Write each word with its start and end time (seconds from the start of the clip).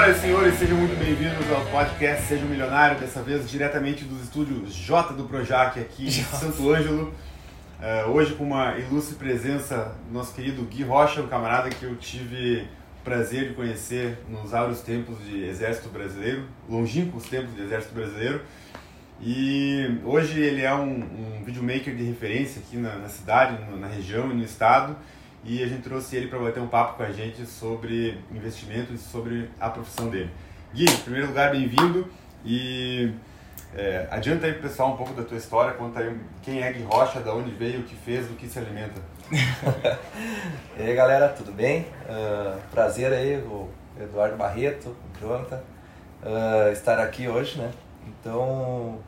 Senhoras 0.00 0.16
e 0.16 0.20
senhores, 0.20 0.54
sejam 0.54 0.78
muito 0.78 0.98
bem-vindos 0.98 1.50
ao 1.50 1.62
podcast 1.66 2.24
Seja 2.24 2.42
um 2.42 2.48
Milionário, 2.48 2.98
dessa 2.98 3.22
vez 3.22 3.50
diretamente 3.50 4.02
dos 4.02 4.22
estúdios 4.22 4.74
J 4.74 5.12
do 5.12 5.24
Projac 5.24 5.78
aqui 5.78 6.06
em 6.06 6.10
Santo 6.10 6.72
Ângelo. 6.72 7.12
Uh, 7.78 8.10
hoje 8.10 8.34
com 8.34 8.44
uma 8.44 8.78
ilustre 8.78 9.16
presença 9.16 9.94
do 10.08 10.14
nosso 10.14 10.34
querido 10.34 10.62
Gui 10.62 10.84
Rocha, 10.84 11.20
um 11.20 11.26
camarada 11.26 11.68
que 11.68 11.84
eu 11.84 11.94
tive 11.96 12.66
o 12.98 13.04
prazer 13.04 13.48
de 13.48 13.54
conhecer 13.54 14.16
nos 14.26 14.54
áureos 14.54 14.80
tempos 14.80 15.22
de 15.22 15.44
Exército 15.44 15.90
Brasileiro, 15.90 16.44
longínquos 16.66 17.24
tempos 17.24 17.54
de 17.54 17.60
Exército 17.60 17.94
Brasileiro. 17.94 18.40
E 19.20 19.98
hoje 20.02 20.40
ele 20.40 20.62
é 20.62 20.74
um, 20.74 21.02
um 21.02 21.44
videomaker 21.44 21.94
de 21.94 22.04
referência 22.04 22.62
aqui 22.66 22.78
na, 22.78 22.96
na 22.96 23.08
cidade, 23.10 23.58
na 23.78 23.88
região 23.88 24.30
e 24.30 24.34
no 24.34 24.44
estado 24.44 24.96
e 25.44 25.62
a 25.62 25.66
gente 25.66 25.82
trouxe 25.82 26.16
ele 26.16 26.28
para 26.28 26.38
bater 26.38 26.60
um 26.60 26.68
papo 26.68 26.96
com 26.96 27.02
a 27.02 27.10
gente 27.10 27.46
sobre 27.46 28.18
investimentos 28.30 29.00
e 29.00 29.04
sobre 29.04 29.50
a 29.58 29.70
profissão 29.70 30.08
dele. 30.08 30.30
Gui, 30.74 30.84
em 30.84 30.96
primeiro 30.98 31.28
lugar, 31.28 31.50
bem-vindo 31.50 32.06
e 32.44 33.12
é, 33.74 34.06
adianta 34.10 34.46
aí 34.46 34.52
pro 34.52 34.62
pessoal 34.62 34.92
um 34.92 34.96
pouco 34.96 35.14
da 35.14 35.22
tua 35.22 35.36
história, 35.36 35.72
conta 35.74 36.00
aí 36.00 36.16
quem 36.42 36.62
é 36.62 36.72
Gui 36.72 36.82
Rocha, 36.82 37.20
da 37.20 37.34
onde 37.34 37.50
veio, 37.50 37.80
o 37.80 37.82
que 37.84 37.96
fez, 37.96 38.26
do 38.26 38.34
que 38.34 38.48
se 38.48 38.58
alimenta. 38.58 39.00
e 40.78 40.82
aí 40.82 40.94
galera, 40.94 41.28
tudo 41.28 41.52
bem? 41.52 41.86
Uh, 42.04 42.60
prazer 42.70 43.12
aí, 43.12 43.36
o 43.36 43.68
Eduardo 43.98 44.36
Barreto, 44.36 44.88
o 44.88 45.20
Jonathan, 45.20 45.62
uh, 46.22 46.72
estar 46.72 46.98
aqui 46.98 47.28
hoje, 47.28 47.58
né? 47.58 47.70
Então, 48.06 48.98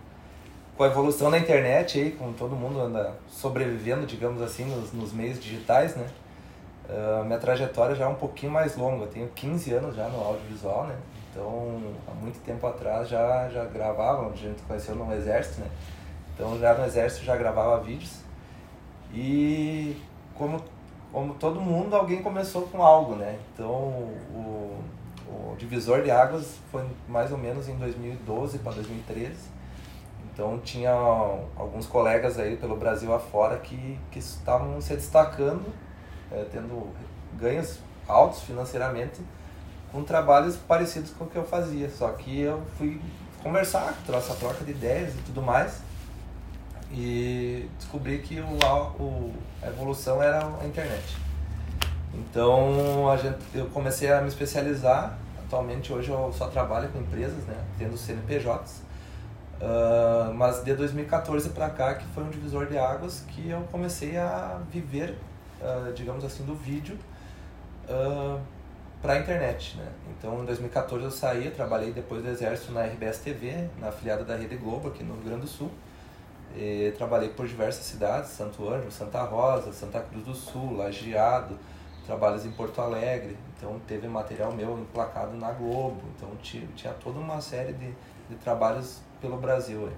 com 0.77 0.85
a 0.85 0.87
evolução 0.87 1.31
da 1.31 1.39
internet 1.39 2.01
aí, 2.01 2.13
com 2.13 2.33
todo 2.33 2.57
mundo 2.57 2.81
anda 2.81 3.15
sobrevivendo, 3.29 4.07
digamos 4.07 4.41
assim, 4.41 4.65
nos, 4.65 4.93
nos 4.93 5.13
meios 5.13 5.41
digitais, 5.41 5.95
né? 5.97 6.07
Uh, 6.93 7.25
minha 7.25 7.39
trajetória 7.39 7.95
já 7.95 8.05
é 8.05 8.09
um 8.09 8.17
pouquinho 8.17 8.53
mais 8.53 8.77
longa, 8.77 9.05
eu 9.05 9.09
tenho 9.09 9.29
15 9.29 9.73
anos 9.73 9.97
já 9.97 10.07
no 10.09 10.21
audiovisual, 10.23 10.85
né? 10.85 10.95
Então, 11.31 11.81
há 12.07 12.13
muito 12.13 12.39
tempo 12.45 12.67
atrás 12.67 13.09
já, 13.09 13.49
já 13.49 13.65
gravava, 13.65 14.31
a 14.31 14.37
gente 14.37 14.61
conheceu 14.63 14.95
no 14.95 15.11
exército, 15.15 15.63
né? 15.63 15.71
Então, 16.35 16.59
já 16.59 16.75
no 16.75 16.85
exército 16.85 17.25
já 17.25 17.35
gravava 17.35 17.81
vídeos. 17.81 18.21
E 19.15 19.97
como, 20.35 20.63
como 21.11 21.33
todo 21.35 21.59
mundo, 21.63 21.97
alguém 21.97 22.23
começou 22.23 22.63
com 22.63 22.83
algo, 22.83 23.15
né? 23.15 23.39
Então, 23.55 23.71
o, 23.71 24.79
o 25.27 25.57
divisor 25.57 26.03
de 26.03 26.11
águas 26.11 26.59
foi 26.71 26.85
mais 27.09 27.33
ou 27.33 27.39
menos 27.39 27.71
em 27.71 27.77
2012 27.77 28.59
para 28.59 28.73
2013. 28.73 29.35
Então, 30.31 30.59
tinha 30.59 30.93
alguns 31.57 31.87
colegas 31.87 32.39
aí 32.39 32.57
pelo 32.59 32.77
Brasil 32.77 33.15
afora 33.15 33.57
que, 33.57 33.99
que 34.11 34.19
estavam 34.19 34.79
se 34.83 34.95
destacando 34.95 35.73
é, 36.33 36.47
tendo 36.51 36.89
ganhos 37.39 37.79
altos 38.09 38.43
financeiramente 38.43 39.21
com 39.91 40.03
trabalhos 40.03 40.57
parecidos 40.57 41.11
com 41.11 41.25
o 41.25 41.29
que 41.29 41.37
eu 41.37 41.45
fazia. 41.45 41.91
Só 41.91 42.09
que 42.09 42.41
eu 42.41 42.63
fui 42.79 43.01
conversar, 43.43 43.95
essa 44.09 44.35
troca 44.35 44.65
de 44.65 44.71
ideias 44.71 45.15
e 45.15 45.19
tudo 45.19 45.43
mais 45.43 45.81
e 46.93 47.69
descobri 47.79 48.19
que 48.19 48.39
o, 48.41 49.03
o, 49.03 49.33
a 49.63 49.69
evolução 49.69 50.23
era 50.23 50.47
a 50.61 50.67
internet. 50.67 51.17
Então 52.15 53.11
a 53.11 53.17
gente, 53.17 53.39
eu 53.55 53.67
comecei 53.67 54.13
a 54.13 54.21
me 54.21 54.29
especializar. 54.29 55.19
Atualmente 55.47 55.93
hoje 55.93 56.11
eu 56.11 56.33
só 56.37 56.49
trabalho 56.49 56.89
com 56.91 56.99
empresas, 57.01 57.45
né, 57.45 57.57
tendo 57.79 57.97
CNPJs. 57.97 58.83
Uh, 59.61 60.35
mas 60.35 60.65
de 60.65 60.75
2014 60.75 61.51
para 61.51 61.71
cá 61.71 61.95
que 61.95 62.05
foi 62.09 62.25
um 62.25 62.31
divisor 62.31 62.67
de 62.67 62.77
águas 62.77 63.23
que 63.29 63.49
eu 63.49 63.61
comecei 63.71 64.17
a 64.17 64.59
viver 64.71 65.17
uh, 65.63 65.93
digamos 65.93 66.25
assim, 66.25 66.45
do 66.45 66.55
vídeo 66.55 66.97
uh, 67.89 68.37
ah, 68.37 68.41
para 69.01 69.15
a 69.15 69.19
internet. 69.19 69.77
Né? 69.77 69.89
Então, 70.11 70.43
em 70.43 70.45
2014 70.45 71.05
eu 71.05 71.11
saí, 71.11 71.51
trabalhei 71.51 71.93
depois 71.93 72.23
do 72.23 72.29
Exército 72.29 72.73
na 72.73 72.85
RBS 72.85 73.19
TV, 73.19 73.69
na 73.79 73.89
afiliada 73.89 74.25
da 74.25 74.37
Rede 74.37 74.57
Globo 74.57 74.89
aqui 74.89 75.03
no 75.03 75.15
Rio 75.15 75.25
Grande 75.25 75.43
do 75.43 75.49
Sul. 75.49 75.71
E 76.55 76.93
trabalhei 76.99 77.31
por 77.31 77.47
diversas 77.47 77.85
cidades, 77.87 78.31
Santo 78.31 78.69
Ângelo, 78.69 78.93
Santa 78.93 79.23
Rosa, 79.23 79.73
Santa 79.73 80.01
Cruz 80.01 80.25
do 80.25 80.35
Sul, 80.35 80.77
Lajeado, 80.77 81.59
trabalhos 82.05 82.45
em 82.45 82.51
Porto 82.51 82.81
Alegre. 82.81 83.37
Então 83.57 83.81
teve 83.87 84.07
material 84.07 84.53
meu 84.53 84.79
emplacado 84.79 85.35
na 85.37 85.51
Globo. 85.53 86.03
Então 86.15 86.29
tinha, 86.43 86.67
tinha 86.77 86.93
toda 86.93 87.19
uma 87.19 87.41
série 87.41 87.73
de, 87.73 87.95
de 88.29 88.37
trabalhos 88.43 89.01
pelo 89.21 89.39
Brasil. 89.39 89.87
Aí. 89.87 89.95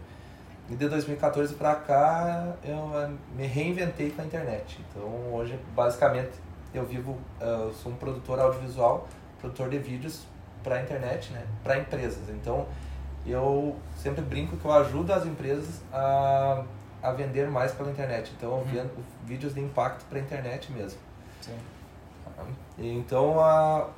E 0.69 0.75
de 0.75 0.89
2014 0.89 1.55
para 1.55 1.75
cá 1.75 2.55
eu 2.65 2.91
eh, 2.99 3.11
me 3.37 3.47
reinventei 3.47 4.11
com 4.11 4.23
a 4.23 4.25
internet. 4.25 4.81
Então 4.89 5.03
hoje 5.33 5.59
basicamente 5.75 6.33
eu 6.73 6.85
vivo, 6.87 7.19
eh, 7.41 7.45
eu 7.45 7.75
sou 7.75 7.93
um 7.93 7.97
produtor 7.97 8.41
audiovisual, 8.41 9.07
produtor 9.41 9.69
de 9.69 9.79
vídeos 9.79 10.23
para 10.63 10.77
a 10.77 10.83
internet, 10.83 11.33
né, 11.33 11.45
para 11.63 11.79
empresas. 11.79 12.31
Então 12.31 12.67
eu 13.27 13.77
sempre 13.97 14.23
brinco 14.23 14.57
que 14.57 14.65
eu 14.65 14.73
ajudo 14.73 15.13
as 15.13 15.27
empresas 15.27 15.83
a, 15.93 16.65
a 17.03 17.13
vender 17.13 17.51
mais 17.51 17.73
pela 17.73 17.91
internet. 17.91 18.33
Então 18.37 18.51
eu 18.51 18.57
uhum. 18.57 18.65
vendo 18.65 19.05
vídeos 19.25 19.55
de 19.55 19.61
impacto 19.61 20.07
para 20.09 20.19
a 20.19 20.23
internet 20.23 20.73
mesmo. 20.73 20.99
Sim. 21.43 21.59
Então 22.79 23.39
a, 23.39 23.89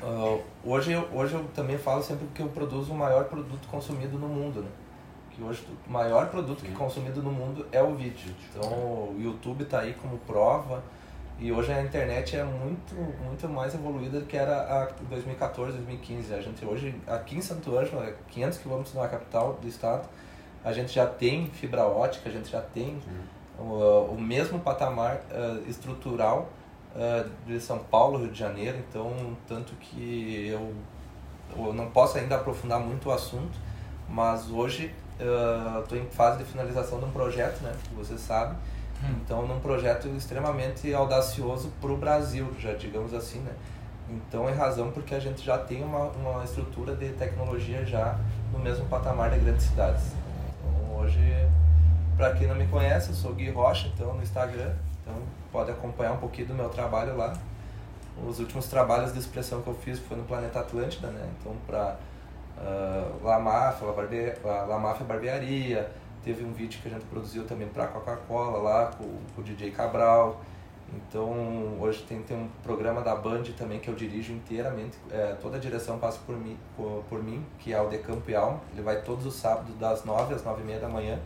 Uh, 0.00 0.42
hoje, 0.64 0.96
hoje 1.12 1.34
eu 1.34 1.44
também 1.54 1.76
falo 1.76 2.02
sempre 2.02 2.26
que 2.34 2.40
eu 2.40 2.48
produzo 2.48 2.92
o 2.92 2.96
maior 2.96 3.26
produto 3.26 3.68
consumido 3.68 4.18
no 4.18 4.26
mundo, 4.26 4.62
né? 4.62 4.68
Que 5.34 5.42
hoje 5.42 5.66
o 5.86 5.90
maior 5.90 6.28
produto 6.28 6.60
Sim. 6.60 6.66
que 6.66 6.72
é 6.72 6.76
consumido 6.76 7.22
no 7.22 7.32
mundo 7.32 7.66
é 7.72 7.82
o 7.82 7.94
vídeo. 7.94 8.34
Então 8.50 8.70
o 8.70 9.16
YouTube 9.18 9.62
está 9.62 9.80
aí 9.80 9.94
como 9.94 10.18
prova 10.18 10.82
e 11.38 11.50
hoje 11.50 11.72
a 11.72 11.82
internet 11.82 12.36
é 12.36 12.44
muito 12.44 12.94
muito 13.24 13.48
mais 13.48 13.74
evoluída 13.74 14.20
do 14.20 14.26
que 14.26 14.36
era 14.36 14.82
a 14.82 14.88
2014, 15.08 15.72
2015. 15.72 16.34
A 16.34 16.40
gente 16.40 16.64
hoje 16.64 16.94
aqui 17.06 17.36
em 17.36 17.40
Santo 17.40 17.76
Ângelo, 17.76 18.02
500 18.28 18.58
é 18.58 18.62
quilômetros 18.62 18.94
da 18.94 19.08
capital 19.08 19.54
do 19.60 19.66
estado, 19.66 20.08
a 20.64 20.72
gente 20.72 20.92
já 20.92 21.06
tem 21.06 21.46
fibra 21.46 21.84
ótica, 21.84 22.28
a 22.28 22.32
gente 22.32 22.50
já 22.50 22.60
tem 22.60 23.00
o, 23.58 24.14
o, 24.14 24.20
mesmo 24.20 24.60
patamar 24.60 25.16
uh, 25.16 25.68
estrutural 25.68 26.48
uh, 26.94 27.28
de 27.46 27.60
São 27.60 27.78
Paulo, 27.78 28.18
Rio 28.18 28.30
de 28.30 28.38
Janeiro. 28.38 28.78
Então 28.88 29.36
tanto 29.48 29.74
que 29.76 30.48
eu, 30.48 30.72
eu 31.56 31.72
não 31.72 31.90
posso 31.90 32.18
ainda 32.18 32.36
aprofundar 32.36 32.78
muito 32.78 33.08
o 33.08 33.12
assunto, 33.12 33.58
mas 34.08 34.50
hoje 34.50 34.94
estou 35.82 35.98
em 35.98 36.06
fase 36.06 36.38
de 36.38 36.44
finalização 36.44 36.98
de 36.98 37.04
um 37.04 37.10
projeto, 37.10 37.62
né? 37.62 37.72
Você 37.96 38.16
sabe. 38.18 38.56
Hum. 39.02 39.14
Então, 39.24 39.46
num 39.46 39.60
projeto 39.60 40.08
extremamente 40.08 40.92
audacioso 40.94 41.70
para 41.80 41.90
o 41.90 41.96
Brasil, 41.96 42.48
já 42.58 42.72
digamos 42.74 43.14
assim, 43.14 43.40
né? 43.40 43.52
Então, 44.08 44.48
é 44.48 44.52
razão 44.52 44.90
porque 44.90 45.14
a 45.14 45.20
gente 45.20 45.42
já 45.42 45.58
tem 45.58 45.82
uma, 45.82 46.06
uma 46.10 46.44
estrutura 46.44 46.94
de 46.94 47.08
tecnologia 47.10 47.84
já 47.84 48.18
no 48.52 48.58
mesmo 48.58 48.84
patamar 48.86 49.30
das 49.30 49.42
grandes 49.42 49.66
cidades. 49.66 50.12
Então, 50.58 50.98
hoje, 50.98 51.48
para 52.16 52.34
quem 52.34 52.46
não 52.46 52.54
me 52.54 52.66
conhece, 52.66 53.10
eu 53.10 53.14
sou 53.14 53.32
Gui 53.32 53.50
Rocha, 53.50 53.88
então, 53.94 54.14
no 54.14 54.22
Instagram. 54.22 54.72
Então, 55.00 55.14
pode 55.50 55.70
acompanhar 55.70 56.12
um 56.12 56.18
pouquinho 56.18 56.48
do 56.48 56.54
meu 56.54 56.68
trabalho 56.68 57.16
lá. 57.16 57.32
Os 58.26 58.38
últimos 58.38 58.66
trabalhos 58.66 59.12
de 59.12 59.18
expressão 59.18 59.62
que 59.62 59.68
eu 59.68 59.74
fiz 59.74 59.98
foi 59.98 60.16
no 60.16 60.24
Planeta 60.24 60.60
Atlântida, 60.60 61.08
né? 61.08 61.28
Então, 61.40 61.56
para 61.66 61.96
uh, 62.58 63.24
La 63.24 63.38
Máfia, 63.38 63.86
La, 63.86 63.92
Barbe 63.92 64.34
La 64.42 64.94
Barbearia, 65.06 65.90
teve 66.24 66.44
um 66.44 66.52
vídeo 66.52 66.80
que 66.80 66.88
a 66.88 66.90
gente 66.90 67.04
produziu 67.06 67.44
também 67.44 67.68
para 67.68 67.86
Coca-Cola 67.86 68.58
lá 68.58 68.86
com, 68.86 69.04
com, 69.34 69.40
o 69.40 69.44
DJ 69.44 69.70
Cabral. 69.70 70.40
Então 70.94 71.78
hoje 71.80 72.02
tem, 72.02 72.22
tem 72.22 72.36
um 72.36 72.48
programa 72.62 73.00
da 73.00 73.16
Band 73.16 73.44
também 73.56 73.80
que 73.80 73.88
eu 73.88 73.94
dirijo 73.94 74.32
inteiramente, 74.32 74.98
é, 75.10 75.34
toda 75.40 75.56
a 75.56 75.60
direção 75.60 75.98
passa 75.98 76.18
por 76.26 76.36
mim, 76.36 76.58
por, 76.76 77.02
por, 77.08 77.22
mim, 77.22 77.44
que 77.58 77.72
é 77.72 77.80
o 77.80 77.88
De 77.88 77.98
Campo 77.98 78.30
e 78.30 78.34
Alma. 78.34 78.60
Ele 78.72 78.82
vai 78.82 79.00
todos 79.00 79.24
os 79.24 79.34
sábados 79.34 79.74
das 79.76 80.04
9 80.04 80.34
às 80.34 80.44
9 80.44 80.60
e 80.60 80.64
meia 80.64 80.78
da 80.78 80.88
manhã. 80.88 81.18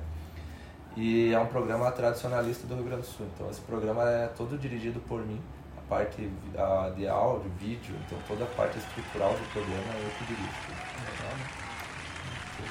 E 0.96 1.34
é 1.34 1.38
um 1.38 1.46
programa 1.46 1.90
tradicionalista 1.90 2.66
do 2.66 2.74
Rio 2.74 2.84
Grande 2.84 3.02
do 3.02 3.06
Sul. 3.06 3.26
Então 3.34 3.50
esse 3.50 3.60
programa 3.60 4.02
é 4.08 4.28
todo 4.28 4.56
dirigido 4.56 5.00
por 5.00 5.20
mim, 5.20 5.40
a 5.76 5.80
parte 5.88 6.30
a, 6.56 6.90
de 6.90 7.06
áudio, 7.06 7.50
vídeo, 7.58 7.94
então 8.06 8.18
toda 8.26 8.44
a 8.44 8.48
parte 8.56 8.78
estrutural 8.78 9.32
do 9.32 9.52
programa 9.52 9.92
eu 10.00 10.10
que 10.16 10.24
dirijo 10.24 10.75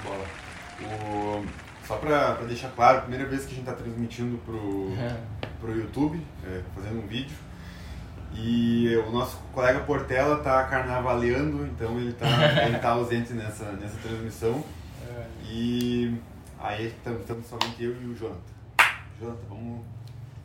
bola. 0.05 0.25
O, 0.81 1.45
só 1.85 1.97
para 1.97 2.33
deixar 2.45 2.69
claro, 2.69 3.01
primeira 3.01 3.25
vez 3.25 3.45
que 3.45 3.53
a 3.53 3.55
gente 3.55 3.69
está 3.69 3.73
transmitindo 3.73 4.37
pro, 4.39 4.93
é. 4.97 5.17
pro 5.59 5.75
YouTube, 5.75 6.21
é, 6.45 6.61
fazendo 6.73 7.03
um 7.03 7.07
vídeo. 7.07 7.35
E 8.33 8.93
o 9.07 9.11
nosso 9.11 9.37
colega 9.53 9.79
Portela 9.81 10.37
está 10.37 10.63
carnavaleando, 10.65 11.65
então 11.65 11.97
ele 11.97 12.09
está 12.09 12.27
ele 12.65 12.77
tá 12.79 12.89
ausente 12.89 13.33
nessa, 13.33 13.71
nessa 13.73 13.97
transmissão. 13.99 14.63
É. 15.07 15.25
E 15.45 16.17
aí 16.59 16.87
estamos 16.87 17.45
somente 17.47 17.83
eu 17.83 17.91
e 18.01 18.05
o 18.07 18.15
Jonathan. 18.15 18.39
Jonathan, 19.19 19.47
vamos 19.47 19.85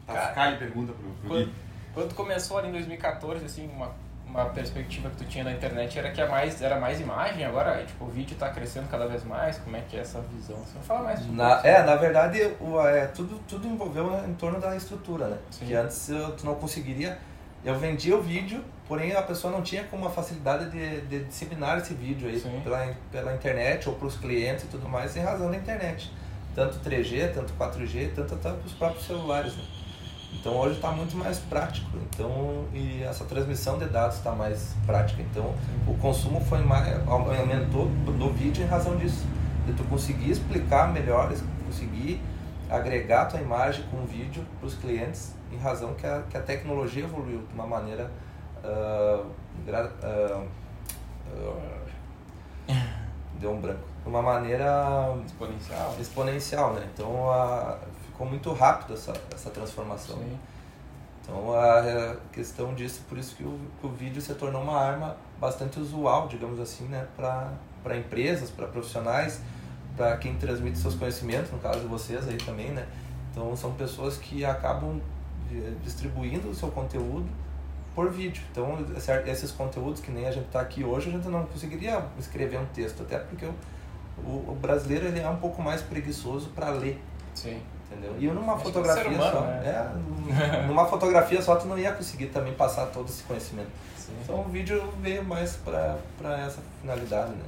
tascar 0.06 0.54
e 0.54 0.58
pergunta 0.58 0.92
pro, 0.92 1.10
pro 1.10 1.28
quando, 1.28 1.52
quando 1.94 2.14
começou 2.14 2.58
ali 2.58 2.68
em 2.68 2.72
2014, 2.72 3.44
assim, 3.44 3.68
uma 3.68 3.92
uma 4.31 4.47
perspectiva 4.47 5.11
que 5.11 5.17
tu 5.17 5.25
tinha 5.25 5.44
da 5.44 5.53
internet 5.53 5.99
era 5.99 6.11
que 6.11 6.21
é 6.21 6.29
mais, 6.29 6.62
era 6.62 6.79
mais 6.79 7.00
imagem, 7.00 7.44
agora 7.44 7.85
tipo, 7.85 8.05
o 8.05 8.09
vídeo 8.09 8.35
está 8.35 8.49
crescendo 8.50 8.88
cada 8.88 9.06
vez 9.06 9.25
mais, 9.25 9.59
como 9.59 9.77
é 9.77 9.81
que 9.81 9.97
é 9.97 10.00
essa 10.00 10.21
visão? 10.21 10.56
Você 10.59 10.75
não 10.77 10.82
fala 10.82 11.03
mais 11.03 11.19
sobre 11.19 11.37
na, 11.37 11.56
isso? 11.56 11.67
É, 11.67 11.82
na 11.82 11.97
verdade, 11.97 12.56
o, 12.61 12.81
é, 12.81 13.06
tudo, 13.09 13.41
tudo 13.49 13.67
envolveu 13.67 14.25
em 14.27 14.35
torno 14.35 14.61
da 14.61 14.77
estrutura, 14.77 15.29
né? 15.29 15.38
Sim. 15.50 15.67
Que 15.67 15.75
antes 15.75 16.11
tu 16.38 16.47
não 16.47 16.55
conseguiria 16.55 17.19
eu 17.65 17.79
vendia 17.79 18.17
o 18.17 18.23
vídeo, 18.23 18.65
porém 18.88 19.12
a 19.15 19.23
pessoa 19.23 19.53
não 19.53 19.62
tinha 19.62 19.85
como 19.85 20.06
a 20.06 20.11
facilidade 20.11 20.71
de, 20.71 21.03
de 21.03 21.25
disseminar 21.25 21.79
esse 21.79 21.93
vídeo 21.93 22.29
aí 22.29 22.41
pela, 22.62 22.94
pela 23.12 23.35
internet 23.35 23.88
ou 23.88 23.94
para 23.94 24.06
os 24.06 24.17
clientes 24.17 24.65
e 24.65 24.69
tudo 24.69 24.88
mais, 24.88 25.15
em 25.17 25.21
razão 25.21 25.50
da 25.50 25.56
internet. 25.56 26.11
Tanto 26.55 26.79
3G, 26.79 27.32
tanto 27.35 27.53
4G, 27.53 28.12
tanto 28.15 28.35
até 28.35 28.50
para 28.50 28.67
os 28.67 28.73
próprios 28.73 29.06
celulares. 29.06 29.56
Né? 29.56 29.62
Então 30.35 30.56
hoje 30.56 30.77
está 30.77 30.91
muito 30.91 31.17
mais 31.17 31.38
prático. 31.38 31.91
Então 32.09 32.65
e 32.73 33.03
essa 33.03 33.25
transmissão 33.25 33.79
de 33.79 33.87
dados 33.87 34.17
está 34.17 34.32
mais 34.32 34.75
prática. 34.87 35.23
Então 35.23 35.55
o 35.87 35.94
consumo 35.99 36.41
foi 36.41 36.62
mais 36.62 37.06
aumentou 37.06 37.87
do 37.87 38.31
vídeo 38.32 38.65
em 38.65 38.67
razão 38.67 38.97
disso. 38.97 39.27
De 39.67 39.73
tu 39.75 39.85
conseguir 39.85 40.31
explicar 40.31 40.93
melhor, 40.93 41.32
conseguir 41.67 42.21
agregar 42.71 43.27
tua 43.27 43.41
imagem 43.41 43.85
com 43.91 44.06
vídeo 44.06 44.47
para 44.59 44.67
os 44.67 44.75
clientes 44.75 45.35
em 45.53 45.59
razão 45.59 45.94
que 45.94 46.06
a, 46.06 46.23
que 46.31 46.37
a 46.37 46.41
tecnologia 46.41 47.05
evoluiu 47.05 47.41
de 47.41 47.53
uma 47.53 47.67
maneira 47.67 48.11
uh, 48.62 49.27
gra, 49.67 49.91
uh, 50.03 50.47
uh, 51.35 52.73
deu 53.41 53.50
um 53.50 53.61
branco 53.61 53.85
de 54.03 54.09
uma 54.09 54.23
maneira 54.23 55.17
exponencial 55.27 55.97
exponencial 55.99 56.73
né 56.75 56.88
então 56.94 57.27
ficou 58.20 58.28
muito 58.28 58.52
rápido 58.52 58.93
essa 58.93 59.14
essa 59.32 59.49
transformação 59.49 60.19
Sim. 60.19 60.38
então 61.22 61.55
a 61.55 62.17
questão 62.31 62.75
disso 62.75 63.00
por 63.08 63.17
isso 63.17 63.34
que 63.34 63.43
o, 63.43 63.58
que 63.81 63.87
o 63.87 63.88
vídeo 63.88 64.20
se 64.20 64.34
tornou 64.34 64.61
uma 64.61 64.78
arma 64.78 65.17
bastante 65.40 65.81
usual 65.81 66.28
digamos 66.28 66.61
assim 66.61 66.84
né 66.84 67.06
para 67.17 67.96
empresas 67.96 68.50
para 68.50 68.67
profissionais 68.67 69.40
para 69.96 70.19
quem 70.19 70.37
transmite 70.37 70.76
seus 70.76 70.94
conhecimentos 70.94 71.50
no 71.50 71.58
caso 71.58 71.81
de 71.81 71.87
vocês 71.87 72.28
aí 72.28 72.37
também 72.37 72.70
né 72.72 72.87
então 73.32 73.56
são 73.56 73.72
pessoas 73.72 74.19
que 74.19 74.44
acabam 74.44 75.00
distribuindo 75.82 76.50
o 76.50 76.55
seu 76.55 76.69
conteúdo 76.69 77.28
por 77.93 78.08
vídeo. 78.08 78.40
Então, 78.52 78.78
esses 79.26 79.50
conteúdos 79.50 80.00
que 80.00 80.12
nem 80.12 80.25
a 80.26 80.31
gente 80.31 80.46
está 80.46 80.61
aqui 80.61 80.84
hoje, 80.84 81.08
a 81.08 81.12
gente 81.12 81.26
não 81.26 81.44
conseguiria 81.44 82.05
escrever 82.20 82.58
um 82.61 82.67
texto, 82.67 83.02
até 83.02 83.19
porque 83.19 83.44
o, 83.44 83.55
o, 84.25 84.52
o 84.52 84.58
brasileiro 84.61 85.06
ele 85.06 85.19
é 85.19 85.28
um 85.28 85.38
pouco 85.38 85.61
mais 85.61 85.82
preguiçoso 85.82 86.50
para 86.50 86.70
ler. 86.70 87.02
Sim. 87.34 87.61
Entendeu? 87.90 88.14
E 88.19 88.26
numa 88.28 88.54
Acho 88.54 88.64
fotografia 88.64 89.10
humano, 89.10 89.32
só, 89.32 89.40
né? 89.40 89.92
é, 90.62 90.66
numa 90.69 90.87
fotografia 90.87 91.42
só 91.42 91.56
tu 91.56 91.66
não 91.66 91.76
ia 91.76 91.92
conseguir 91.92 92.26
também 92.26 92.54
passar 92.54 92.87
todo 92.87 93.08
esse 93.08 93.22
conhecimento. 93.25 93.70
Sim. 93.96 94.12
Então 94.22 94.40
o 94.40 94.44
vídeo 94.44 94.82
veio 95.00 95.25
mais 95.25 95.56
para 95.56 95.98
essa 96.38 96.60
finalidade, 96.81 97.31
né? 97.32 97.44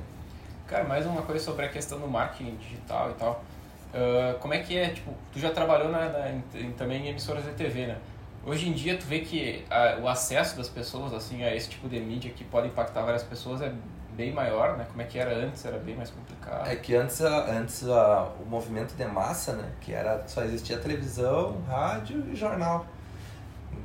Cara, 0.67 0.85
mais 0.85 1.07
uma 1.07 1.23
coisa 1.23 1.45
sobre 1.45 1.67
a 1.67 1.69
questão 1.69 2.01
do 2.01 2.09
marketing 2.09 2.57
digital 2.57 3.11
e 3.11 3.15
tal. 3.15 3.45
Uh, 3.93 4.39
como 4.39 4.55
é 4.55 4.59
que 4.59 4.77
é, 4.77 4.89
tipo, 4.89 5.13
tu 5.33 5.39
já 5.39 5.51
trabalhou 5.51 5.91
na, 5.91 6.09
na 6.09 6.31
em, 6.31 6.43
em, 6.55 6.73
também 6.73 7.07
em 7.07 7.09
emissoras 7.11 7.45
de 7.45 7.51
TV, 7.53 7.87
né? 7.87 7.99
Hoje 8.45 8.69
em 8.69 8.73
dia 8.73 8.97
tu 8.97 9.05
vê 9.05 9.21
que 9.21 9.65
a, 9.71 9.99
o 10.01 10.09
acesso 10.09 10.57
das 10.57 10.69
pessoas 10.69 11.13
assim 11.13 11.45
a 11.45 11.55
esse 11.55 11.69
tipo 11.69 11.89
de 11.89 12.01
mídia 12.01 12.33
que 12.33 12.43
pode 12.43 12.67
impactar 12.69 13.03
várias 13.03 13.23
pessoas 13.23 13.61
é 13.61 13.73
bem 14.17 14.33
maior, 14.33 14.77
né? 14.77 14.87
Como 14.89 15.01
é 15.03 15.05
que 15.05 15.19
era 15.19 15.35
antes? 15.35 15.65
Era 15.65 15.79
bem 15.79 15.97
mais 15.97 16.11
complicado. 16.11 16.69
É 16.69 16.77
que 16.77 16.95
antes, 16.95 17.21
antes 17.21 17.89
a, 17.89 18.31
o 18.41 18.49
movimento 18.49 18.95
de 18.95 19.05
massa, 19.05 19.55
né? 19.55 19.71
Que 19.81 19.93
era 19.93 20.23
só 20.27 20.43
existia 20.43 20.79
televisão, 20.79 21.61
rádio 21.67 22.25
e 22.31 22.37
jornal. 22.37 22.87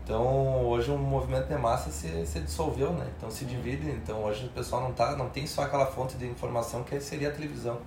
Então 0.04 0.66
hoje 0.66 0.90
o 0.92 0.98
movimento 0.98 1.48
de 1.48 1.58
massa 1.58 1.92
se, 1.92 2.26
se 2.26 2.40
dissolveu, 2.40 2.94
né? 2.94 3.08
Então 3.18 3.30
se 3.30 3.46
divide. 3.46 3.90
Então 3.90 4.24
hoje 4.24 4.46
o 4.46 4.50
pessoal 4.50 4.82
não 4.82 4.94
tá, 4.94 5.16
não 5.16 5.30
tem 5.30 5.46
só 5.46 5.64
aquela 5.64 5.86
fonte 5.86 6.18
de 6.18 6.26
informação 6.26 6.84
que 6.84 7.00
seria 7.00 7.30
a 7.30 7.32
televisão. 7.32 7.80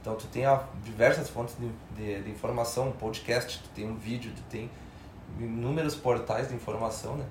Então 0.00 0.14
tu 0.16 0.26
tem 0.28 0.44
diversas 0.82 1.28
fontes 1.28 1.54
de, 1.58 1.68
de, 1.94 2.22
de, 2.22 2.30
informação, 2.30 2.88
um 2.88 2.92
podcast, 2.92 3.62
tu 3.62 3.68
tem 3.70 3.86
um 3.86 3.94
vídeo, 3.94 4.32
tu 4.34 4.42
tem 4.50 4.70
inúmeros 5.38 5.94
portais 5.94 6.48
de 6.48 6.54
informação, 6.54 7.16
né? 7.16 7.26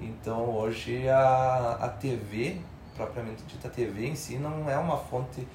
Então 0.00 0.50
hoje 0.50 1.08
a, 1.08 1.78
a 1.80 1.88
TV, 1.88 2.60
propriamente 2.98 3.44
dita 3.44 3.68
TV 3.68 4.08
em 4.08 4.16
si, 4.16 4.36
não 4.36 4.68
é 4.68 4.76
uma 4.76 4.98
fonte 4.98 5.46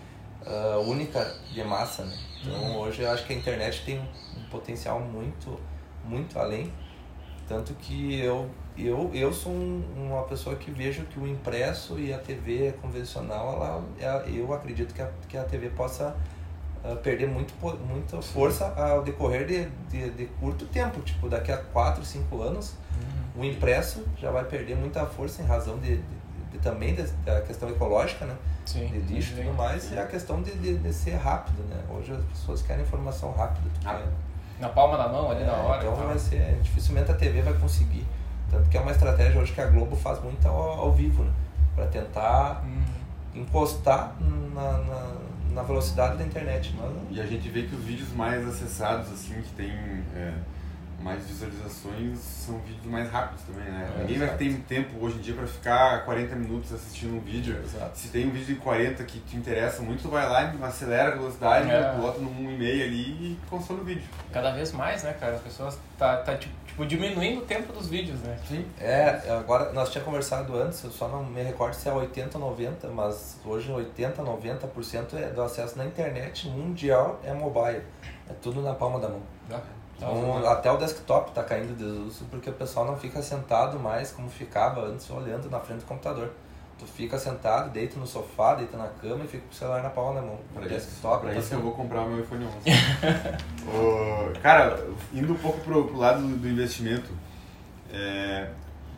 uh, 0.45 0.79
única 0.89 1.35
de 1.51 1.63
massa, 1.63 2.05
né? 2.05 2.17
Então 2.41 2.53
uhum. 2.53 2.77
hoje 2.79 3.01
eu 3.01 3.11
acho 3.11 3.27
que 3.27 3.33
a 3.33 3.35
internet 3.35 3.83
tem 3.85 3.99
um 3.99 4.49
potencial 4.49 4.99
muito, 4.99 5.59
muito 6.05 6.39
além. 6.39 6.71
Tanto 7.47 7.73
que 7.73 8.17
eu, 8.19 8.49
eu, 8.77 9.11
eu 9.13 9.33
sou 9.33 9.51
um, 9.51 9.83
uma 9.95 10.23
pessoa 10.23 10.55
que 10.55 10.71
vejo 10.71 11.03
que 11.05 11.19
o 11.19 11.27
impresso 11.27 11.99
e 11.99 12.13
a 12.13 12.17
TV 12.17 12.73
convencional, 12.81 13.53
ela, 13.53 13.83
ela 13.99 14.29
eu 14.29 14.53
acredito 14.53 14.93
que 14.93 15.01
a, 15.01 15.11
que 15.27 15.37
a 15.37 15.43
TV 15.43 15.69
possa 15.69 16.15
uh, 16.83 16.95
perder 16.97 17.27
muito, 17.27 17.53
muita 17.85 18.21
força 18.21 18.73
ao 18.73 19.03
decorrer 19.03 19.45
de, 19.45 19.65
de, 19.89 20.09
de, 20.11 20.25
curto 20.39 20.65
tempo. 20.65 21.01
Tipo, 21.01 21.27
daqui 21.27 21.51
a 21.51 21.57
4, 21.57 22.05
5 22.05 22.41
anos, 22.41 22.75
uhum. 23.35 23.41
o 23.41 23.45
impresso 23.45 24.05
já 24.17 24.31
vai 24.31 24.45
perder 24.45 24.77
muita 24.77 25.05
força 25.05 25.41
em 25.41 25.45
razão 25.45 25.77
de, 25.79 25.97
de 25.97 26.22
também 26.59 26.95
da 27.25 27.41
questão 27.41 27.69
ecológica, 27.69 28.25
né? 28.25 28.35
Sim, 28.65 28.87
de 28.87 28.99
lixo 28.99 29.33
e 29.33 29.43
tudo 29.43 29.53
mais, 29.55 29.91
e 29.91 29.99
a 29.99 30.05
questão 30.05 30.41
de, 30.41 30.51
de, 30.51 30.77
de, 30.77 30.93
ser 30.93 31.15
rápido, 31.15 31.61
né? 31.69 31.77
Hoje 31.89 32.13
as 32.13 32.23
pessoas 32.25 32.61
querem 32.61 32.83
informação 32.83 33.31
rápida. 33.33 33.69
Ah, 33.85 34.01
na 34.59 34.69
palma 34.69 34.97
da 34.97 35.09
mão, 35.09 35.29
ali 35.31 35.43
é, 35.43 35.45
na 35.45 35.53
hora. 35.53 35.83
Então 35.83 35.95
vai 35.95 36.17
ser, 36.17 36.59
dificilmente 36.61 37.11
a 37.11 37.15
TV 37.15 37.41
vai 37.41 37.53
conseguir. 37.53 38.05
Tanto 38.49 38.69
que 38.69 38.77
é 38.77 38.81
uma 38.81 38.91
estratégia 38.91 39.41
hoje 39.41 39.51
que 39.51 39.61
a 39.61 39.67
Globo 39.67 39.95
faz 39.95 40.21
muito 40.23 40.47
ao, 40.47 40.79
ao 40.79 40.91
vivo, 40.91 41.23
né? 41.23 41.31
Para 41.75 41.87
tentar 41.87 42.63
uhum. 42.63 43.41
encostar 43.41 44.15
na, 44.21 44.77
na 44.77 45.33
na 45.53 45.61
velocidade 45.61 46.17
da 46.17 46.25
internet. 46.25 46.75
Mas... 46.77 47.17
E 47.17 47.21
a 47.21 47.25
gente 47.25 47.47
vê 47.49 47.63
que 47.63 47.75
os 47.75 47.83
vídeos 47.83 48.11
mais 48.13 48.45
acessados, 48.47 49.11
assim, 49.11 49.41
que 49.41 49.51
tem 49.53 49.71
é, 50.15 50.33
mais 51.03 51.25
visualizações, 51.25 52.17
são 52.19 52.57
vídeos 52.59 52.85
mais 52.85 53.09
rápidos 53.11 53.43
também, 53.43 53.69
né? 53.69 53.91
É, 53.95 53.99
Ninguém 53.99 54.17
vai 54.19 54.37
ter 54.37 54.53
tempo 54.67 55.03
hoje 55.03 55.17
em 55.17 55.21
dia 55.21 55.33
para 55.33 55.45
ficar 55.45 56.05
40 56.05 56.35
minutos 56.35 56.73
assistindo 56.73 57.15
um 57.15 57.19
vídeo. 57.19 57.59
Exato. 57.63 57.97
Se 57.97 58.07
tem 58.07 58.27
um 58.27 58.31
vídeo 58.31 58.55
de 58.55 58.61
40 58.61 59.03
que 59.03 59.19
te 59.19 59.35
interessa 59.35 59.81
muito, 59.81 60.03
tu 60.03 60.09
vai 60.09 60.27
lá 60.27 60.43
e 60.43 60.63
acelera 60.63 61.09
a 61.09 61.15
velocidade, 61.15 61.69
é. 61.69 61.95
bota 61.95 62.19
num 62.19 62.51
e-mail 62.51 62.85
ali 62.85 63.01
e 63.01 63.39
consome 63.49 63.81
o 63.81 63.83
vídeo. 63.83 64.03
Cada 64.31 64.51
vez 64.51 64.71
mais, 64.71 65.03
né, 65.03 65.13
cara? 65.19 65.35
As 65.35 65.41
pessoas 65.41 65.77
tá, 65.97 66.17
tá 66.17 66.35
tipo 66.37 66.63
tipo, 66.73 66.85
diminuindo 66.85 67.41
o 67.41 67.45
tempo 67.45 67.71
dos 67.71 67.87
vídeos, 67.87 68.19
né? 68.21 68.37
Sim. 68.47 68.65
É, 68.79 69.21
agora 69.29 69.71
nós 69.71 69.89
tínhamos 69.89 70.05
conversado 70.05 70.57
antes, 70.57 70.83
eu 70.83 70.91
só 70.91 71.07
não 71.07 71.23
me 71.23 71.41
recordo 71.41 71.73
se 71.73 71.87
é 71.87 71.93
80 71.93 72.37
ou 72.37 72.49
90, 72.49 72.87
mas 72.89 73.39
hoje 73.45 73.71
80, 73.71 74.21
90% 74.21 75.13
é 75.13 75.29
do 75.29 75.41
acesso 75.41 75.77
na 75.77 75.85
internet 75.85 76.47
mundial 76.49 77.19
é 77.23 77.33
mobile. 77.33 77.81
É 78.29 78.33
tudo 78.41 78.61
na 78.61 78.73
palma 78.73 78.99
da 78.99 79.09
mão. 79.09 79.21
Ah, 79.51 79.59
então, 80.11 80.47
até 80.47 80.71
o 80.71 80.77
desktop 80.77 81.29
está 81.29 81.43
caindo 81.43 81.75
de 81.75 81.83
desuso 81.83 82.25
porque 82.29 82.49
o 82.49 82.53
pessoal 82.53 82.85
não 82.85 82.97
fica 82.97 83.21
sentado 83.21 83.79
mais 83.79 84.11
como 84.11 84.29
ficava 84.29 84.85
antes 84.85 85.09
olhando 85.09 85.49
na 85.49 85.59
frente 85.59 85.79
do 85.79 85.85
computador. 85.85 86.31
Tu 86.77 86.85
fica 86.85 87.17
sentado, 87.17 87.71
deita 87.71 87.99
no 87.99 88.05
sofá, 88.05 88.55
deita 88.55 88.75
na 88.75 88.87
cama 88.87 89.23
e 89.23 89.27
fica 89.27 89.43
com 89.43 89.51
o 89.51 89.55
celular 89.55 89.83
na 89.83 89.89
palma 89.89 90.19
da 90.19 90.25
mão. 90.25 90.39
Pra 90.53 90.67
desktop. 90.67 91.21
Pra 91.21 91.35
isso 91.35 91.49
que 91.49 91.55
eu 91.55 91.61
vou 91.61 91.71
comprar 91.71 92.05
meu 92.05 92.19
iPhone 92.19 92.45
11. 92.45 92.57
o, 93.67 94.39
cara, 94.41 94.83
indo 95.13 95.33
um 95.33 95.37
pouco 95.37 95.59
pro, 95.61 95.85
pro 95.85 95.97
lado 95.97 96.21
do 96.21 96.49
investimento, 96.49 97.11
é, 97.91 98.49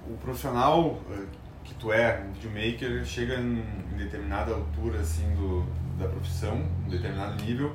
o 0.07 0.15
profissional 0.17 0.97
é, 1.11 1.25
que 1.63 1.73
tu 1.75 1.91
é, 1.91 2.23
um 2.25 2.31
videomaker, 2.31 3.05
chega 3.05 3.35
em, 3.35 3.63
em 3.93 3.97
determinada 3.97 4.53
altura 4.53 5.01
assim 5.01 5.27
do, 5.35 5.65
da 5.99 6.07
profissão, 6.07 6.55
um 6.55 6.89
determinado 6.89 7.43
nível, 7.43 7.73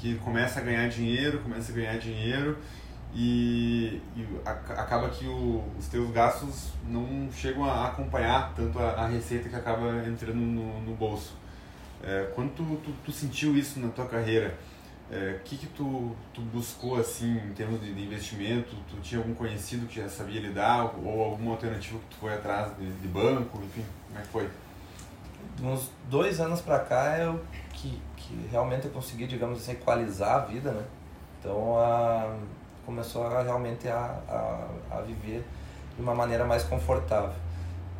que 0.00 0.14
começa 0.16 0.60
a 0.60 0.62
ganhar 0.62 0.88
dinheiro, 0.88 1.40
começa 1.40 1.70
a 1.70 1.74
ganhar 1.74 1.98
dinheiro 1.98 2.56
e, 3.14 4.00
e 4.16 4.26
acaba 4.46 5.08
que 5.10 5.26
o, 5.26 5.64
os 5.78 5.88
teus 5.88 6.10
gastos 6.10 6.72
não 6.88 7.28
chegam 7.32 7.64
a 7.64 7.88
acompanhar 7.88 8.54
tanto 8.54 8.78
a, 8.78 8.92
a 8.92 9.06
receita 9.08 9.48
que 9.48 9.56
acaba 9.56 10.06
entrando 10.06 10.36
no, 10.36 10.80
no 10.80 10.94
bolso. 10.94 11.34
É, 12.02 12.30
quando 12.34 12.54
tu, 12.54 12.64
tu, 12.82 12.92
tu, 13.04 13.12
sentiu 13.12 13.56
isso 13.56 13.78
na 13.78 13.88
tua 13.88 14.06
carreira, 14.06 14.56
o 15.10 15.14
é, 15.14 15.38
que 15.44 15.58
que 15.58 15.66
tu, 15.66 16.16
tu 16.32 16.40
buscou 16.40 16.98
assim 16.98 17.36
em 17.36 17.52
termos 17.52 17.80
de, 17.82 17.90
investimento? 17.90 18.74
Tu 18.88 18.96
tinha 19.02 19.20
algum 19.20 19.34
conhecido 19.34 19.86
que 19.86 20.00
já 20.00 20.08
sabia 20.08 20.40
lidar 20.40 20.94
ou 20.96 21.22
alguma 21.22 21.50
alternativa 21.52 21.98
que 21.98 22.14
tu 22.14 22.16
foi 22.20 22.32
atrás 22.32 22.74
de, 22.78 22.90
de 22.90 23.08
banco, 23.08 23.60
enfim, 23.62 23.84
como 24.06 24.18
é 24.18 24.22
que 24.22 24.28
foi? 24.28 24.48
Uns 25.62 25.90
dois 26.08 26.40
anos 26.40 26.62
para 26.62 26.78
cá 26.78 27.18
eu 27.18 27.44
que, 27.72 28.00
que 28.30 28.48
realmente 28.50 28.86
eu 28.86 28.92
consegui, 28.92 29.26
digamos 29.26 29.58
assim, 29.58 29.72
equalizar 29.72 30.36
a 30.36 30.38
vida, 30.40 30.70
né? 30.70 30.84
Então 31.38 31.76
a 31.78 32.36
começou 32.86 33.26
a, 33.26 33.42
realmente 33.42 33.88
a, 33.88 34.18
a, 34.28 34.96
a, 34.98 35.00
viver 35.02 35.44
de 35.96 36.02
uma 36.02 36.14
maneira 36.14 36.44
mais 36.44 36.64
confortável. 36.64 37.34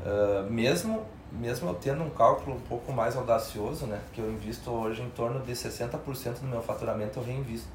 Uh, 0.00 0.50
mesmo 0.50 1.04
mesmo 1.32 1.68
eu 1.68 1.75
tendo 1.75 2.02
um 2.02 2.10
cálculo 2.10 2.56
um 2.56 2.60
pouco 2.60 2.92
mais 2.92 3.16
audacioso, 3.16 3.87
né, 3.87 4.00
que 4.12 4.20
eu 4.20 4.28
invisto 4.28 4.68
hoje 4.68 5.00
em 5.00 5.10
torno 5.10 5.38
de 5.38 5.52
60% 5.52 6.40
do 6.40 6.49
meu 6.49 6.60
faturamento 6.60 7.20
eu 7.20 7.25
reinvisto. 7.25 7.70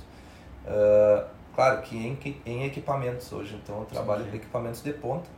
Uh, 0.65 1.25
claro 1.55 1.81
que 1.81 1.95
em, 1.95 2.41
em 2.45 2.65
equipamentos 2.65 3.31
hoje, 3.31 3.55
então 3.55 3.79
eu 3.79 3.85
trabalho 3.85 4.25
com 4.25 4.35
equipamentos 4.35 4.81
de 4.81 4.91
ponta, 4.91 5.29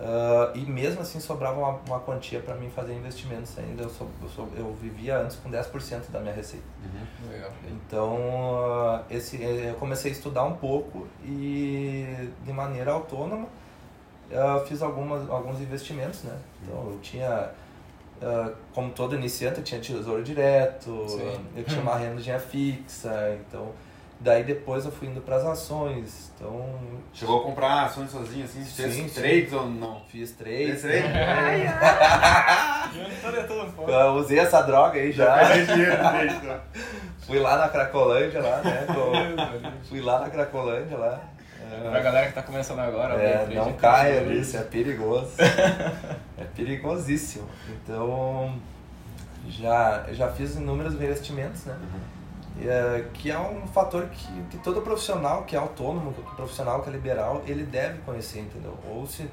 Uh, 0.00 0.56
e 0.56 0.60
mesmo 0.60 1.02
assim 1.02 1.20
sobrava 1.20 1.58
uma, 1.58 1.78
uma 1.86 2.00
quantia 2.00 2.40
para 2.40 2.54
mim 2.54 2.70
fazer 2.70 2.94
investimentos 2.94 3.58
ainda. 3.58 3.82
Eu, 3.82 3.90
sou, 3.90 4.08
eu, 4.22 4.28
sou, 4.30 4.48
eu 4.56 4.74
vivia 4.80 5.18
antes 5.18 5.36
com 5.36 5.50
10% 5.50 6.10
da 6.10 6.20
minha 6.20 6.32
receita. 6.32 6.64
Uhum. 6.82 7.46
Então 7.70 8.16
uh, 8.16 9.04
esse, 9.10 9.42
eu 9.42 9.74
comecei 9.74 10.10
a 10.10 10.14
estudar 10.14 10.44
um 10.44 10.54
pouco 10.54 11.06
e 11.22 12.30
de 12.42 12.52
maneira 12.52 12.92
autônoma 12.92 13.46
eu 14.30 14.64
fiz 14.64 14.80
algumas, 14.80 15.28
alguns 15.28 15.60
investimentos, 15.60 16.22
né? 16.22 16.38
Então 16.62 16.92
eu 16.92 16.98
tinha, 17.02 17.50
uh, 18.22 18.54
como 18.72 18.90
todo 18.92 19.16
iniciante, 19.16 19.58
eu 19.58 19.64
tinha 19.64 19.80
tesouro 19.80 20.22
direto, 20.22 21.04
Sim. 21.08 21.46
eu 21.56 21.64
tinha 21.64 21.80
uma 21.80 21.96
rendinha 21.96 22.38
fixa, 22.38 23.36
então 23.40 23.72
daí 24.20 24.44
depois 24.44 24.84
eu 24.84 24.92
fui 24.92 25.08
indo 25.08 25.20
para 25.20 25.36
as 25.36 25.44
ações, 25.44 26.30
então 26.36 26.78
Chegou 27.12 27.40
a 27.40 27.42
comprar 27.42 27.84
ações 27.86 28.10
sozinho, 28.10 28.44
assim? 28.44 28.62
Sim, 28.64 28.82
Fez 28.82 28.94
sim. 28.94 29.08
trades 29.08 29.52
ou 29.52 29.66
não? 29.68 30.00
fiz 30.08 30.30
três. 30.32 30.80
Fez 30.82 31.02
trade? 31.04 31.64
Todo, 33.22 33.46
todo 33.48 33.72
fora. 33.72 33.92
Eu 33.92 34.12
usei 34.14 34.38
essa 34.38 34.62
droga 34.62 34.98
aí 34.98 35.10
já. 35.12 35.38
Então. 35.58 36.60
Fui 37.26 37.38
lá 37.38 37.58
na 37.58 37.68
Cracolândia 37.68 38.40
lá, 38.42 38.60
né? 38.62 38.86
Tô- 38.88 39.88
Fui 39.88 40.00
lá 40.00 40.20
na 40.20 40.30
Cracolândia 40.30 40.96
lá. 40.96 41.20
Pra 41.90 41.98
É, 41.98 42.02
galera 42.02 42.26
que 42.26 42.32
tá 42.32 42.42
começando 42.42 42.80
agora, 42.80 43.14
é, 43.14 43.46
não 43.54 43.72
caia 43.74 44.14
é 44.14 44.24
nisso, 44.24 44.56
é 44.56 44.62
perigoso. 44.62 45.30
É 46.38 46.44
perigosíssimo. 46.56 47.46
Então, 47.68 48.54
já, 49.46 50.06
já 50.10 50.28
fiz 50.32 50.56
inúmeros 50.56 50.94
investimentos, 50.94 51.66
né? 51.66 51.76
E, 51.82 52.19
é, 52.62 53.06
que 53.14 53.30
é 53.30 53.38
um 53.38 53.66
fator 53.66 54.06
que, 54.08 54.42
que 54.50 54.58
todo 54.58 54.80
profissional 54.82 55.44
que 55.44 55.56
é 55.56 55.58
autônomo, 55.58 56.12
que 56.12 56.20
o 56.20 56.24
profissional 56.36 56.82
que 56.82 56.88
é 56.88 56.92
liberal, 56.92 57.42
ele 57.46 57.64
deve 57.64 57.98
conhecer, 57.98 58.40
entendeu? 58.40 58.76
Ou 58.88 59.06
se, 59.06 59.28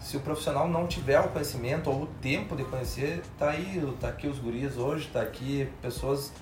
se 0.00 0.16
o 0.16 0.20
profissional 0.20 0.68
não 0.68 0.86
tiver 0.86 1.20
o 1.20 1.28
conhecimento 1.28 1.90
ou 1.90 2.02
o 2.02 2.06
tempo 2.06 2.56
de 2.56 2.64
conhecer, 2.64 3.22
tá 3.38 3.50
aí, 3.50 3.82
tá 4.00 4.08
aqui 4.08 4.26
os 4.26 4.38
guris 4.38 4.76
hoje, 4.76 5.08
tá 5.12 5.20
aqui 5.20 5.68
pessoas 5.80 6.32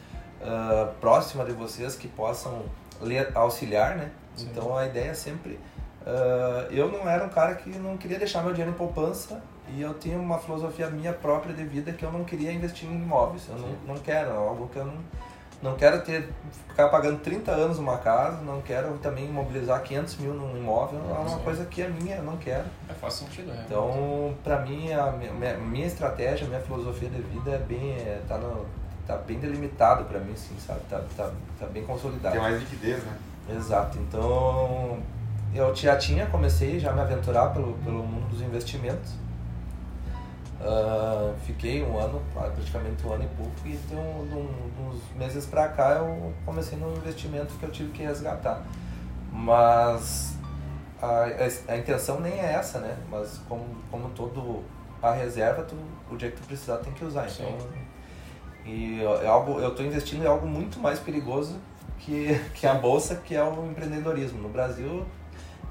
ah, 0.42 0.92
próximas 1.00 1.46
de 1.46 1.52
vocês 1.52 1.96
que 1.96 2.08
possam 2.08 2.64
lhe 3.02 3.18
auxiliar, 3.34 3.96
né? 3.96 4.10
Sim. 4.36 4.48
Então 4.50 4.76
a 4.76 4.86
ideia 4.86 5.10
é 5.10 5.14
sempre 5.14 5.58
ah, 6.06 6.66
eu 6.70 6.90
não 6.90 7.08
era 7.08 7.24
um 7.24 7.28
cara 7.28 7.54
que 7.54 7.70
não 7.78 7.96
queria 7.96 8.18
deixar 8.18 8.42
meu 8.42 8.52
dinheiro 8.52 8.72
em 8.72 8.76
poupança 8.76 9.42
e 9.68 9.82
eu 9.82 9.94
tenho 9.94 10.20
uma 10.20 10.38
filosofia 10.38 10.88
minha 10.88 11.12
própria 11.12 11.54
de 11.54 11.64
vida 11.64 11.92
que 11.92 12.04
eu 12.04 12.10
não 12.10 12.24
queria 12.24 12.52
investir 12.52 12.88
em 12.88 12.94
imóveis. 12.94 13.48
Eu 13.48 13.56
não, 13.56 13.94
não 13.94 13.96
quero, 13.96 14.30
é 14.30 14.36
algo 14.36 14.68
que 14.68 14.76
eu 14.76 14.84
não, 14.84 14.98
não 15.62 15.74
quero 15.76 16.00
ter, 16.02 16.28
ficar 16.68 16.88
pagando 16.88 17.18
30 17.20 17.50
anos 17.52 17.78
numa 17.78 17.98
casa, 17.98 18.40
não 18.42 18.60
quero 18.62 18.96
também 18.98 19.26
imobilizar 19.26 19.82
500 19.82 20.16
mil 20.16 20.34
num 20.34 20.56
imóvel, 20.56 21.00
é 21.08 21.18
uma 21.18 21.28
Sim. 21.38 21.44
coisa 21.44 21.64
que 21.66 21.82
é 21.82 21.88
minha, 21.88 22.16
eu 22.16 22.22
não 22.22 22.36
quero. 22.38 22.64
É, 22.88 22.94
faz 22.94 23.14
sentido, 23.14 23.50
é. 23.52 23.62
Então, 23.66 24.34
pra 24.42 24.60
mim, 24.60 24.90
a 24.92 25.12
minha, 25.12 25.56
minha- 25.58 25.86
estratégia, 25.86 26.46
minha 26.46 26.60
filosofia 26.60 27.08
de 27.10 27.20
vida 27.20 27.50
é 27.50 27.58
bem, 27.58 27.92
é, 27.92 28.22
tá, 28.26 28.38
no, 28.38 28.64
tá 29.06 29.16
bem 29.16 29.38
delimitado 29.38 30.04
pra 30.04 30.18
mim, 30.18 30.34
sim, 30.34 30.56
sabe? 30.58 30.80
Tá, 30.88 31.00
tá, 31.16 31.30
tá 31.58 31.66
bem 31.66 31.84
consolidado. 31.84 32.32
Tem 32.32 32.40
mais 32.42 32.58
liquidez, 32.58 33.02
né? 33.04 33.12
Exato. 33.54 33.98
Então, 33.98 34.98
eu 35.54 35.74
já 35.74 35.96
tinha, 35.96 36.26
comecei 36.26 36.78
já 36.78 36.90
a 36.90 36.94
me 36.94 37.00
aventurar 37.00 37.48
pelo, 37.48 37.74
pelo 37.78 38.02
mundo 38.02 38.28
dos 38.30 38.40
investimentos. 38.40 39.12
Ah, 40.62 41.32
fiquei 41.46 41.82
um 41.82 41.98
ano, 41.98 42.20
praticamente 42.34 43.06
um 43.06 43.12
ano 43.12 43.24
e 43.24 43.28
pouco, 43.28 43.52
e 43.64 43.72
de, 43.72 43.94
um, 43.94 44.28
de 44.28 44.34
um- 44.34 44.70
de 44.76 44.82
uns 44.82 45.16
meses 45.16 45.46
pra 45.46 45.68
cá 45.68 45.92
eu 45.92 46.34
comecei 46.44 46.78
num 46.78 46.92
investimento 46.96 47.54
que 47.54 47.62
eu 47.64 47.70
tive 47.70 47.92
que 47.92 48.02
resgatar. 48.02 48.62
Mas 49.32 50.34
a, 51.00 51.24
a, 51.68 51.76
intenção 51.78 52.20
nem 52.20 52.32
é 52.32 52.52
essa, 52.52 52.78
né? 52.78 52.96
Mas 53.10 53.40
como, 53.48 53.64
como 53.90 54.10
todo 54.10 54.62
a 55.02 55.12
reserva, 55.12 55.62
tu, 55.62 55.74
o 56.10 56.16
dia 56.16 56.30
que 56.30 56.36
tu 56.36 56.46
precisar 56.46 56.76
tem 56.78 56.92
que 56.92 57.04
usar. 57.04 57.26
Então, 57.26 57.56
e 58.66 59.00
é 59.22 59.26
algo, 59.26 59.58
eu 59.60 59.70
estou 59.70 59.84
investindo 59.86 60.22
em 60.22 60.26
algo 60.26 60.46
muito 60.46 60.78
mais 60.78 60.98
perigoso 60.98 61.56
que, 61.98 62.38
que 62.52 62.66
a 62.66 62.74
bolsa, 62.74 63.16
que 63.16 63.34
é 63.34 63.42
o 63.42 63.66
empreendedorismo. 63.66 64.42
No 64.42 64.50
Brasil, 64.50 65.06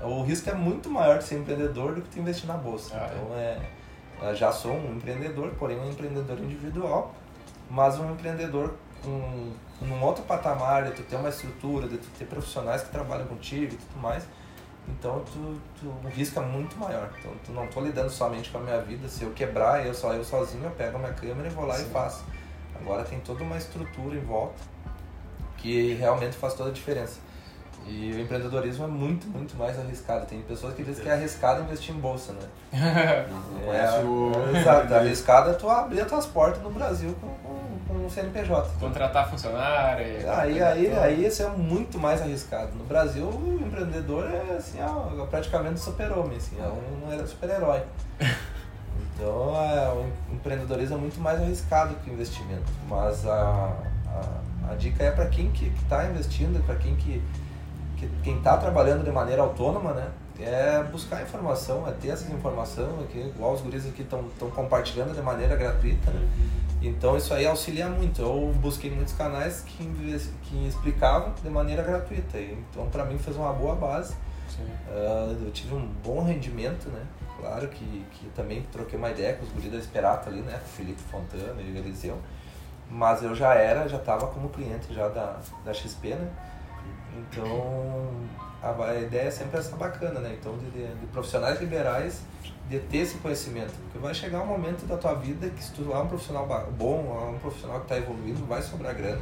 o 0.01 0.23
risco 0.23 0.49
é 0.49 0.55
muito 0.55 0.89
maior 0.89 1.19
de 1.19 1.25
ser 1.25 1.37
empreendedor 1.37 1.93
do 1.93 2.01
que 2.01 2.09
tu 2.09 2.19
investir 2.19 2.47
na 2.47 2.55
bolsa. 2.55 2.95
Ah, 2.95 3.07
é? 3.07 3.15
então, 3.15 3.37
é, 3.37 3.59
eu 4.21 4.35
já 4.35 4.51
sou 4.51 4.73
um 4.73 4.95
empreendedor, 4.95 5.51
porém 5.57 5.79
um 5.79 5.89
empreendedor 5.89 6.39
individual, 6.39 7.13
mas 7.69 7.97
um 7.99 8.11
empreendedor 8.11 8.73
com 9.03 9.53
num 9.81 10.03
outro 10.03 10.23
patamar, 10.23 10.85
de 10.85 10.91
tu 10.91 11.03
ter 11.03 11.15
uma 11.15 11.29
estrutura, 11.29 11.87
de 11.87 11.97
tu 11.97 12.07
ter 12.17 12.25
profissionais 12.25 12.83
que 12.83 12.89
trabalham 12.89 13.25
contigo 13.27 13.73
e 13.73 13.77
tudo 13.77 14.01
mais. 14.01 14.23
Então 14.87 15.23
tu, 15.25 15.61
tu, 15.79 15.87
o 15.87 16.09
risco 16.09 16.39
é 16.39 16.43
muito 16.43 16.77
maior. 16.77 17.09
Então 17.19 17.31
tu 17.45 17.51
não 17.51 17.67
tô 17.67 17.79
lidando 17.81 18.09
somente 18.09 18.49
com 18.49 18.57
a 18.57 18.61
minha 18.61 18.81
vida. 18.81 19.07
Se 19.07 19.23
eu 19.23 19.31
quebrar, 19.31 19.85
eu 19.85 19.93
só 19.93 20.13
eu 20.13 20.23
sozinho, 20.23 20.65
eu 20.65 20.71
pego 20.71 20.97
a 20.97 20.99
minha 20.99 21.13
câmera 21.13 21.47
e 21.47 21.51
vou 21.51 21.65
lá 21.65 21.75
Sim. 21.75 21.85
e 21.85 21.89
faço. 21.91 22.25
Agora 22.75 23.03
tem 23.03 23.19
toda 23.19 23.43
uma 23.43 23.57
estrutura 23.57 24.15
em 24.15 24.21
volta 24.21 24.59
que 25.57 25.93
realmente 25.93 26.35
faz 26.35 26.53
toda 26.53 26.69
a 26.69 26.73
diferença. 26.73 27.19
E 27.87 28.13
o 28.13 28.19
empreendedorismo 28.19 28.85
é 28.85 28.87
muito, 28.87 29.27
muito 29.27 29.57
mais 29.57 29.79
arriscado. 29.79 30.25
Tem 30.25 30.41
pessoas 30.41 30.73
que 30.75 30.83
dizem 30.83 31.03
que 31.03 31.09
é 31.09 31.13
arriscado 31.13 31.63
investir 31.63 31.95
em 31.95 31.99
bolsa, 31.99 32.33
né? 32.33 33.27
Não, 33.29 33.39
não 33.65 33.73
É, 33.73 34.03
o... 34.03 34.55
Exato, 34.55 34.93
arriscado 34.93 35.49
é 35.49 35.53
tu 35.53 35.69
abrir 35.69 36.01
as 36.01 36.07
tuas 36.07 36.25
portas 36.25 36.61
no 36.61 36.69
Brasil 36.69 37.15
com, 37.19 37.27
com, 37.27 37.59
com 37.87 38.05
um 38.05 38.09
CNPJ. 38.09 38.69
Contratar 38.79 39.29
funcionário. 39.29 40.05
Aí, 40.31 40.61
aí, 40.61 40.93
aí 40.93 41.25
isso 41.25 41.41
é 41.41 41.47
muito 41.47 41.97
mais 41.97 42.21
arriscado. 42.21 42.75
No 42.75 42.83
Brasil, 42.83 43.25
o 43.25 43.59
empreendedor 43.65 44.25
é 44.25 44.57
assim, 44.57 44.79
ó, 44.81 45.25
praticamente 45.25 45.79
super-homem, 45.79 46.37
assim, 46.37 46.57
é 46.59 46.67
um 46.67 47.27
super-herói. 47.27 47.81
Então, 49.15 49.53
é, 49.53 49.89
o 49.89 50.33
empreendedorismo 50.33 50.95
é 50.95 50.99
muito 50.99 51.19
mais 51.19 51.41
arriscado 51.41 51.93
que 51.95 52.09
o 52.09 52.13
investimento. 52.13 52.71
Mas 52.87 53.27
a, 53.27 53.75
a, 54.07 54.71
a 54.71 54.75
dica 54.75 55.03
é 55.03 55.11
para 55.11 55.25
quem 55.27 55.51
que 55.51 55.67
está 55.83 56.05
investindo, 56.05 56.63
para 56.65 56.75
quem 56.75 56.95
que, 56.95 57.21
que 57.21 57.48
quem 58.23 58.37
está 58.37 58.57
trabalhando 58.57 59.03
de 59.03 59.11
maneira 59.11 59.41
autônoma, 59.41 59.93
né? 59.93 60.09
É 60.39 60.81
buscar 60.83 61.21
informação, 61.21 61.85
é 61.87 61.91
ter 61.91 62.09
essa 62.09 62.31
informação, 62.31 63.01
aqui, 63.01 63.19
igual 63.19 63.53
os 63.53 63.61
guris 63.61 63.85
aqui 63.85 64.03
estão 64.03 64.23
compartilhando 64.55 65.13
de 65.13 65.21
maneira 65.21 65.55
gratuita, 65.55 66.11
né? 66.11 66.27
Então 66.81 67.17
isso 67.17 67.33
aí 67.33 67.45
auxilia 67.45 67.87
muito. 67.87 68.21
Eu 68.21 68.53
busquei 68.55 68.89
muitos 68.89 69.13
canais 69.13 69.61
que, 69.61 69.83
que 70.43 70.67
explicavam 70.67 71.33
de 71.43 71.49
maneira 71.49 71.83
gratuita. 71.83 72.39
Então 72.39 72.87
para 72.89 73.03
mim 73.03 73.17
fez 73.17 73.35
uma 73.35 73.51
boa 73.51 73.75
base. 73.75 74.15
Ah, 74.87 75.35
eu 75.41 75.51
tive 75.51 75.75
um 75.75 75.85
bom 76.03 76.23
rendimento, 76.23 76.89
né? 76.89 77.05
Claro 77.39 77.67
que, 77.69 78.05
que 78.11 78.27
também 78.35 78.63
troquei 78.71 78.97
uma 78.97 79.09
ideia 79.09 79.33
com 79.35 79.45
os 79.45 79.51
guris 79.51 79.71
da 79.71 79.77
Esperata 79.77 80.29
ali, 80.29 80.41
né? 80.41 80.53
Com 80.53 80.65
o 80.65 80.69
Felipe 80.69 81.01
Fontana 81.01 81.61
e 81.61 81.71
o 81.71 81.77
Eliseu. 81.77 82.17
Mas 82.89 83.21
eu 83.21 83.35
já 83.35 83.53
era, 83.53 83.87
já 83.87 83.97
estava 83.97 84.27
como 84.27 84.49
cliente 84.49 84.93
já 84.93 85.07
da, 85.09 85.37
da 85.63 85.73
XP, 85.73 86.15
né? 86.15 86.29
Então 87.17 88.09
a, 88.61 88.95
ideia 88.95 89.27
é 89.27 89.31
sempre 89.31 89.59
essa 89.59 89.75
bacana, 89.75 90.19
né? 90.19 90.35
Então 90.39 90.57
de, 90.57 90.69
de, 90.71 90.87
de 90.95 91.05
profissionais 91.07 91.59
liberais 91.59 92.21
de 92.69 92.79
ter 92.79 92.99
esse 92.99 93.17
conhecimento. 93.17 93.73
Porque 93.83 93.97
vai 93.97 94.13
chegar 94.13 94.41
um 94.41 94.45
momento 94.45 94.85
da 94.85 94.95
tua 94.97 95.15
vida 95.15 95.49
que 95.49 95.63
se 95.63 95.71
tu 95.71 95.91
é 95.91 95.97
um 95.97 96.07
profissional 96.07 96.47
bom, 96.77 97.27
é 97.27 97.35
um 97.35 97.39
profissional 97.39 97.79
que 97.79 97.85
está 97.85 97.97
evoluindo, 97.97 98.45
vai 98.45 98.61
sobrar 98.61 98.95
grana. 98.95 99.21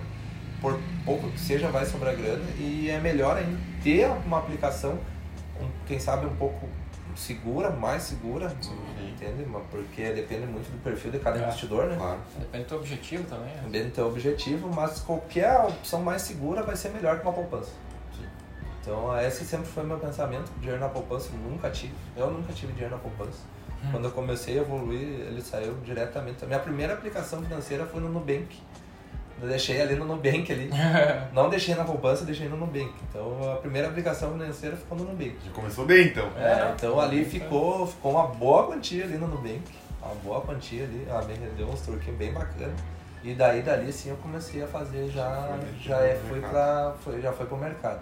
Por 0.60 0.80
pouco 1.06 1.30
que 1.30 1.40
seja, 1.40 1.70
vai 1.70 1.86
sobrar 1.86 2.16
grana. 2.16 2.44
E 2.58 2.90
é 2.90 3.00
melhor 3.00 3.38
ainda 3.38 3.58
ter 3.84 4.10
uma 4.26 4.40
aplicação, 4.40 4.98
um, 5.62 5.68
quem 5.86 6.00
sabe, 6.00 6.26
um 6.26 6.36
pouco 6.36 6.68
segura, 7.18 7.70
mais 7.72 8.04
segura, 8.04 8.54
entende? 9.02 9.46
Mas 9.46 9.64
Porque 9.72 10.12
depende 10.14 10.46
muito 10.46 10.70
do 10.72 10.82
perfil 10.84 11.12
de 11.12 11.20
cada 11.20 11.40
É. 11.40 11.42
investidor, 11.44 11.86
né? 11.88 11.96
Claro. 11.98 12.20
Depende 12.40 12.64
do 12.64 12.68
teu 12.68 12.78
objetivo 12.78 13.24
também. 13.26 13.54
né? 13.56 13.62
Depende 13.66 13.86
do 13.90 13.92
teu 13.94 14.08
objetivo, 14.08 14.70
mas 14.74 15.00
qualquer 15.00 15.58
opção 15.60 16.02
mais 16.02 16.22
segura 16.22 16.62
vai 16.64 16.76
ser 16.76 16.90
melhor 16.90 17.18
que 17.20 17.24
uma 17.24 17.34
poupança. 17.34 17.72
Então, 18.82 19.20
esse 19.20 19.44
sempre 19.44 19.68
foi 19.68 19.84
meu 19.84 19.98
pensamento. 20.00 20.50
Dinheiro 20.60 20.80
na 20.80 20.88
poupança 20.88 21.30
eu 21.34 21.38
nunca 21.52 21.70
tive. 21.70 21.94
Eu 22.16 22.32
nunca 22.32 22.54
tive 22.54 22.72
dinheiro 22.72 22.96
na 22.96 23.02
poupança. 23.02 23.40
Quando 23.92 24.06
eu 24.06 24.12
comecei 24.12 24.58
a 24.58 24.62
evoluir, 24.62 25.02
ele 25.02 25.42
saiu 25.42 25.76
diretamente. 25.84 26.44
A 26.44 26.48
minha 26.48 26.60
primeira 26.60 26.94
aplicação 26.94 27.42
financeira 27.44 27.86
foi 27.86 28.00
no 28.02 28.10
Nubank. 28.10 28.60
Eu 29.42 29.48
deixei 29.48 29.80
ali 29.82 29.96
no 29.96 30.06
Nubank 30.06 30.52
ali. 30.52 30.70
Não 31.32 31.50
deixei 31.50 31.76
na 31.76 31.84
poupança, 31.84 32.26
deixei 32.26 32.50
no 32.50 32.58
Nubank. 32.58 32.92
Então, 33.10 33.54
a 33.54 33.58
primeira 33.58 33.88
aplicação 33.88 34.32
financeira 34.32 34.76
ficou 34.76 34.98
no 34.98 35.04
Nubank. 35.06 35.38
Já 35.46 35.52
começou 35.52 35.86
bem, 35.86 36.08
então. 36.08 36.28
É, 36.38 36.74
então 36.76 37.00
ali 37.00 37.24
ficou, 37.24 37.86
ficou 37.86 38.14
uma 38.14 38.28
boa 38.28 38.68
quantia 38.68 39.04
ali 39.04 39.18
no 39.18 39.28
Nubank. 39.28 39.62
Uma 40.02 40.16
boa 40.16 40.42
quantia 40.42 40.84
ali. 40.84 41.06
Ela 41.08 41.22
me 41.24 41.34
rendeu 41.34 41.68
uns 41.68 41.82
troquinhos 41.82 42.18
bem 42.18 42.34
bacana. 42.34 42.74
E 43.24 43.34
daí 43.34 43.62
dali 43.62 43.92
sim 43.92 44.10
eu 44.10 44.18
comecei 44.18 44.64
a 44.64 44.68
fazer 44.68 45.10
já. 45.10 45.58
Já 45.82 46.00
é, 46.00 46.16
foi 46.28 46.40
pra, 46.40 46.96
foi, 47.04 47.22
já 47.22 47.32
foi 47.32 47.46
pro 47.46 47.58
mercado. 47.58 48.02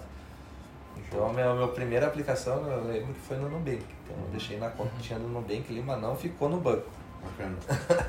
Então 0.98 1.30
a 1.30 1.34
minha, 1.34 1.50
a 1.50 1.56
minha 1.56 1.68
primeira 1.68 2.08
aplicação 2.08 2.66
eu 2.66 2.86
lembro 2.86 3.14
que 3.14 3.20
foi 3.22 3.38
no 3.38 3.50
Nubank. 3.50 3.84
Então 4.04 4.16
eu 4.24 4.30
deixei 4.32 4.58
na 4.58 4.70
conta 4.70 4.92
que 4.98 5.04
tinha 5.04 5.20
no 5.20 5.28
Nubank 5.28 5.66
ali, 5.70 5.82
mas 5.82 6.02
não 6.02 6.16
ficou 6.16 6.50
no 6.50 6.58
banco. 6.58 6.86
Bacana. 7.26 7.56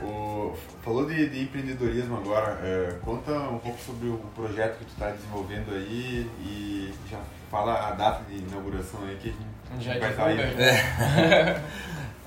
O, 0.03 0.55
falou 0.83 1.07
de, 1.07 1.29
de 1.29 1.43
empreendedorismo 1.43 2.17
agora. 2.17 2.59
é, 2.63 2.99
conta 3.05 3.33
um 3.33 3.59
pouco 3.59 3.79
sobre 3.81 4.09
o 4.09 4.19
projeto 4.35 4.79
que 4.79 4.85
tu 4.85 4.93
está 4.93 5.11
desenvolvendo 5.11 5.75
aí 5.75 6.31
e 6.41 6.95
já 7.11 7.19
fala 7.51 7.89
a 7.89 7.91
data 7.93 8.23
de 8.29 8.37
inauguração 8.39 9.01
aí 9.05 9.17
que 9.17 9.29
a 9.29 9.75
gente 9.75 9.85
Já 9.85 9.99
vai 9.99 10.11
estar 10.11 10.27
aí. 10.27 10.37
divulga 10.37 10.65
aí. 10.65 11.63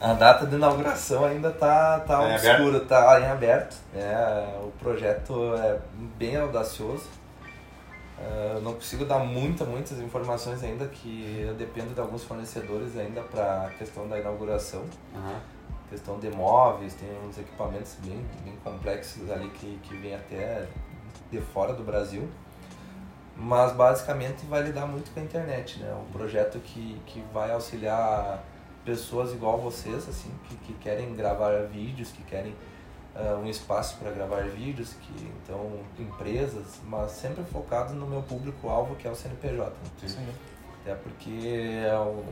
A 0.02 0.14
data 0.14 0.46
de 0.46 0.56
inauguração 0.56 1.26
ainda 1.26 1.52
tá, 1.52 2.00
tá 2.00 2.18
Tá 2.20 2.30
em 2.30 2.34
obscura, 2.36 2.80
tá 2.82 3.20
em 3.20 3.26
aberto. 3.26 3.76
É, 3.94 4.58
o 4.64 4.72
projeto 4.80 5.54
é 5.56 5.78
bem 6.18 6.38
audacioso. 6.38 7.04
Uh, 8.18 8.60
não 8.62 8.74
consigo 8.74 9.06
dar 9.06 9.20
muita, 9.20 9.64
muitas 9.64 9.98
informações 10.00 10.62
ainda, 10.64 10.86
que 10.88 11.42
eu 11.46 11.54
dependo 11.54 11.94
de 11.94 12.00
alguns 12.02 12.24
fornecedores 12.24 12.98
ainda 12.98 13.22
para 13.22 13.68
a 13.68 13.70
questão 13.72 14.08
da 14.10 14.20
inauguração. 14.20 14.84
Aham. 15.16 15.40
Questão 15.90 16.20
de 16.20 16.30
móveis, 16.30 16.94
tem 16.94 17.10
uns 17.28 17.38
equipamentos 17.38 17.96
bem, 18.06 18.24
bem 18.44 18.56
complexos 18.64 19.30
ali 19.30 19.50
que, 19.50 19.80
que 19.84 19.96
vêm 19.98 20.16
até 20.16 20.68
de 21.32 21.42
fora 21.42 21.74
do 21.74 21.84
Brasil. 21.84 22.30
Mas 23.36 23.74
basicamente 23.74 24.46
vai 24.46 24.62
lidar 24.62 24.86
muito 24.86 25.12
com 25.12 25.20
a 25.20 25.24
internet, 25.24 25.80
né? 25.80 25.94
Um 25.94 26.12
projeto 26.12 26.60
que, 26.60 27.02
que 27.06 27.24
vai 27.34 27.52
auxiliar 27.52 28.44
pessoas 28.84 29.32
igual 29.32 29.58
vocês, 29.58 30.08
assim, 30.10 30.32
que, 30.48 30.56
que 30.58 30.74
querem 30.74 31.16
gravar 31.16 31.64
vídeos, 31.68 32.12
que 32.12 32.22
querem 32.24 32.54
uh, 33.16 33.38
um 33.38 33.48
espaço 33.48 33.98
para 33.98 34.12
gravar 34.12 34.44
vídeos, 34.44 34.94
que 34.94 35.32
então 35.44 35.80
empresas, 35.98 36.80
mas 36.86 37.12
sempre 37.12 37.44
focado 37.46 37.94
no 37.94 38.06
meu 38.08 38.22
público-alvo, 38.22 38.96
que 38.96 39.08
é 39.08 39.12
o 39.12 39.16
CNPJ. 39.16 39.70
Né? 39.70 40.08
Sim. 40.08 40.28
Até 40.82 40.96
porque 40.96 41.84
é 41.86 41.98
o, 41.98 42.24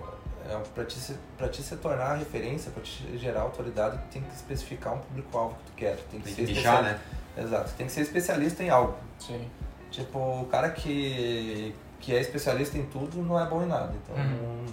para 0.73 0.85
ti, 0.85 0.95
se- 0.99 1.15
pra 1.37 1.47
ti 1.49 1.61
se 1.61 1.75
tornar 1.77 2.15
referência, 2.15 2.71
para 2.71 2.83
te 2.83 3.17
gerar 3.17 3.41
autoridade, 3.41 3.97
tu 3.97 4.13
tem 4.13 4.21
que 4.21 4.33
especificar 4.35 4.93
um 4.95 4.99
público-alvo 4.99 5.55
que 5.55 5.63
tu 5.65 5.71
quer. 5.75 5.95
Tem 6.11 6.19
que 6.19 6.25
Tem 6.33 6.45
ser 6.47 6.53
que 6.53 6.67
né? 6.83 6.99
Exato, 7.37 7.71
tem 7.77 7.85
que 7.87 7.91
ser 7.93 8.01
especialista 8.01 8.63
em 8.63 8.69
algo. 8.69 8.95
Sim. 9.19 9.47
Tipo, 9.91 10.19
o 10.41 10.45
cara 10.47 10.69
que, 10.69 11.73
que 11.99 12.15
é 12.15 12.19
especialista 12.19 12.77
em 12.77 12.85
tudo 12.85 13.21
não 13.21 13.39
é 13.39 13.45
bom 13.47 13.63
em 13.63 13.67
nada. 13.67 13.93
Então, 14.03 14.15
Uhum. 14.15 14.65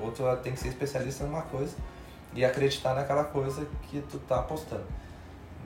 o 0.00 0.04
outro 0.04 0.24
tem 0.38 0.52
que 0.52 0.58
ser 0.60 0.68
especialista 0.68 1.24
em 1.24 1.28
uma 1.28 1.42
coisa 1.42 1.74
e 2.34 2.44
acreditar 2.44 2.94
naquela 2.94 3.24
coisa 3.24 3.66
que 3.82 4.00
tu 4.10 4.18
tá 4.20 4.40
apostando. 4.40 4.84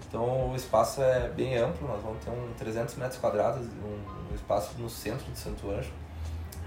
Então, 0.07 0.51
o 0.53 0.57
espaço 0.57 1.03
é 1.03 1.29
bem 1.29 1.57
amplo, 1.57 1.87
nós 1.87 2.03
vamos 2.03 2.23
ter 2.25 2.31
um 2.31 2.53
300 2.59 2.95
metros 2.97 3.21
quadrados, 3.21 3.67
um, 3.67 4.31
um 4.33 4.35
espaço 4.35 4.75
no 4.79 4.89
centro 4.89 5.31
de 5.31 5.39
Santo 5.39 5.71
Anjo. 5.71 5.91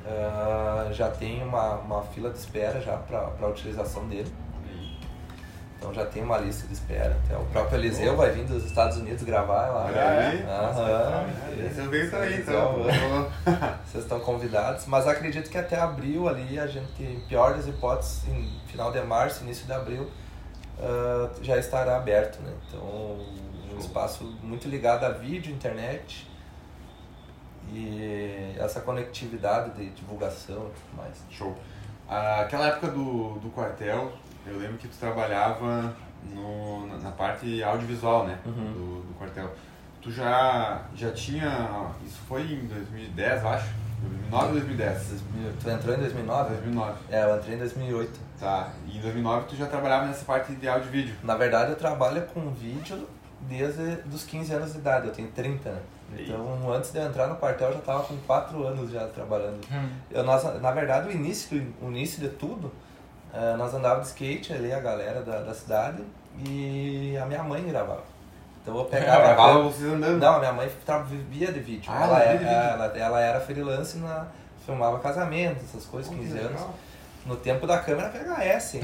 Ah, 0.05 0.89
já 0.91 1.10
tem 1.10 1.43
uma, 1.43 1.75
uma 1.75 2.03
fila 2.03 2.29
de 2.29 2.38
espera 2.38 2.81
já 2.81 2.98
para 2.98 3.31
a 3.41 3.48
utilização 3.48 4.08
dele. 4.08 4.31
Então 5.77 5.91
já 5.91 6.05
tem 6.05 6.24
uma 6.24 6.38
lista 6.38 6.67
de 6.67 6.74
espera. 6.74 7.17
Até 7.25 7.36
o 7.36 7.43
próprio 7.46 7.79
Eliseu 7.79 8.15
vai 8.15 8.29
vir 8.29 8.46
dos 8.46 8.63
Estados 8.65 8.98
Unidos 8.98 9.24
gravar 9.24 9.67
lá. 9.67 9.88
Aí. 9.88 10.43
Aham. 10.43 11.25
Você 11.58 11.88
veio 11.88 12.12
também, 12.12 12.39
Então, 12.39 12.75
então. 12.81 13.31
vocês 13.86 14.03
estão 14.03 14.20
convidados, 14.20 14.86
mas 14.86 15.08
acredito 15.08 15.50
que 15.50 15.58
até 15.58 15.79
abril 15.79 16.29
ali, 16.29 16.60
a 16.60 16.67
gente, 16.67 17.01
em 17.01 17.20
pior 17.22 17.55
das 17.55 17.67
hipóteses, 17.67 18.27
em 18.27 18.48
final 18.67 18.91
de 18.91 19.01
março, 19.01 19.43
início 19.43 19.65
de 19.65 19.74
abril, 19.74 20.08
ah, 20.79 21.29
já 21.41 21.58
estará 21.58 21.98
aberto, 21.98 22.39
né? 22.43 22.53
Então, 22.67 22.81
um 23.74 23.79
espaço 23.79 24.24
muito 24.43 24.67
ligado 24.67 25.03
a 25.03 25.10
vídeo, 25.10 25.51
internet 25.51 26.29
e 27.72 28.56
essa 28.58 28.82
conectividade 28.82 29.72
de 29.72 29.90
divulgação 29.92 30.68
e 30.68 30.80
tudo 30.80 30.98
mais. 30.98 31.16
Show. 31.30 31.56
Aquela 32.08 32.68
época 32.68 32.88
do, 32.88 33.40
do 33.40 33.50
quartel, 33.51 34.12
eu 34.46 34.58
lembro 34.58 34.78
que 34.78 34.88
tu 34.88 34.98
trabalhava 34.98 35.96
no, 36.34 36.88
na, 36.88 36.98
na 36.98 37.12
parte 37.12 37.63
audiovisual, 37.63 38.28
né? 38.28 38.38
Uhum. 38.46 38.74
Do, 38.74 39.08
do 39.08 39.13
quartel. 39.18 39.50
Tu 40.01 40.12
já, 40.12 40.82
já 40.96 41.12
tinha. 41.12 41.92
Isso 42.06 42.20
foi 42.28 42.42
em 42.42 42.66
2010, 42.66 43.44
eu 43.44 43.50
acho? 43.50 43.70
2009 44.01 44.46
ou 44.46 44.51
2010? 44.54 45.10
2000, 45.10 45.54
Tu 45.62 45.70
entrou 45.70 45.96
em 45.96 46.00
2009? 46.00 46.50
2009. 46.50 46.94
É, 47.12 47.24
eu 47.24 47.38
entrei 47.38 47.56
em 47.56 47.60
2008. 47.60 48.20
Tá. 48.40 48.72
E 48.88 48.98
em 48.98 49.01
2009 49.01 49.46
tu 49.48 49.56
já 49.56 49.68
trabalhava 49.68 50.08
nessa 50.08 50.25
parte 50.25 50.54
de 50.54 50.68
áudio 50.68 50.88
e 50.88 50.92
vídeo. 50.92 51.16
Na 51.24 51.36
verdade, 51.36 51.72
eu 51.72 51.75
trabalho 51.75 52.24
com 52.34 52.50
vídeo 52.51 53.08
desde 53.48 54.00
os 54.13 54.24
15 54.24 54.53
anos 54.53 54.74
de 54.74 54.79
idade, 54.79 55.07
eu 55.07 55.13
tenho 55.13 55.29
30, 55.29 55.71
né? 55.71 55.79
Então, 56.17 56.71
antes 56.74 56.91
de 56.91 57.00
eu 57.00 57.05
entrar 57.05 57.27
no 57.27 57.36
quartel, 57.38 57.67
eu 57.67 57.74
já 57.74 57.79
estava 57.79 58.03
com 58.03 58.17
4 58.17 58.67
anos 58.67 58.91
já 58.91 59.07
trabalhando. 59.07 59.62
Hum. 59.71 59.89
Eu, 60.12 60.24
nós, 60.24 60.43
na 60.62 60.71
verdade, 60.71 61.07
o 61.07 61.12
início, 61.12 61.74
o 61.81 61.88
início 61.88 62.19
de 62.19 62.27
tudo, 62.29 62.71
eh, 63.33 63.55
nós 63.57 63.74
andávamos 63.74 64.07
de 64.07 64.12
skate 64.12 64.51
ali, 64.51 64.74
a 64.74 64.79
galera 64.81 65.21
da, 65.21 65.39
da 65.41 65.53
cidade, 65.53 66.04
e 66.45 67.17
a 67.21 67.25
minha 67.25 67.43
mãe 67.43 67.63
gravava. 67.65 68.04
Então 68.62 68.77
eu 68.77 68.86
pegava 68.86 69.21
Gravava 69.23 69.54
câmera- 69.54 69.69
vocês 69.69 69.93
andando. 69.93 70.19
Não, 70.19 70.36
a 70.36 70.39
minha 70.39 70.54
mãe 70.54 70.69
vivia 71.08 71.51
de 71.51 71.60
vídeo. 71.62 71.89
Ah, 71.93 72.04
ela, 72.04 72.19
era, 72.19 72.38
vídeo. 72.38 72.47
ela, 72.54 72.86
ela 72.97 73.19
era 73.21 73.39
freelance, 73.39 73.97
na, 73.97 74.27
filmava 74.65 74.99
casamento, 74.99 75.63
essas 75.63 75.86
coisas, 75.86 76.12
que 76.12 76.19
15 76.19 76.34
legal. 76.34 76.73
No 77.25 77.36
tempo 77.36 77.67
da 77.67 77.79
câmera 77.79 78.10
VHS. 78.10 78.75
hein? 78.75 78.81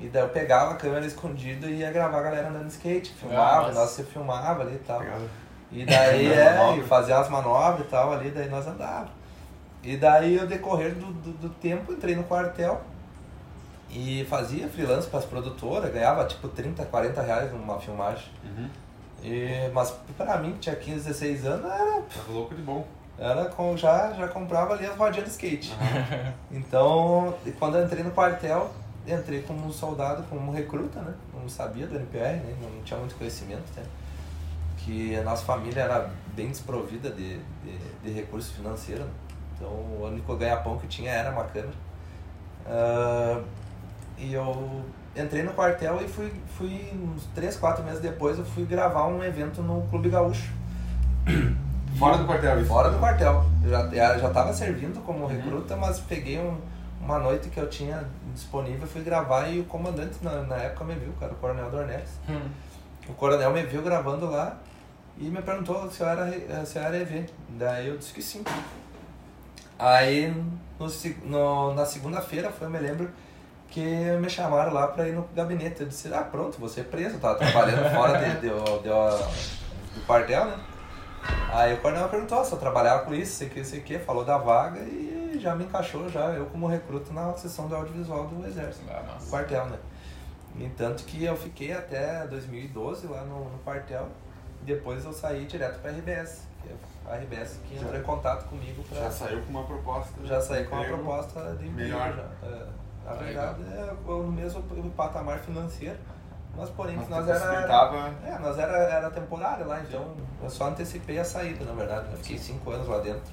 e 0.00 0.08
daí 0.08 0.22
eu 0.22 0.28
pegava 0.28 0.72
a 0.72 0.76
câmera 0.76 1.04
escondida 1.04 1.66
e 1.66 1.80
ia 1.80 1.90
gravar 1.90 2.18
a 2.18 2.22
galera 2.22 2.48
andando 2.48 2.66
de 2.66 2.72
skate. 2.72 3.12
Filmava, 3.14 3.68
Ah, 3.68 3.72
nós 3.72 3.90
se 3.90 4.04
filmava 4.04 4.62
ali 4.62 4.76
e 4.76 4.78
tal. 4.78 5.02
E 5.72 5.84
daí 5.84 6.28
Fazia 6.28 6.40
é, 6.40 6.76
e 6.78 6.82
fazia 6.82 7.18
as 7.18 7.28
manobras 7.28 7.86
e 7.86 7.90
tal 7.90 8.12
ali, 8.12 8.30
daí 8.30 8.48
nós 8.48 8.66
andávamos. 8.66 9.10
E 9.82 9.96
daí, 9.96 10.38
ao 10.38 10.46
decorrer 10.46 10.94
do, 10.94 11.12
do, 11.12 11.32
do 11.32 11.48
tempo, 11.48 11.92
entrei 11.92 12.14
no 12.16 12.24
quartel 12.24 12.80
e 13.90 14.26
fazia 14.28 14.68
freelance 14.68 15.08
para 15.08 15.20
as 15.20 15.24
produtoras, 15.24 15.92
ganhava 15.92 16.24
tipo 16.24 16.48
30, 16.48 16.84
40 16.84 17.22
reais 17.22 17.52
numa 17.52 17.78
filmagem. 17.78 18.28
Uhum. 18.44 18.68
E, 19.22 19.70
mas 19.72 19.94
pra 20.16 20.38
mim, 20.38 20.52
que 20.52 20.58
tinha 20.58 20.76
15, 20.76 21.04
16 21.06 21.46
anos, 21.46 21.64
era, 21.64 22.02
Tava 22.02 22.32
louco 22.32 22.54
de 22.54 22.62
bom. 22.62 22.86
Era 23.18 23.46
com, 23.46 23.76
já, 23.76 24.12
já 24.12 24.28
comprava 24.28 24.74
ali 24.74 24.86
as 24.86 24.96
rodinhas 24.96 25.24
de 25.24 25.30
skate. 25.30 25.74
Então, 26.50 27.34
quando 27.58 27.78
eu 27.78 27.84
entrei 27.84 28.02
no 28.02 28.10
quartel, 28.10 28.70
entrei 29.06 29.42
como 29.42 29.72
soldado, 29.72 30.22
como 30.24 30.52
recruta, 30.52 31.00
né? 31.00 31.14
Não 31.34 31.48
sabia 31.48 31.86
do 31.86 31.96
NPR, 31.96 32.36
né? 32.36 32.54
Não 32.60 32.82
tinha 32.82 32.98
muito 32.98 33.14
conhecimento, 33.16 33.64
né? 33.76 33.82
Que 34.78 35.16
a 35.16 35.22
nossa 35.22 35.44
família 35.44 35.82
era 35.82 36.10
bem 36.34 36.48
desprovida 36.48 37.10
de, 37.10 37.38
de, 37.38 37.78
de 38.02 38.10
recursos 38.10 38.54
financeiros, 38.54 39.04
né? 39.04 39.10
Então, 39.54 39.68
o 39.68 40.04
único 40.06 40.36
ganha-pão 40.36 40.78
que 40.78 40.86
tinha 40.86 41.10
era 41.10 41.30
uma 41.30 41.44
câmera. 41.44 41.72
Ah, 42.66 43.40
e 44.18 44.32
eu 44.32 44.82
entrei 45.16 45.42
no 45.42 45.52
quartel 45.52 46.00
e 46.02 46.08
fui, 46.08 46.32
fui 46.56 46.92
uns 46.94 47.24
3, 47.34 47.56
4 47.56 47.84
meses 47.84 48.00
depois, 48.00 48.38
eu 48.38 48.44
fui 48.44 48.64
gravar 48.64 49.06
um 49.06 49.22
evento 49.22 49.62
no 49.62 49.82
Clube 49.88 50.10
Gaúcho. 50.10 50.52
Fora 51.98 52.18
do 52.18 52.26
quartel, 52.26 52.58
isso. 52.60 52.68
Fora 52.68 52.90
do 52.90 52.98
quartel. 52.98 53.44
Eu 53.64 53.70
já, 53.70 53.80
eu 54.14 54.18
já 54.20 54.30
tava 54.30 54.52
servindo 54.52 55.00
como 55.04 55.26
recruta, 55.26 55.76
mas 55.76 55.98
peguei 56.00 56.38
um- 56.38 56.58
uma 57.00 57.18
noite 57.18 57.48
que 57.48 57.58
eu 57.58 57.68
tinha 57.68 58.04
disponível, 58.34 58.86
fui 58.86 59.02
gravar 59.02 59.48
e 59.48 59.60
o 59.60 59.64
comandante 59.64 60.16
na, 60.22 60.42
na 60.42 60.56
época 60.56 60.84
me 60.84 60.94
viu, 60.94 61.12
cara, 61.20 61.32
o 61.32 61.36
coronel 61.36 61.70
Dornelis. 61.70 62.10
Hum. 62.28 62.48
O 63.08 63.12
coronel 63.14 63.50
me 63.52 63.62
viu 63.62 63.82
gravando 63.82 64.28
lá 64.30 64.56
e 65.16 65.24
me 65.24 65.40
perguntou 65.40 65.88
se 65.90 66.00
eu 66.02 66.08
era, 66.08 66.66
se 66.66 66.78
eu 66.78 66.82
era 66.82 66.96
EV. 66.98 67.26
Daí 67.50 67.88
eu 67.88 67.96
disse 67.96 68.12
que 68.12 68.20
sim. 68.22 68.42
Aí 69.78 70.34
no, 70.78 70.86
no- 71.24 71.74
na 71.74 71.84
segunda-feira, 71.86 72.50
foi, 72.50 72.66
eu 72.66 72.70
me 72.70 72.78
lembro, 72.78 73.10
que 73.68 73.80
me 74.20 74.28
chamaram 74.30 74.72
lá 74.72 74.88
pra 74.88 75.06
ir 75.08 75.12
no 75.14 75.26
gabinete. 75.34 75.82
Eu 75.82 75.88
disse, 75.88 76.12
ah 76.12 76.22
pronto, 76.22 76.58
você 76.58 76.80
é 76.80 76.84
preso, 76.84 77.16
eu 77.16 77.20
tava 77.20 77.34
trabalhando 77.36 77.88
fora 77.94 78.18
de, 78.18 78.34
de, 78.40 78.48
de- 78.48 79.94
do 79.94 80.06
quartel, 80.06 80.46
né? 80.46 80.56
Aí 81.52 81.74
o 81.74 81.78
coronel 81.80 82.08
perguntou 82.08 82.44
se 82.44 82.52
eu 82.52 82.58
trabalhava 82.58 83.04
com 83.04 83.14
isso, 83.14 83.36
sei 83.36 83.48
que, 83.48 83.64
sei 83.64 83.80
que, 83.80 83.98
falou 83.98 84.24
da 84.24 84.36
vaga 84.36 84.80
e 84.80 85.38
já 85.40 85.54
me 85.54 85.64
encaixou 85.64 86.08
já, 86.08 86.26
eu 86.32 86.46
como 86.46 86.66
recruta 86.66 87.12
na 87.12 87.32
seção 87.34 87.68
do 87.68 87.76
audiovisual 87.76 88.26
do 88.26 88.46
exército 88.46 88.84
Ah, 88.90 89.16
no 89.20 89.26
quartel, 89.28 89.66
né? 89.66 89.78
E 90.58 90.68
tanto 90.70 91.04
que 91.04 91.24
eu 91.24 91.36
fiquei 91.36 91.72
até 91.72 92.26
2012 92.26 93.06
lá 93.06 93.22
no, 93.24 93.44
no 93.50 93.58
quartel, 93.58 94.08
e 94.62 94.64
depois 94.66 95.04
eu 95.04 95.12
saí 95.12 95.44
direto 95.46 95.80
para 95.80 95.90
a 95.90 95.94
RBS, 95.94 96.42
que 96.62 96.68
é 96.70 97.12
a 97.12 97.16
RBS 97.16 97.60
que 97.66 97.74
entrou 97.76 97.92
Já- 97.92 97.98
em 97.98 98.02
contato 98.02 98.48
comigo 98.48 98.82
para 98.84 99.02
Já 99.02 99.10
saiu 99.10 99.42
com 99.42 99.50
uma 99.50 99.64
proposta. 99.64 100.12
já 100.24 100.40
saí 100.40 100.64
com 100.64 100.76
uma 100.76 100.84
proposta 100.84 101.40
de 101.58 101.68
emprego 101.68 101.74
melhor. 101.92 102.12
já. 102.14 102.46
É, 102.48 102.66
na 103.04 103.10
Ah, 103.12 103.14
verdade 103.14 103.62
é 103.72 104.10
o 104.10 104.22
mesmo 104.24 104.62
patamar 104.96 105.38
financeiro, 105.40 105.96
mas 106.56 106.70
porém 106.70 106.96
Mas 106.96 107.08
nós 107.08 107.28
era, 107.28 107.38
possibilitava- 107.38 108.10
é, 108.24 108.38
nós 108.38 108.58
era, 108.58 108.76
era 108.76 109.10
temporário 109.10 109.66
lá, 109.66 109.80
então 109.80 110.14
eu 110.42 110.50
só 110.50 110.68
antecipei 110.68 111.18
a 111.18 111.24
saída, 111.24 111.64
na 111.64 111.72
verdade. 111.72 112.06
Eu 112.10 112.18
fiquei 112.18 112.38
cinco 112.38 112.70
anos 112.70 112.88
lá 112.88 112.98
dentro. 112.98 113.32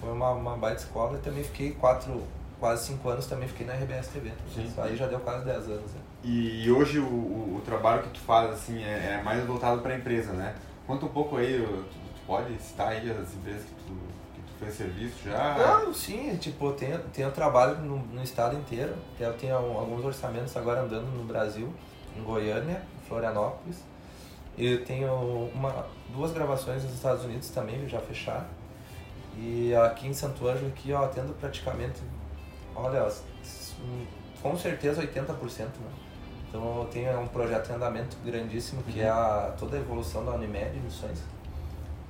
Foi 0.00 0.10
uma, 0.12 0.30
uma 0.30 0.56
baita 0.56 0.80
escola 0.82 1.18
e 1.18 1.20
também 1.20 1.44
fiquei 1.44 1.72
quatro, 1.72 2.22
quase 2.58 2.86
cinco 2.86 3.08
anos 3.10 3.26
também 3.26 3.46
fiquei 3.48 3.66
na 3.66 3.74
RBS 3.74 4.08
TV. 4.08 4.32
Sim. 4.54 4.64
Isso 4.64 4.80
aí 4.80 4.96
já 4.96 5.06
deu 5.06 5.20
quase 5.20 5.44
dez 5.44 5.66
anos. 5.68 5.92
né? 5.92 6.00
E, 6.24 6.70
hoje 6.70 6.98
o, 6.98 7.04
o, 7.56 7.62
trabalho 7.64 8.02
que 8.02 8.10
tu 8.10 8.20
faz 8.20 8.50
assim 8.50 8.82
é, 8.82 9.18
é 9.18 9.22
mais 9.22 9.44
voltado 9.46 9.80
para 9.80 9.92
a 9.92 9.96
empresa, 9.96 10.32
né? 10.32 10.54
Conta 10.86 11.06
um 11.06 11.10
pouco 11.10 11.36
aí, 11.36 11.58
tu, 11.62 11.84
tu 11.98 12.20
pode 12.26 12.54
citar 12.60 12.88
aí 12.88 13.10
as 13.10 13.34
empresas 13.34 13.62
que 13.64 13.74
tu, 13.86 13.92
que 14.34 14.40
tu 14.42 14.52
fez 14.58 14.74
serviço 14.74 15.16
já? 15.24 15.56
Não, 15.56 15.94
sim, 15.94 16.36
tipo, 16.36 16.66
eu 16.66 16.72
tenho, 16.72 16.98
tenho 17.12 17.30
trabalho 17.30 17.76
no, 17.78 17.98
no 17.98 18.22
estado 18.22 18.56
inteiro. 18.56 18.94
Eu 19.18 19.32
tenho 19.34 19.54
alguns 19.56 20.04
orçamentos 20.04 20.56
agora 20.56 20.80
andando 20.80 21.06
no 21.06 21.24
Brasil, 21.24 21.72
em 22.16 22.22
Goiânia, 22.22 22.82
em 22.96 23.08
Florianópolis. 23.08 23.78
E 24.56 24.72
eu 24.72 24.84
tenho 24.84 25.12
uma, 25.54 25.86
duas 26.12 26.32
gravações 26.32 26.82
nos 26.84 26.94
Estados 26.94 27.24
Unidos 27.24 27.50
também, 27.50 27.88
já 27.88 28.00
fecharam. 28.00 28.46
E 29.36 29.74
aqui 29.74 30.08
em 30.08 30.12
Santo 30.12 30.46
Ângelo, 30.46 30.68
aqui, 30.68 30.92
ó, 30.92 31.06
tendo 31.06 31.32
praticamente, 31.38 32.00
olha, 32.74 33.10
com 34.42 34.56
certeza 34.56 35.02
80%, 35.02 35.60
né? 35.60 35.70
Então 36.48 36.80
eu 36.80 36.84
tenho 36.86 37.20
um 37.20 37.28
projeto 37.28 37.70
em 37.70 37.74
andamento 37.74 38.16
grandíssimo 38.24 38.82
que 38.82 39.00
é 39.00 39.08
a, 39.08 39.54
toda 39.56 39.76
a 39.76 39.80
evolução 39.80 40.24
da 40.24 40.32
Unimed 40.32 40.76
Missões. 40.80 41.20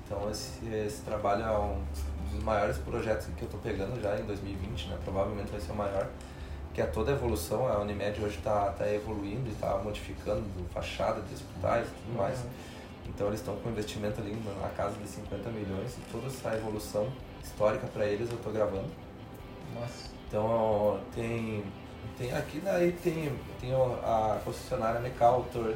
Então 0.04 0.30
esse, 0.30 0.66
esse 0.74 1.02
trabalho 1.02 1.44
é 1.44 1.58
um, 1.58 1.82
dos 2.30 2.42
maiores 2.42 2.78
projetos 2.78 3.26
que 3.36 3.42
eu 3.42 3.46
estou 3.46 3.60
pegando 3.60 4.00
já 4.00 4.18
em 4.18 4.24
2020, 4.24 4.88
né? 4.88 4.98
Provavelmente 5.04 5.50
vai 5.50 5.60
ser 5.60 5.72
o 5.72 5.76
maior, 5.76 6.08
que 6.74 6.80
é 6.80 6.86
toda 6.86 7.10
a 7.10 7.14
evolução. 7.14 7.66
A 7.66 7.78
Unimed 7.80 8.22
hoje 8.22 8.38
está 8.38 8.70
tá 8.72 8.92
evoluindo 8.92 9.48
e 9.48 9.52
está 9.52 9.76
modificando 9.78 10.44
fachada 10.72 11.20
de 11.22 11.34
hospitais 11.34 11.86
e 11.86 11.90
tudo 11.90 12.16
mais. 12.16 12.38
Então 13.06 13.26
eles 13.26 13.40
estão 13.40 13.56
com 13.56 13.68
um 13.68 13.72
investimento 13.72 14.20
ali 14.20 14.34
na 14.60 14.68
casa 14.70 14.96
de 14.96 15.08
50 15.08 15.50
milhões 15.50 15.96
e 15.98 16.12
toda 16.12 16.26
essa 16.26 16.56
evolução 16.56 17.08
histórica 17.42 17.86
para 17.86 18.06
eles 18.06 18.30
eu 18.30 18.36
estou 18.36 18.52
gravando. 18.52 18.88
Nossa. 19.74 20.10
Então 20.28 21.00
tem, 21.14 21.64
tem 22.16 22.32
aqui 22.32 22.60
daí 22.60 22.92
tem, 22.92 23.32
tem 23.60 23.72
a 23.74 24.40
concessionária 24.44 25.00
McAltor, 25.00 25.74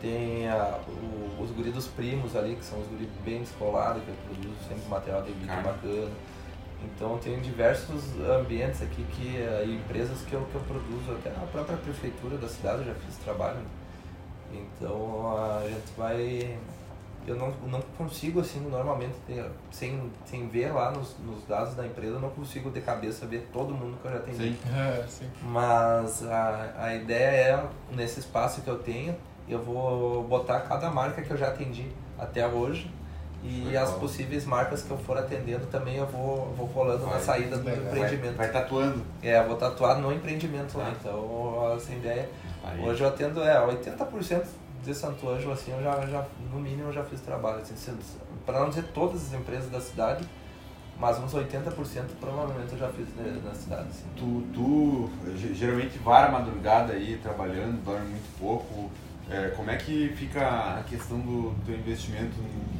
tem 0.00 0.48
a, 0.48 0.78
o, 0.86 1.42
os 1.42 1.50
guri 1.50 1.70
dos 1.70 1.86
primos 1.86 2.36
ali, 2.36 2.56
que 2.56 2.64
são 2.64 2.78
os 2.78 2.86
guri 2.88 3.08
bem 3.24 3.40
descolados, 3.40 4.02
que 4.02 4.12
produzem 4.24 4.68
sempre 4.68 4.88
material 4.88 5.22
de 5.22 5.32
vídeo 5.32 5.62
bacana. 5.62 6.10
Então 6.84 7.18
tem 7.18 7.40
diversos 7.40 8.18
ambientes 8.20 8.82
aqui 8.82 9.04
que 9.12 9.38
uh, 9.38 9.70
empresas 9.70 10.20
que 10.22 10.34
eu, 10.34 10.42
que 10.42 10.54
eu 10.54 10.60
produzo, 10.62 11.12
até 11.12 11.30
a 11.30 11.46
própria 11.50 11.76
prefeitura 11.78 12.36
da 12.36 12.48
cidade 12.48 12.80
eu 12.80 12.86
já 12.86 12.94
fiz 12.94 13.16
trabalho. 13.18 13.60
Então 14.52 15.36
a 15.36 15.62
gente 15.68 15.92
vai. 15.96 16.58
Eu 17.26 17.34
não, 17.34 17.50
não 17.66 17.80
consigo, 17.98 18.38
assim, 18.38 18.60
normalmente, 18.60 19.14
ter, 19.26 19.44
sem, 19.72 20.12
sem 20.24 20.46
ver 20.46 20.72
lá 20.72 20.92
nos, 20.92 21.16
nos 21.18 21.44
dados 21.44 21.74
da 21.74 21.84
empresa, 21.84 22.14
eu 22.14 22.20
não 22.20 22.30
consigo 22.30 22.70
de 22.70 22.80
cabeça 22.80 23.26
ver 23.26 23.48
todo 23.52 23.74
mundo 23.74 23.98
que 24.00 24.06
eu 24.06 24.12
já 24.12 24.18
tenho. 24.20 24.36
Sim. 24.36 24.56
É, 24.72 25.04
sim. 25.08 25.28
Mas 25.42 26.24
a, 26.24 26.74
a 26.78 26.94
ideia 26.94 27.56
é, 27.56 27.68
nesse 27.90 28.20
espaço 28.20 28.62
que 28.62 28.68
eu 28.68 28.78
tenho, 28.78 29.16
eu 29.48 29.60
vou 29.60 30.22
botar 30.22 30.60
cada 30.60 30.88
marca 30.88 31.20
que 31.20 31.30
eu 31.30 31.36
já 31.36 31.48
atendi 31.48 31.88
até 32.16 32.46
hoje 32.46 32.88
e 33.46 33.64
Legal. 33.66 33.84
as 33.84 33.92
possíveis 33.92 34.44
marcas 34.44 34.82
que 34.82 34.90
eu 34.90 34.98
for 34.98 35.16
atendendo 35.16 35.66
também 35.66 35.96
eu 35.96 36.06
vou, 36.06 36.52
vou 36.56 36.68
colando 36.68 37.04
vai, 37.04 37.14
na 37.14 37.20
saída 37.20 37.56
do 37.56 37.70
empreendimento. 37.70 38.36
Vai, 38.36 38.48
vai, 38.48 38.50
tatuando? 38.50 39.02
É, 39.22 39.40
vou 39.42 39.56
tatuar 39.56 39.98
no 39.98 40.12
empreendimento 40.12 40.76
lá. 40.76 40.88
Ah. 40.88 40.96
Então, 40.98 41.74
essa 41.76 41.92
ideia. 41.92 42.28
Aí. 42.64 42.84
Hoje 42.84 43.02
eu 43.02 43.08
atendo 43.08 43.40
é, 43.42 43.54
80% 43.54 44.44
de 44.82 44.94
Santo 44.94 45.28
Ângelo, 45.28 45.52
assim, 45.52 45.72
eu 45.72 45.82
já, 45.82 46.06
já, 46.06 46.26
no 46.52 46.58
mínimo 46.58 46.88
eu 46.88 46.92
já 46.92 47.04
fiz 47.04 47.20
trabalho. 47.20 47.58
Assim, 47.58 47.96
para 48.44 48.60
não 48.60 48.68
dizer 48.68 48.84
todas 48.92 49.26
as 49.26 49.32
empresas 49.32 49.70
da 49.70 49.80
cidade, 49.80 50.26
mas 50.98 51.18
uns 51.18 51.32
80% 51.32 51.72
provavelmente 52.20 52.72
eu 52.72 52.78
já 52.78 52.88
fiz 52.88 53.06
na 53.44 53.54
cidade. 53.54 53.88
Assim. 53.90 54.06
Tu, 54.16 54.42
tu 54.52 55.10
geralmente 55.54 55.98
vara 55.98 56.32
madrugada 56.32 56.94
aí 56.94 57.18
trabalhando, 57.22 57.84
dorme 57.84 58.06
muito 58.08 58.38
pouco 58.40 58.90
é, 59.30 59.48
como 59.56 59.70
é 59.70 59.76
que 59.76 60.12
fica 60.16 60.40
a 60.78 60.82
questão 60.84 61.18
do 61.18 61.54
teu 61.64 61.74
investimento 61.74 62.36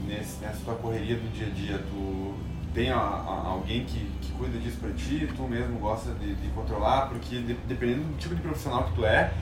nesse, 0.06 0.40
nessa 0.40 0.64
tua 0.64 0.74
correria 0.76 1.16
do 1.16 1.32
dia 1.32 1.48
a 1.48 1.50
dia? 1.50 1.78
Tu 1.78 2.34
tem 2.72 2.90
a, 2.90 2.96
a, 2.96 3.48
alguém 3.48 3.84
que, 3.84 3.98
que 4.20 4.32
cuida 4.32 4.56
disso 4.58 4.78
para 4.78 4.92
ti? 4.92 5.28
Tu 5.34 5.42
mesmo 5.42 5.78
gosta 5.78 6.12
de, 6.12 6.34
de 6.36 6.48
controlar? 6.50 7.08
Porque 7.08 7.40
de, 7.40 7.54
dependendo 7.66 8.04
do 8.04 8.16
tipo 8.16 8.34
de 8.34 8.40
profissional 8.40 8.84
que 8.84 8.94
tu 8.94 9.04
é, 9.04 9.32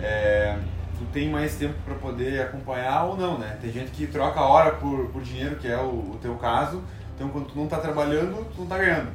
é 0.00 0.58
tu 0.98 1.04
tem 1.12 1.30
mais 1.30 1.54
tempo 1.54 1.74
para 1.84 1.94
poder 1.94 2.42
acompanhar 2.42 3.04
ou 3.04 3.16
não, 3.16 3.38
né? 3.38 3.56
Tem 3.60 3.72
gente 3.72 3.92
que 3.92 4.06
troca 4.08 4.40
hora 4.40 4.72
por, 4.72 5.06
por 5.10 5.22
dinheiro, 5.22 5.56
que 5.56 5.68
é 5.68 5.78
o, 5.78 6.12
o 6.14 6.18
teu 6.20 6.34
caso. 6.34 6.82
Então, 7.14 7.28
quando 7.28 7.46
tu 7.46 7.56
não 7.56 7.64
está 7.64 7.78
trabalhando, 7.78 8.44
tu 8.50 8.56
não 8.58 8.64
está 8.64 8.76
ganhando. 8.76 9.12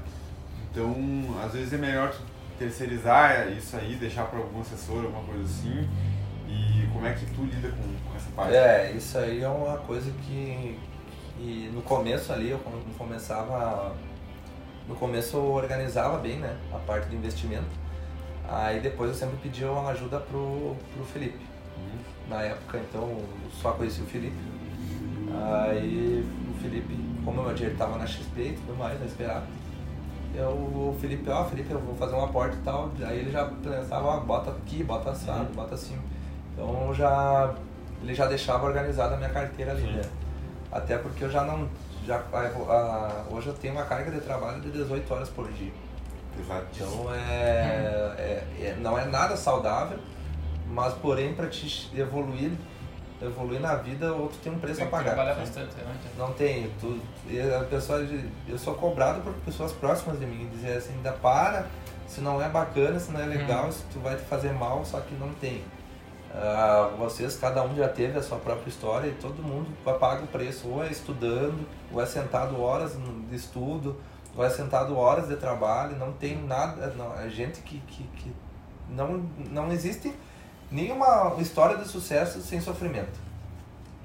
Então, 0.72 0.96
às 1.44 1.52
vezes 1.54 1.74
é 1.74 1.78
melhor 1.78 2.12
tu 2.12 2.22
terceirizar 2.58 3.50
isso 3.50 3.76
aí, 3.76 3.96
deixar 3.96 4.24
para 4.24 4.40
algum 4.40 4.62
assessor, 4.62 5.04
alguma 5.04 5.24
coisa 5.24 5.44
assim 5.44 5.86
como 6.96 7.08
é 7.08 7.14
que 7.14 7.26
tu 7.26 7.44
lida 7.44 7.68
com, 7.70 8.10
com 8.10 8.16
essa 8.16 8.30
parte? 8.32 8.56
É, 8.56 8.92
isso 8.96 9.18
aí 9.18 9.44
é 9.44 9.50
uma 9.50 9.78
coisa 9.80 10.10
que, 10.26 10.80
que 11.38 11.70
no 11.74 11.82
começo 11.82 12.32
ali, 12.32 12.52
eu 12.52 12.60
quando 12.60 12.98
começava. 12.98 13.94
No 14.88 14.96
começo 14.96 15.36
eu 15.36 15.52
organizava 15.52 16.18
bem, 16.20 16.38
né? 16.38 16.56
A 16.74 16.78
parte 16.78 17.10
do 17.10 17.16
investimento. 17.16 17.68
Aí 18.48 18.80
depois 18.80 19.10
eu 19.10 19.16
sempre 19.16 19.36
pedi 19.44 19.66
uma 19.66 19.90
ajuda 19.90 20.20
pro, 20.22 20.76
pro 20.94 21.04
Felipe. 21.06 21.40
Uhum. 21.78 22.30
Na 22.30 22.44
época, 22.44 22.78
então, 22.78 23.02
eu 23.02 23.52
só 23.62 23.72
conheci 23.72 24.02
o 24.02 24.06
Felipe. 24.06 24.38
Aí 25.62 26.26
o 26.50 26.62
Felipe, 26.62 26.96
como 27.26 27.44
meu 27.44 27.54
dinheiro 27.54 27.74
estava 27.74 27.98
na 27.98 28.08
XP 28.08 28.40
e 28.40 28.54
tudo 28.54 28.78
mais, 28.78 28.98
não 29.00 29.08
esperava. 29.08 29.46
Eu, 30.34 30.50
o 30.50 30.98
Felipe, 31.02 31.30
ó, 31.30 31.42
oh, 31.42 31.46
Felipe, 31.46 31.72
eu 31.72 31.80
vou 31.80 31.96
fazer 31.96 32.16
uma 32.16 32.28
porta 32.28 32.56
e 32.56 32.62
tal. 32.62 32.92
Aí 33.02 33.20
ele 33.20 33.32
já 33.32 33.46
pensava, 33.46 34.08
ó, 34.08 34.20
bota 34.22 34.52
aqui, 34.52 34.84
bota 34.84 35.12
assado, 35.12 35.50
uhum. 35.50 35.56
bota 35.56 35.76
assim. 35.76 35.98
Então 36.56 36.94
já 36.94 37.54
ele 38.02 38.16
já 38.16 38.26
deixava 38.28 38.66
organizada 38.66 39.16
a 39.16 39.18
minha 39.18 39.30
carteira 39.30 39.72
ali, 39.72 39.84
né? 39.84 40.02
Até 40.72 40.98
porque 40.98 41.24
eu 41.24 41.30
já 41.30 41.44
não 41.44 41.68
já 42.06 42.22
a, 42.32 42.40
a, 42.40 43.26
hoje 43.32 43.48
eu 43.48 43.54
tenho 43.54 43.74
uma 43.74 43.84
carga 43.84 44.12
de 44.12 44.22
trabalho 44.22 44.62
de 44.62 44.72
18 44.72 45.14
horas 45.14 45.30
por 45.30 45.52
dia. 45.52 45.72
Exato. 46.40 46.66
Então 46.76 47.14
é, 47.14 48.16
é, 48.18 48.44
é, 48.62 48.78
não 48.80 48.98
é 48.98 49.06
nada 49.06 49.36
saudável, 49.36 49.98
mas 50.68 50.94
porém 50.94 51.34
para 51.34 51.48
te 51.48 51.90
evoluir 51.98 52.52
evoluir 53.22 53.60
na 53.60 53.76
vida 53.76 54.14
ou 54.14 54.28
tu 54.28 54.38
tem 54.38 54.52
um 54.52 54.60
preço 54.60 54.80
tem 54.80 54.88
a 54.88 54.90
pagar. 54.90 55.14
Trabalhar 55.14 55.36
bastante, 55.36 55.76
né? 55.76 55.96
Não 56.18 56.34
tem, 56.34 56.72
tu, 56.80 57.00
a 57.60 57.64
pessoa, 57.64 58.06
eu 58.48 58.58
sou 58.58 58.76
cobrado 58.76 59.22
por 59.22 59.34
pessoas 59.46 59.72
próximas 59.72 60.20
de 60.20 60.26
mim, 60.26 60.50
dizer 60.52 60.78
assim, 60.78 60.94
ainda 60.94 61.14
para, 61.14 61.66
se 62.08 62.22
não 62.22 62.42
é 62.42 62.50
bacana, 62.50 63.00
se 63.00 63.12
não 63.12 63.22
é 63.22 63.26
legal, 63.26 63.68
hum. 63.68 63.72
se 63.72 63.84
tu 63.92 64.00
vai 64.00 64.16
te 64.16 64.24
fazer 64.24 64.54
mal, 64.54 64.84
só 64.86 65.00
que 65.00 65.16
não 65.16 65.34
tem. 65.36 65.64
Uh, 66.36 66.98
vocês, 66.98 67.38
cada 67.38 67.64
um 67.64 67.74
já 67.78 67.88
teve 67.88 68.20
a 68.20 68.22
sua 68.22 68.38
própria 68.38 68.68
história 68.68 69.08
e 69.08 69.14
todo 69.14 69.42
mundo 69.42 69.68
paga 69.98 70.26
o 70.26 70.28
preço, 70.28 70.68
ou 70.68 70.84
é 70.84 70.92
estudando, 70.92 71.66
ou 71.94 72.02
é 72.02 72.06
sentado 72.06 72.60
horas 72.62 72.98
de 73.30 73.36
estudo, 73.36 73.96
ou 74.36 74.44
é 74.44 74.50
sentado 74.50 74.98
horas 74.98 75.30
de 75.30 75.38
trabalho, 75.38 75.96
não 75.96 76.12
tem 76.12 76.38
nada, 76.46 76.88
não, 76.98 77.14
a 77.14 77.30
gente 77.30 77.62
que, 77.62 77.80
que, 77.88 78.04
que 78.04 78.36
não, 78.90 79.30
não 79.50 79.72
existe 79.72 80.14
nenhuma 80.70 81.38
história 81.40 81.78
de 81.78 81.88
sucesso 81.88 82.42
sem 82.42 82.60
sofrimento. 82.60 83.18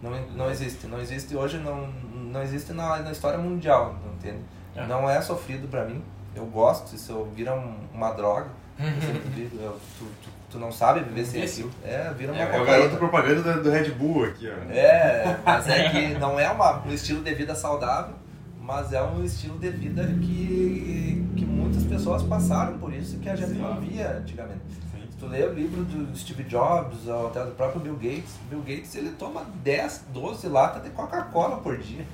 Não, 0.01 0.13
não 0.29 0.49
existe, 0.49 0.87
não 0.87 1.01
existe 1.01 1.35
hoje, 1.35 1.59
não, 1.59 1.89
não 1.89 2.43
existe 2.43 2.73
na, 2.73 2.99
na 2.99 3.11
história 3.11 3.41
mundial, 3.41 3.97
não 4.05 4.15
entende? 4.15 4.45
É. 4.77 4.87
Não 4.87 5.11
é 5.11 5.21
sofrido 5.21 5.67
para 5.67 5.85
mim, 5.85 6.01
eu 6.37 6.47
gosto, 6.47 6.95
isso 6.95 7.25
vira 7.35 7.53
um, 7.57 7.75
uma 7.93 8.13
droga, 8.13 8.51
eu 8.79 8.87
sempre 9.03 9.29
digo, 9.31 9.61
eu, 9.61 9.73
tu, 9.99 10.07
tu 10.23 10.40
tu 10.51 10.59
não 10.59 10.73
sabe 10.73 11.01
viver 11.01 11.25
sem 11.25 11.43
aquilo. 11.43 11.71
É, 11.85 12.13
vira 12.13 12.33
uma 12.33 12.43
é, 12.43 12.57
É 12.57 12.61
o 12.61 12.65
garoto 12.65 12.97
propaganda 12.97 13.55
do, 13.55 13.63
do, 13.63 13.71
Red 13.71 13.91
Bull 13.93 14.25
aqui, 14.25 14.49
ó. 14.49 14.73
É, 14.73 15.39
mas 15.45 15.69
é 15.69 15.89
que 15.89 16.19
não 16.19 16.39
é 16.39 16.51
uma, 16.51 16.85
um 16.85 16.93
estilo 16.93 17.23
de 17.23 17.33
vida 17.35 17.55
saudável, 17.55 18.15
mas 18.61 18.93
é 18.93 19.03
um 19.03 19.25
estilo 19.25 19.59
de 19.59 19.71
vida 19.71 20.05
que, 20.21 21.27
que 21.37 21.45
muitas 21.45 21.85
pessoas 21.85 22.23
passaram 22.25 22.79
por 22.79 22.93
isso 22.93 23.19
que 23.19 23.29
a 23.29 23.37
gente 23.37 23.53
Sim. 23.53 23.59
não 23.59 23.81
via 23.81 24.19
antigamente. 24.19 24.61
Sim. 24.93 25.03
Se 25.11 25.17
tu 25.17 25.27
lê 25.27 25.45
o 25.45 25.53
livro 25.53 25.85
do 25.85 26.17
Steve 26.17 26.43
Jobs, 26.45 27.07
ou 27.07 27.29
até 27.29 27.45
do 27.45 27.53
próprio 27.53 27.81
Bill 27.81 27.95
Gates, 27.95 28.35
Bill 28.49 28.61
Gates 28.61 28.95
ele 28.97 29.11
toma 29.11 29.47
10, 29.63 30.07
12 30.13 30.49
latas 30.49 30.83
de 30.83 30.91
Coca-Cola 30.91 31.59
por 31.59 31.79
dia. 31.79 32.05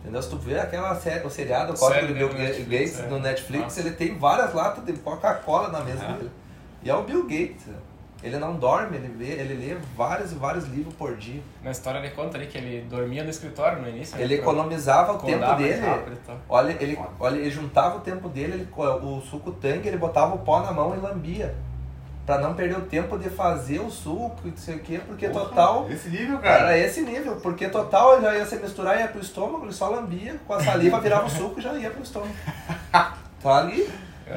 Entendeu? 0.00 0.22
Se 0.22 0.30
tu 0.30 0.38
vê 0.38 0.58
aquela 0.58 0.94
série, 0.94 1.26
o 1.26 1.30
seriado, 1.30 1.74
o 1.74 1.78
Código 1.78 2.06
do 2.06 2.14
Bill 2.14 2.28
Gates 2.28 3.00
é. 3.00 3.06
no 3.08 3.18
Netflix, 3.18 3.64
Nossa. 3.64 3.80
ele 3.80 3.90
tem 3.90 4.16
várias 4.16 4.54
latas 4.54 4.84
de 4.84 4.94
Coca-Cola 4.94 5.68
na 5.68 5.80
mesa 5.80 6.04
é. 6.04 6.12
dele. 6.14 6.30
E 6.82 6.90
é 6.90 6.94
o 6.94 7.02
Bill 7.02 7.22
Gates. 7.22 7.66
Ele 8.22 8.36
não 8.38 8.56
dorme, 8.56 8.98
ele 8.98 9.14
lê, 9.18 9.32
ele 9.32 9.54
lê 9.54 9.76
vários 9.96 10.32
e 10.32 10.34
vários 10.34 10.66
livros 10.66 10.94
por 10.94 11.16
dia. 11.16 11.40
Na 11.62 11.70
história 11.70 11.98
ele 11.98 12.10
conta 12.10 12.36
ali 12.36 12.46
que 12.46 12.58
ele 12.58 12.82
dormia 12.82 13.24
no 13.24 13.30
escritório 13.30 13.80
no 13.80 13.88
início. 13.88 14.18
Ele 14.20 14.36
né, 14.36 14.40
economizava 14.42 15.14
o 15.14 15.18
tempo 15.18 15.54
dele. 15.54 15.80
Olha, 16.48 16.76
ele, 16.78 16.98
olha, 17.18 17.36
ele 17.36 17.50
juntava 17.50 17.96
o 17.96 18.00
tempo 18.00 18.28
dele, 18.28 18.52
ele, 18.52 18.68
o 18.76 19.22
suco 19.22 19.52
tangue, 19.52 19.88
ele 19.88 19.96
botava 19.96 20.34
o 20.34 20.40
pó 20.40 20.60
na 20.60 20.70
mão 20.70 20.94
e 20.94 21.00
lambia. 21.00 21.54
Pra 22.26 22.38
não 22.38 22.54
perder 22.54 22.76
o 22.76 22.82
tempo 22.82 23.18
de 23.18 23.30
fazer 23.30 23.80
o 23.80 23.90
suco 23.90 24.42
e 24.44 24.50
não 24.50 24.56
sei 24.56 24.76
o 24.76 24.80
quê, 24.80 25.00
porque 25.04 25.28
Porra, 25.30 25.46
total. 25.46 25.90
Esse 25.90 26.10
nível, 26.10 26.38
cara. 26.38 26.64
Era 26.64 26.78
esse 26.78 27.00
nível, 27.00 27.36
porque 27.36 27.68
total 27.68 28.20
já 28.20 28.36
ia 28.36 28.44
se 28.44 28.56
misturar 28.56 28.98
e 28.98 29.00
ia 29.00 29.08
pro 29.08 29.20
estômago, 29.20 29.64
ele 29.64 29.72
só 29.72 29.88
lambia, 29.88 30.38
com 30.46 30.52
a 30.52 30.62
saliva 30.62 31.00
virava 31.00 31.24
o 31.24 31.30
suco 31.30 31.58
e 31.58 31.62
já 31.62 31.72
ia 31.72 31.90
pro 31.90 32.02
estômago. 32.02 32.34
Tá 33.42 33.56
ali. 33.56 33.88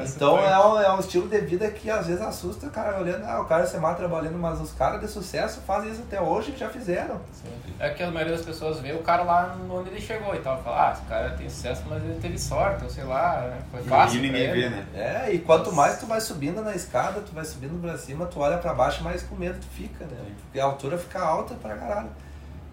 Então 0.02 0.38
é 0.38 0.66
um, 0.66 0.80
é 0.80 0.92
um 0.92 1.00
estilo 1.00 1.28
de 1.28 1.38
vida 1.40 1.70
que 1.70 1.90
às 1.90 2.06
vezes 2.06 2.22
assusta 2.22 2.66
o 2.66 2.70
cara 2.70 2.98
olhando, 2.98 3.24
ah, 3.24 3.40
o 3.40 3.44
cara 3.44 3.66
se 3.66 3.76
mata 3.78 3.96
trabalhando, 3.96 4.38
mas 4.38 4.60
os 4.60 4.72
caras 4.72 5.00
de 5.00 5.08
sucesso 5.08 5.60
fazem 5.60 5.92
isso 5.92 6.02
até 6.02 6.20
hoje 6.20 6.52
que 6.52 6.58
já 6.58 6.68
fizeram. 6.68 7.20
Sim. 7.32 7.48
É 7.78 7.90
que 7.90 8.02
a 8.02 8.10
maioria 8.10 8.36
das 8.36 8.44
pessoas 8.44 8.80
vê 8.80 8.92
o 8.92 9.02
cara 9.02 9.22
lá 9.22 9.56
onde 9.70 9.90
ele 9.90 10.00
chegou 10.00 10.34
e 10.34 10.38
tal, 10.38 10.60
fala, 10.62 10.88
ah, 10.88 10.92
esse 10.92 11.02
cara 11.02 11.30
tem 11.30 11.48
sucesso, 11.48 11.82
mas 11.88 12.02
ele 12.02 12.18
teve 12.20 12.38
sorte, 12.38 12.84
ou 12.84 12.90
sei 12.90 13.04
lá, 13.04 13.42
né? 13.42 13.58
foi 13.70 13.82
fácil. 13.82 14.18
E 14.18 14.22
ninguém 14.22 14.52
vê, 14.52 14.68
né? 14.68 14.86
É, 14.94 15.32
e 15.32 15.38
quanto 15.38 15.72
mais 15.72 15.98
tu 15.98 16.06
vai 16.06 16.20
subindo 16.20 16.60
na 16.62 16.74
escada, 16.74 17.20
tu 17.20 17.32
vai 17.32 17.44
subindo 17.44 17.80
pra 17.80 17.96
cima, 17.96 18.26
tu 18.26 18.40
olha 18.40 18.58
pra 18.58 18.74
baixo, 18.74 19.04
mais 19.04 19.22
com 19.22 19.36
medo 19.36 19.58
tu 19.60 19.66
fica, 19.68 20.04
né? 20.04 20.16
Porque 20.42 20.58
a 20.58 20.64
altura 20.64 20.98
fica 20.98 21.20
alta 21.20 21.54
pra 21.54 21.76
caralho. 21.76 22.10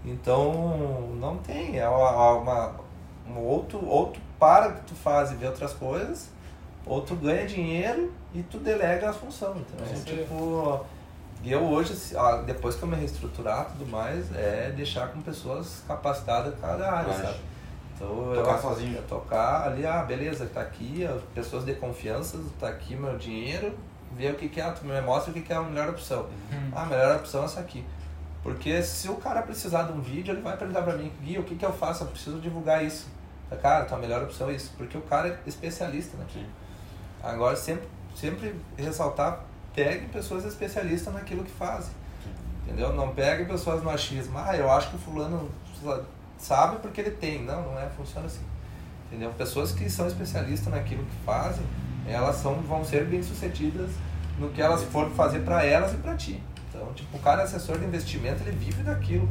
Então, 0.03 1.15
não 1.19 1.37
tem, 1.37 1.77
é 1.77 1.87
uma, 1.87 2.31
uma 2.33 2.71
um 3.29 3.39
outro, 3.39 3.85
outro 3.85 4.21
para 4.39 4.71
que 4.71 4.81
tu 4.81 4.95
faz 4.95 5.31
e 5.31 5.35
vê 5.35 5.45
outras 5.45 5.73
coisas 5.73 6.29
ou 6.85 7.01
tu 7.01 7.15
ganha 7.15 7.45
dinheiro 7.45 8.11
e 8.33 8.41
tu 8.43 8.57
delega 8.57 9.09
a 9.09 9.13
função. 9.13 9.55
Então, 9.57 9.85
é, 9.85 9.93
tipo, 10.03 10.85
eu 11.43 11.63
hoje, 11.63 11.93
depois 12.45 12.75
que 12.75 12.83
eu 12.83 12.87
me 12.87 12.95
reestruturar 12.95 13.65
tudo 13.65 13.89
mais, 13.89 14.33
é 14.35 14.71
deixar 14.75 15.07
com 15.09 15.21
pessoas 15.21 15.83
capacitadas 15.87 16.53
em 16.53 16.57
cada 16.57 16.91
área, 16.91 17.13
sabe? 17.13 17.39
Então, 17.95 18.33
Tocar 18.33 18.55
eu, 18.55 18.61
sozinho. 18.61 18.95
eu 18.97 19.03
tocar 19.03 19.67
ali, 19.67 19.85
ah, 19.85 20.03
beleza, 20.03 20.47
tá 20.47 20.61
aqui, 20.61 21.05
as 21.05 21.21
pessoas 21.35 21.65
de 21.65 21.73
confiança, 21.75 22.39
tá 22.59 22.67
aqui 22.67 22.95
meu 22.95 23.15
dinheiro, 23.17 23.77
vê 24.15 24.29
o 24.29 24.35
que, 24.35 24.49
que 24.49 24.59
é, 24.59 24.71
tu 24.71 24.85
me 24.85 24.99
mostra 25.01 25.29
o 25.31 25.33
que, 25.33 25.41
que 25.41 25.53
é 25.53 25.55
a 25.55 25.61
melhor 25.61 25.89
opção. 25.89 26.21
Uhum. 26.51 26.71
Ah, 26.73 26.83
a 26.83 26.85
melhor 26.85 27.17
opção 27.17 27.43
é 27.43 27.45
essa 27.45 27.59
aqui. 27.59 27.85
Porque 28.43 28.81
se 28.81 29.07
o 29.07 29.15
cara 29.15 29.43
precisar 29.43 29.83
de 29.83 29.93
um 29.93 30.01
vídeo, 30.01 30.33
ele 30.33 30.41
vai 30.41 30.57
perguntar 30.57 30.81
pra 30.81 30.95
mim, 30.95 31.11
Gui, 31.21 31.37
o 31.37 31.43
que, 31.43 31.55
que 31.55 31.65
eu 31.65 31.71
faço? 31.71 32.03
Eu 32.03 32.07
preciso 32.07 32.39
divulgar 32.39 32.83
isso. 32.83 33.07
Cara, 33.61 33.85
tua 33.85 33.97
melhor 33.97 34.23
opção 34.23 34.49
é 34.49 34.53
isso. 34.53 34.73
Porque 34.77 34.97
o 34.97 35.01
cara 35.01 35.27
é 35.27 35.39
especialista 35.45 36.17
naquilo. 36.17 36.47
Agora, 37.23 37.55
sempre, 37.55 37.87
sempre 38.15 38.55
ressaltar, 38.77 39.43
pegue 39.73 40.07
pessoas 40.07 40.45
especialistas 40.45 41.13
naquilo 41.13 41.43
que 41.43 41.51
fazem. 41.51 41.93
Entendeu? 42.63 42.93
Não 42.93 43.13
pegue 43.13 43.45
pessoas 43.45 43.83
no 43.83 43.89
achismo. 43.89 44.37
Ah, 44.37 44.55
eu 44.55 44.71
acho 44.71 44.89
que 44.89 44.95
o 44.95 44.99
fulano 44.99 45.49
sabe 46.37 46.77
porque 46.77 47.01
ele 47.01 47.11
tem. 47.11 47.43
Não, 47.43 47.61
não 47.61 47.79
é, 47.79 47.87
funciona 47.89 48.27
assim. 48.27 48.43
Entendeu? 49.07 49.31
Pessoas 49.31 49.71
que 49.71 49.89
são 49.89 50.07
especialistas 50.07 50.73
naquilo 50.73 51.03
que 51.03 51.15
fazem, 51.25 51.65
elas 52.07 52.37
são, 52.37 52.55
vão 52.61 52.83
ser 52.83 53.05
bem 53.05 53.21
sucedidas 53.21 53.91
no 54.39 54.49
que 54.49 54.61
elas 54.61 54.83
forem 54.83 55.13
fazer 55.13 55.39
para 55.39 55.65
elas 55.65 55.93
e 55.93 55.97
para 55.97 56.15
ti. 56.15 56.41
Então, 56.69 56.93
tipo, 56.93 57.17
o 57.17 57.19
cara 57.19 57.41
é 57.41 57.43
assessor 57.43 57.77
de 57.77 57.85
investimento, 57.85 58.41
ele 58.43 58.51
vive 58.51 58.83
daquilo. 58.83 59.27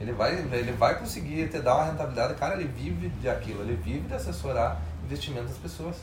Ele 0.00 0.12
vai, 0.12 0.34
ele 0.34 0.72
vai 0.72 0.98
conseguir 0.98 1.48
te 1.48 1.60
dar 1.60 1.76
uma 1.76 1.84
rentabilidade, 1.84 2.34
cara, 2.34 2.54
ele 2.54 2.68
vive 2.68 3.08
daquilo, 3.22 3.62
ele 3.62 3.76
vive 3.76 4.08
de 4.08 4.14
assessorar 4.14 4.80
investimento 5.04 5.48
das 5.48 5.58
pessoas. 5.58 5.96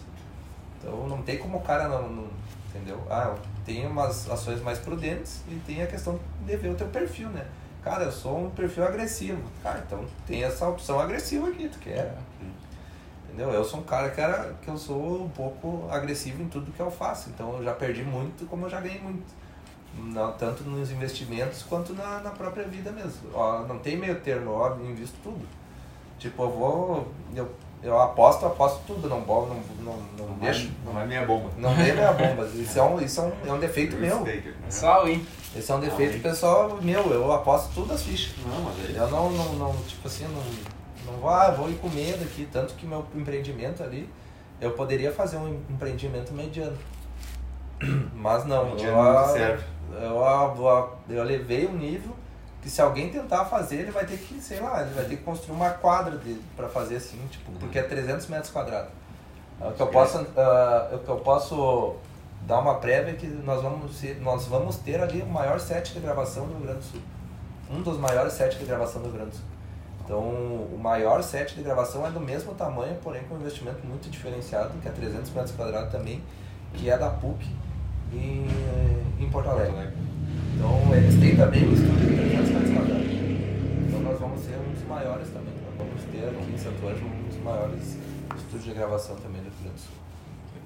Então 0.81 1.07
não 1.07 1.21
tem 1.21 1.37
como 1.37 1.59
o 1.59 1.61
cara 1.61 1.87
não, 1.87 2.09
não 2.09 2.27
entendeu? 2.69 2.99
Ah, 3.09 3.35
tem 3.63 3.85
umas 3.85 4.29
ações 4.29 4.61
mais 4.61 4.79
prudentes 4.79 5.43
e 5.47 5.55
tem 5.65 5.83
a 5.83 5.87
questão 5.87 6.19
de 6.45 6.55
ver 6.57 6.69
o 6.69 6.75
teu 6.75 6.87
perfil, 6.87 7.29
né? 7.29 7.45
Cara, 7.83 8.05
eu 8.05 8.11
sou 8.11 8.45
um 8.45 8.49
perfil 8.49 8.83
agressivo. 8.85 9.41
Cara, 9.61 9.83
então 9.85 10.05
tem 10.25 10.43
essa 10.43 10.67
opção 10.67 10.99
agressiva 10.99 11.47
aqui, 11.47 11.67
tu 11.67 11.79
quer? 11.79 12.15
Entendeu? 13.25 13.49
Eu 13.51 13.63
sou 13.63 13.79
um 13.79 13.83
cara 13.83 14.09
que, 14.09 14.19
era, 14.19 14.53
que 14.61 14.67
eu 14.67 14.77
sou 14.77 15.23
um 15.23 15.29
pouco 15.29 15.87
agressivo 15.89 16.43
em 16.43 16.47
tudo 16.47 16.71
que 16.71 16.79
eu 16.79 16.91
faço. 16.91 17.29
Então 17.29 17.57
eu 17.57 17.63
já 17.63 17.73
perdi 17.73 18.03
muito 18.03 18.45
como 18.47 18.65
eu 18.65 18.69
já 18.69 18.79
ganhei 18.79 18.99
muito. 18.99 19.23
Não, 19.97 20.31
tanto 20.33 20.63
nos 20.63 20.91
investimentos 20.91 21.63
quanto 21.63 21.93
na, 21.93 22.19
na 22.19 22.29
própria 22.31 22.65
vida 22.65 22.91
mesmo. 22.91 23.29
Ó, 23.33 23.63
não 23.63 23.79
tem 23.79 23.97
meio 23.97 24.19
termo, 24.21 24.51
ó, 24.51 24.75
invisto 24.77 25.17
tudo. 25.23 25.45
Tipo, 26.17 26.43
eu 26.43 26.49
vou. 26.49 27.11
Eu, 27.35 27.51
eu 27.83 27.99
aposto, 27.99 28.43
eu 28.43 28.49
aposto 28.49 28.79
tudo, 28.85 29.09
não 29.09 29.21
não, 29.21 29.45
não, 29.47 29.97
não, 30.17 30.27
Não 30.27 30.37
deixo. 30.39 30.69
vai, 30.85 30.93
não 30.93 31.01
é 31.01 31.05
minha 31.05 31.25
bomba. 31.25 31.49
Não 31.57 31.73
dei 31.75 31.91
minha 31.93 32.11
bomba. 32.13 32.45
Isso 32.53 32.77
é 32.79 32.83
um, 32.83 33.01
isso 33.01 33.21
é 33.21 33.23
um, 33.23 33.31
é 33.49 33.53
um 33.53 33.59
defeito 33.59 33.95
meu. 33.97 34.17
Staker. 34.17 34.53
Só 34.69 35.07
hein? 35.07 35.25
Esse 35.55 35.71
é 35.71 35.75
um 35.75 35.79
defeito 35.79 36.21
pessoal 36.21 36.77
meu. 36.81 37.11
Eu 37.11 37.31
aposto 37.31 37.73
tudo 37.73 37.93
as 37.93 38.03
fichas. 38.03 38.33
Não, 38.45 38.61
mas 38.61 38.75
aí. 38.87 38.95
Eu 38.95 39.09
não, 39.09 39.29
não, 39.31 39.53
não 39.53 39.75
tipo 39.87 40.07
assim, 40.07 40.25
não, 40.25 41.11
não 41.11 41.19
vou, 41.19 41.29
ah, 41.29 41.49
vou 41.51 41.69
ir 41.69 41.75
com 41.75 41.89
medo 41.89 42.23
aqui. 42.23 42.47
Tanto 42.51 42.73
que 42.75 42.85
meu 42.85 43.05
empreendimento 43.15 43.81
ali, 43.83 44.07
eu 44.61 44.71
poderia 44.71 45.11
fazer 45.11 45.37
um 45.37 45.59
empreendimento 45.69 46.31
mediano. 46.33 46.77
Mas 48.15 48.45
não, 48.45 48.69
Mediano 48.71 48.97
eu, 48.97 49.13
não 49.13 49.27
serve. 49.33 49.63
eu, 50.01 50.23
ah, 50.25 50.47
vou- 50.47 50.97
eu 51.09 51.23
levei 51.23 51.65
um 51.65 51.73
nível 51.73 52.13
que 52.61 52.69
se 52.69 52.81
alguém 52.81 53.09
tentar 53.09 53.45
fazer, 53.45 53.77
ele 53.77 53.91
vai 53.91 54.05
ter 54.05 54.17
que, 54.17 54.39
sei 54.39 54.59
lá, 54.59 54.81
ele 54.81 54.93
vai 54.93 55.05
ter 55.05 55.17
que 55.17 55.23
construir 55.23 55.55
uma 55.55 55.69
quadra 55.71 56.19
para 56.55 56.69
fazer 56.69 56.97
assim, 56.97 57.19
tipo, 57.29 57.51
porque 57.53 57.79
é 57.79 57.83
300 57.83 58.27
metros 58.27 58.51
quadrados. 58.51 58.89
É 59.59 59.67
O 59.67 59.71
que 59.73 59.81
eu 59.81 59.87
posso, 59.87 60.17
o 60.19 60.99
que 60.99 61.09
eu 61.09 61.17
posso 61.17 61.95
dar 62.47 62.59
uma 62.59 62.75
prévia 62.75 63.11
é 63.11 63.15
que 63.15 63.27
nós 63.27 63.61
vamos, 63.61 63.95
ser- 63.95 64.19
nós 64.21 64.45
vamos 64.45 64.75
ter 64.77 64.99
ali 65.01 65.21
o 65.21 65.27
maior 65.27 65.59
set 65.59 65.93
de 65.93 65.99
gravação 65.99 66.45
do 66.47 66.53
Rio 66.53 66.61
Grande 66.63 66.79
do 66.79 66.85
Sul. 66.85 67.01
Um 67.69 67.81
dos 67.81 67.97
maiores 67.97 68.33
sets 68.33 68.59
de 68.59 68.65
gravação 68.65 69.01
do 69.01 69.07
Rio 69.07 69.17
Grande 69.17 69.31
do 69.31 69.35
Sul. 69.37 69.45
Então, 70.03 70.19
o 70.19 70.77
maior 70.81 71.23
set 71.23 71.55
de 71.55 71.61
gravação 71.63 72.05
é 72.05 72.09
do 72.11 72.19
mesmo 72.19 72.53
tamanho, 72.55 72.95
porém 73.03 73.23
com 73.23 73.35
um 73.35 73.39
investimento 73.39 73.85
muito 73.85 74.09
diferenciado, 74.09 74.71
que 74.81 74.87
é 74.87 74.91
300 74.91 75.31
metros 75.31 75.55
quadrados 75.55 75.91
também, 75.91 76.21
que 76.73 76.89
é 76.89 76.97
da 76.97 77.09
PUC 77.09 77.45
em, 78.11 78.45
em 79.19 79.29
Porto 79.29 79.49
Alegre. 79.49 79.71
Então, 80.55 80.95
eles 80.95 81.19
têm 81.19 81.35
também 81.35 81.67
um 81.67 81.73
estúdio 81.73 82.07
de 82.09 82.15
300 82.15 82.49
metros 82.49 82.71
quadrados. 82.73 83.05
Então, 83.87 83.99
nós 84.01 84.19
vamos 84.19 84.39
ser 84.41 84.55
um 84.57 84.71
dos 84.73 84.83
maiores 84.87 85.27
também. 85.29 85.53
Nós 85.65 85.75
vamos 85.87 86.03
ter 86.11 86.27
aqui 86.29 86.51
em 86.53 86.57
Santo 86.57 86.87
Ângelo 86.87 87.09
um 87.09 87.23
dos 87.27 87.37
maiores 87.43 87.97
estúdios 88.37 88.63
de 88.65 88.73
gravação 88.73 89.15
também 89.17 89.41
do 89.41 89.45
Rio 89.49 89.53
Grande 89.63 89.75
do 89.75 89.79
Sul. 89.81 89.95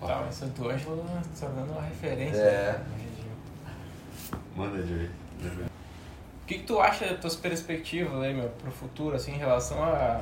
Tá, 0.01 0.21
mas 0.25 0.35
Santo 0.35 0.69
Ângelo 0.69 1.03
se 1.33 1.39
tornando 1.41 1.71
uma 1.71 1.81
referência 1.81 2.37
É. 2.37 2.71
na 2.89 2.97
região. 2.97 4.41
Manda 4.55 4.83
de 4.83 4.93
aí. 4.93 5.09
O 6.43 6.45
que, 6.47 6.59
que 6.59 6.63
tu 6.63 6.79
acha 6.79 7.05
das 7.07 7.19
tuas 7.19 7.35
perspectivas 7.35 8.21
aí, 8.21 8.33
meu, 8.33 8.49
pro 8.49 8.71
futuro, 8.71 9.15
assim, 9.15 9.33
em 9.33 9.37
relação 9.37 9.81
a 9.83 10.21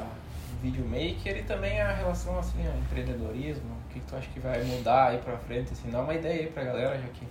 videomaker 0.61 1.37
e 1.37 1.43
também 1.43 1.81
a 1.81 1.91
relação, 1.93 2.37
assim, 2.39 2.65
a 2.65 2.77
empreendedorismo? 2.77 3.63
O 3.89 3.93
que, 3.93 3.99
que 3.99 4.05
tu 4.05 4.15
acha 4.15 4.29
que 4.33 4.39
vai 4.39 4.63
mudar 4.63 5.09
aí 5.09 5.17
pra 5.17 5.37
frente, 5.37 5.73
assim? 5.73 5.89
Dá 5.89 6.01
uma 6.01 6.13
ideia 6.13 6.41
aí 6.41 6.47
pra 6.47 6.63
galera, 6.63 6.97
já 6.97 7.07
que 7.07 7.27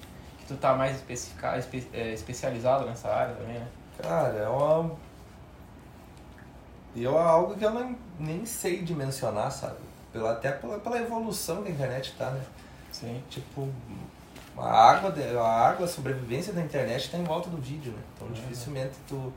tu 0.46 0.57
tá 0.57 0.74
mais 0.74 0.96
especifica, 0.96 1.57
espe, 1.59 1.87
é, 1.92 2.12
especializado 2.12 2.85
nessa 2.87 3.09
área 3.09 3.35
também, 3.35 3.55
né? 3.59 3.66
Cara, 4.02 4.28
é 4.38 4.48
uma. 4.48 4.90
E 6.94 7.05
é 7.05 7.09
algo 7.09 7.55
que 7.57 7.64
eu 7.64 7.70
nem, 7.72 7.96
nem 8.18 8.44
sei 8.44 8.83
dimensionar, 8.83 9.50
sabe? 9.50 9.76
Pela, 10.12 10.33
até 10.33 10.52
pela, 10.52 10.78
pela 10.78 10.98
evolução 10.98 11.62
que 11.62 11.68
a 11.70 11.72
internet 11.72 12.14
tá, 12.18 12.31
né? 12.31 12.42
Sim. 12.90 13.22
Tipo, 13.31 13.68
a 14.59 14.90
água, 14.90 15.11
de- 15.11 15.37
a 15.37 15.42
água, 15.42 15.87
a 15.87 15.88
sobrevivência 15.88 16.52
da 16.52 16.61
internet 16.61 17.07
está 17.07 17.16
em 17.16 17.24
volta 17.24 17.48
do 17.48 17.57
vídeo, 17.57 17.92
né? 17.92 18.02
Então 18.14 18.28
Uhum. 18.28 18.35
dificilmente 18.35 18.92
tu 19.09 19.33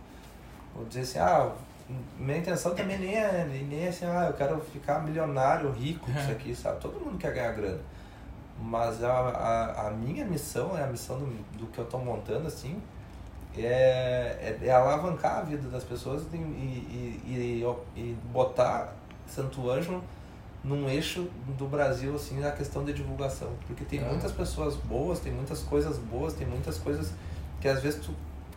vou 0.75 0.85
dizer 0.85 1.01
assim, 1.01 1.19
ah, 1.19 1.49
minha 2.17 2.37
intenção 2.39 2.75
também 2.75 2.97
nem 2.97 3.15
é, 3.15 3.45
nem 3.45 3.85
é 3.85 3.87
assim, 3.87 4.05
ah, 4.05 4.25
eu 4.27 4.33
quero 4.33 4.59
ficar 4.59 4.99
milionário, 5.01 5.71
rico, 5.71 6.11
isso 6.11 6.31
aqui, 6.31 6.53
sabe? 6.53 6.81
Todo 6.81 6.99
mundo 6.99 7.17
quer 7.17 7.33
ganhar 7.33 7.53
grana. 7.53 7.79
Mas 8.59 9.03
a, 9.03 9.11
a, 9.11 9.87
a 9.87 9.91
minha 9.91 10.25
missão, 10.25 10.77
é 10.77 10.83
a 10.83 10.87
missão 10.87 11.19
do, 11.19 11.25
do 11.57 11.67
que 11.67 11.77
eu 11.79 11.83
estou 11.83 11.99
montando, 12.03 12.47
assim, 12.47 12.81
é, 13.57 14.57
é, 14.61 14.67
é 14.67 14.71
alavancar 14.71 15.39
a 15.39 15.41
vida 15.41 15.67
das 15.69 15.83
pessoas 15.83 16.23
e, 16.33 16.37
e, 16.37 17.63
e, 17.95 17.99
e 17.99 18.17
botar 18.31 18.93
Santo 19.27 19.69
Ângelo 19.69 20.03
num 20.63 20.89
eixo 20.89 21.27
do 21.57 21.67
Brasil, 21.67 22.15
assim, 22.15 22.39
na 22.39 22.51
questão 22.51 22.83
de 22.83 22.93
divulgação. 22.93 23.49
Porque 23.67 23.85
tem 23.85 23.99
Ah. 24.03 24.07
muitas 24.09 24.31
pessoas 24.31 24.75
boas, 24.75 25.19
tem 25.19 25.31
muitas 25.31 25.61
coisas 25.61 25.97
boas, 25.97 26.33
tem 26.33 26.47
muitas 26.47 26.77
coisas 26.77 27.13
que 27.61 27.67
às 27.67 27.81
vezes 27.81 28.03
tu, 28.05 28.11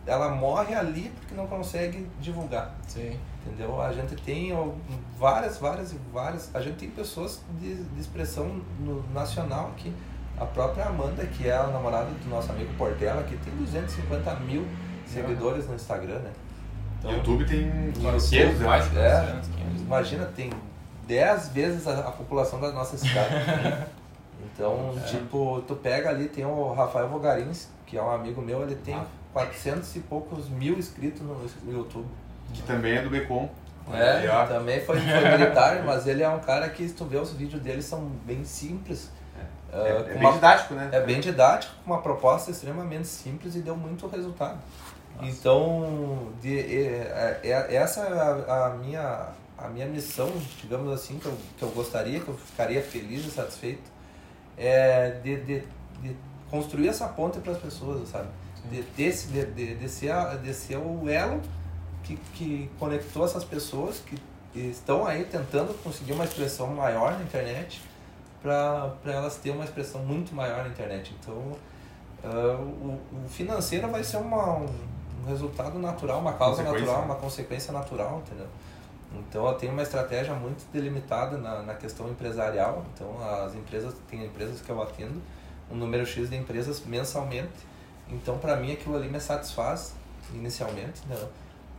ela 0.09 0.29
morre 0.29 0.73
ali 0.73 1.11
porque 1.19 1.35
não 1.35 1.47
consegue 1.47 2.07
divulgar. 2.19 2.75
Sim. 2.87 3.17
Entendeu? 3.45 3.81
A 3.81 3.91
gente 3.93 4.15
tem 4.15 4.51
várias, 5.17 5.57
várias 5.57 5.91
e 5.93 5.99
várias. 6.11 6.53
A 6.53 6.61
gente 6.61 6.77
tem 6.77 6.89
pessoas 6.89 7.41
de, 7.59 7.75
de 7.83 8.01
expressão 8.01 8.61
no, 8.79 9.03
nacional 9.13 9.67
aqui. 9.75 9.93
A 10.37 10.45
própria 10.45 10.85
Amanda, 10.85 11.25
que 11.25 11.47
é 11.47 11.55
a 11.55 11.67
namorada 11.67 12.09
do 12.11 12.29
nosso 12.29 12.51
amigo 12.51 12.73
Portela, 12.77 13.23
que 13.23 13.35
tem 13.37 13.53
250 13.55 14.35
mil 14.41 14.65
seguidores 15.05 15.67
no 15.67 15.75
Instagram, 15.75 16.19
né? 16.19 16.31
Então, 16.99 17.11
YouTube 17.11 17.45
tem 17.45 17.69
Agora, 17.97 18.17
500, 18.19 18.61
eu 18.61 18.67
mais 18.67 18.85
É. 18.95 19.21
200, 19.21 19.49
500. 19.49 19.81
Imagina, 19.81 20.25
tem 20.25 20.49
10 21.07 21.49
vezes 21.49 21.87
a, 21.87 21.99
a 21.99 22.11
população 22.11 22.59
da 22.59 22.71
nossa 22.71 22.97
cidade. 22.97 23.33
então, 24.53 24.93
É. 24.97 25.07
tipo, 25.07 25.61
tu 25.67 25.75
pega 25.75 26.09
ali, 26.09 26.27
tem 26.27 26.45
o 26.45 26.73
Rafael 26.73 27.07
Vogarins, 27.09 27.67
que 27.85 27.97
é 27.97 28.01
um 28.03 28.11
amigo 28.11 28.41
meu, 28.41 28.61
ele 28.63 28.75
tem 28.75 28.95
Ah. 28.95 29.05
400 29.33 29.95
e 29.95 29.99
poucos 30.01 30.49
mil 30.49 30.77
inscritos 30.77 31.21
no, 31.21 31.49
YouTube. 31.71 32.07
Que 32.53 32.61
também 32.63 32.97
é 32.97 33.01
do 33.01 33.09
Becom. 33.09 33.49
É, 33.91 34.45
também 34.47 34.79
foi, 34.81 34.99
foi 34.99 35.37
militar, 35.37 35.81
mas 35.85 36.05
ele 36.05 36.21
é 36.21 36.29
um 36.29 36.39
cara 36.39 36.69
que, 36.69 36.87
se 36.87 36.93
tu 36.93 37.05
vê 37.05 37.17
os 37.17 37.31
vídeos 37.33 37.61
dele, 37.61 37.81
são 37.81 38.01
bem 38.25 38.43
simples. 38.43 39.09
É, 39.71 39.77
ah, 39.77 39.87
é 39.87 40.03
bem 40.13 40.17
uma- 40.17 40.33
didático, 40.33 40.73
né? 40.73 40.89
é 40.91 40.99
bem 40.99 41.19
didático, 41.19 41.73
com 41.83 41.91
uma 41.91 42.01
proposta 42.01 42.51
extremamente 42.51 43.07
simples 43.07 43.55
e 43.55 43.59
deu 43.59 43.75
muito 43.75 44.07
resultado. 44.07 44.59
Nossa. 45.15 45.27
Então, 45.27 46.31
de, 46.41 46.59
é, 46.59 47.39
é- 47.43 47.49
é- 47.49 47.75
essa 47.75 48.01
é 48.01 48.19
a, 48.51 48.65
a 48.65 48.69
minha, 48.77 49.27
a 49.57 49.67
minha 49.67 49.85
missão, 49.87 50.31
digamos 50.61 50.91
assim, 50.93 51.19
que 51.19 51.25
eu, 51.25 51.37
que 51.57 51.63
eu 51.63 51.69
gostaria, 51.69 52.19
que 52.19 52.27
eu 52.27 52.35
ficaria 52.35 52.81
feliz 52.81 53.25
e 53.25 53.31
satisfeito, 53.31 53.83
é 54.57 55.11
de, 55.23 55.37
de, 55.43 55.63
de 56.01 56.15
construir 56.49 56.89
essa 56.89 57.07
ponte 57.07 57.39
para 57.39 57.53
as 57.53 57.59
pessoas, 57.59 58.07
sabe? 58.09 58.27
De, 58.69 58.83
ter 58.83 59.03
esse- 59.03 59.27
de, 59.27 59.45
de, 59.45 59.75
de, 59.75 59.89
ser, 59.89 60.11
a- 60.11 60.35
de 60.35 60.53
ser 60.53 60.77
o 60.77 61.07
elo 61.09 61.41
que, 62.03 62.15
que 62.33 62.69
conectou 62.79 63.23
essas 63.25 63.43
pessoas 63.43 64.01
que 64.05 64.17
estão 64.59 65.05
aí 65.05 65.23
tentando 65.25 65.73
conseguir 65.83 66.13
uma 66.13 66.25
expressão 66.25 66.67
maior 66.67 67.13
na 67.13 67.23
internet 67.23 67.81
para 68.41 68.93
elas 69.05 69.35
terem 69.37 69.57
uma 69.57 69.65
expressão 69.65 70.01
muito 70.01 70.33
maior 70.33 70.63
na 70.63 70.69
internet. 70.69 71.15
Então, 71.19 71.53
ah, 72.23 72.57
o, 72.59 72.99
o 73.25 73.29
financeiro 73.29 73.87
vai 73.89 74.03
ser 74.03 74.17
uma, 74.17 74.57
um, 74.57 74.65
um 75.23 75.27
resultado 75.27 75.77
natural, 75.77 76.19
uma 76.19 76.33
causa 76.33 76.63
natural, 76.63 77.03
uma 77.05 77.15
consequência 77.15 77.71
natural, 77.73 78.21
entendeu? 78.25 78.47
Então, 79.27 79.47
eu 79.47 79.53
tenho 79.55 79.73
uma 79.73 79.81
estratégia 79.81 80.33
muito 80.35 80.63
delimitada 80.71 81.37
na, 81.37 81.63
na 81.63 81.73
questão 81.73 82.07
empresarial. 82.09 82.85
Então, 82.93 83.09
as 83.43 83.55
empresas, 83.55 83.93
tem 84.09 84.23
empresas 84.23 84.61
que 84.61 84.69
eu 84.69 84.81
atendo, 84.81 85.19
um 85.71 85.75
número 85.75 86.05
X 86.05 86.29
de 86.29 86.35
empresas 86.35 86.81
mensalmente. 86.85 87.49
Então, 88.11 88.37
para 88.37 88.55
mim, 88.55 88.73
aquilo 88.73 88.95
ali 88.95 89.07
me 89.07 89.19
satisfaz 89.19 89.93
inicialmente, 90.33 91.01
né? 91.07 91.15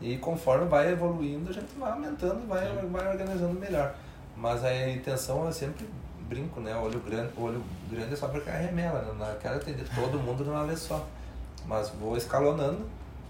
E 0.01 0.17
conforme 0.17 0.67
vai 0.67 0.93
evoluindo, 0.93 1.51
a 1.51 1.53
gente 1.53 1.69
vai 1.79 1.93
aumentando, 1.93 2.47
vai, 2.47 2.67
vai 2.87 3.09
organizando 3.11 3.59
melhor. 3.59 3.95
Mas 4.37 4.65
a 4.65 4.89
intenção 4.89 5.47
é 5.49 5.53
sempre 5.53 5.87
brinco, 6.29 6.61
né? 6.61 6.75
Olho 6.77 7.01
grande, 7.01 7.33
olho 7.37 7.63
grande 7.91 8.15
é 8.15 8.17
só 8.17 8.29
é 8.29 8.57
remela, 8.67 9.03
né? 9.03 9.13
Não 9.19 9.39
quero 9.39 9.57
atender 9.57 9.87
todo 9.95 10.19
mundo 10.19 10.43
de 10.43 10.51
uma 10.51 10.65
vez 10.65 10.79
só. 10.81 11.07
Mas 11.67 11.91
vou 11.91 12.17
escalonando 12.17 12.87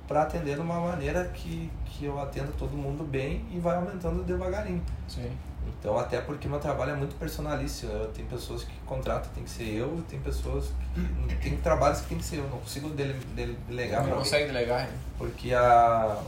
para 0.07 0.23
atender 0.23 0.55
de 0.55 0.61
uma 0.61 0.81
maneira 0.81 1.25
que, 1.25 1.71
que 1.87 2.05
eu 2.05 2.21
atendo 2.21 2.53
todo 2.59 2.77
mundo 2.77 3.03
bem 3.03 3.45
e 3.51 3.59
vai 3.59 3.77
aumentando 3.77 4.23
devagarinho. 4.23 4.83
Sim. 5.09 5.31
Então, 5.69 5.99
até 5.99 6.21
porque 6.21 6.47
meu 6.47 6.59
trabalho 6.59 6.93
é 6.93 6.95
muito 6.95 7.15
personalício. 7.17 7.89
Eu, 7.89 8.09
tem 8.13 8.25
pessoas 8.27 8.65
que 8.65 8.73
contratam, 8.87 9.31
tem 9.35 9.45
que 9.45 9.51
ser 9.51 9.65
eu, 9.65 10.03
tem 10.09 10.21
pessoas 10.21 10.67
que. 10.67 11.35
Tem 11.37 11.57
trabalhos 11.57 12.01
que 12.03 12.09
tem 12.09 12.19
que 12.19 12.25
ser 12.25 12.37
eu. 12.37 12.45
Não 12.49 12.59
consigo 12.59 12.91
dele, 12.91 13.15
dele, 13.35 13.57
delegar 13.67 14.07
Não 14.07 14.19
consegue 14.19 14.47
delegar, 14.47 14.87
né? 14.87 14.93
Porque 15.17 15.55
a. 15.55 16.21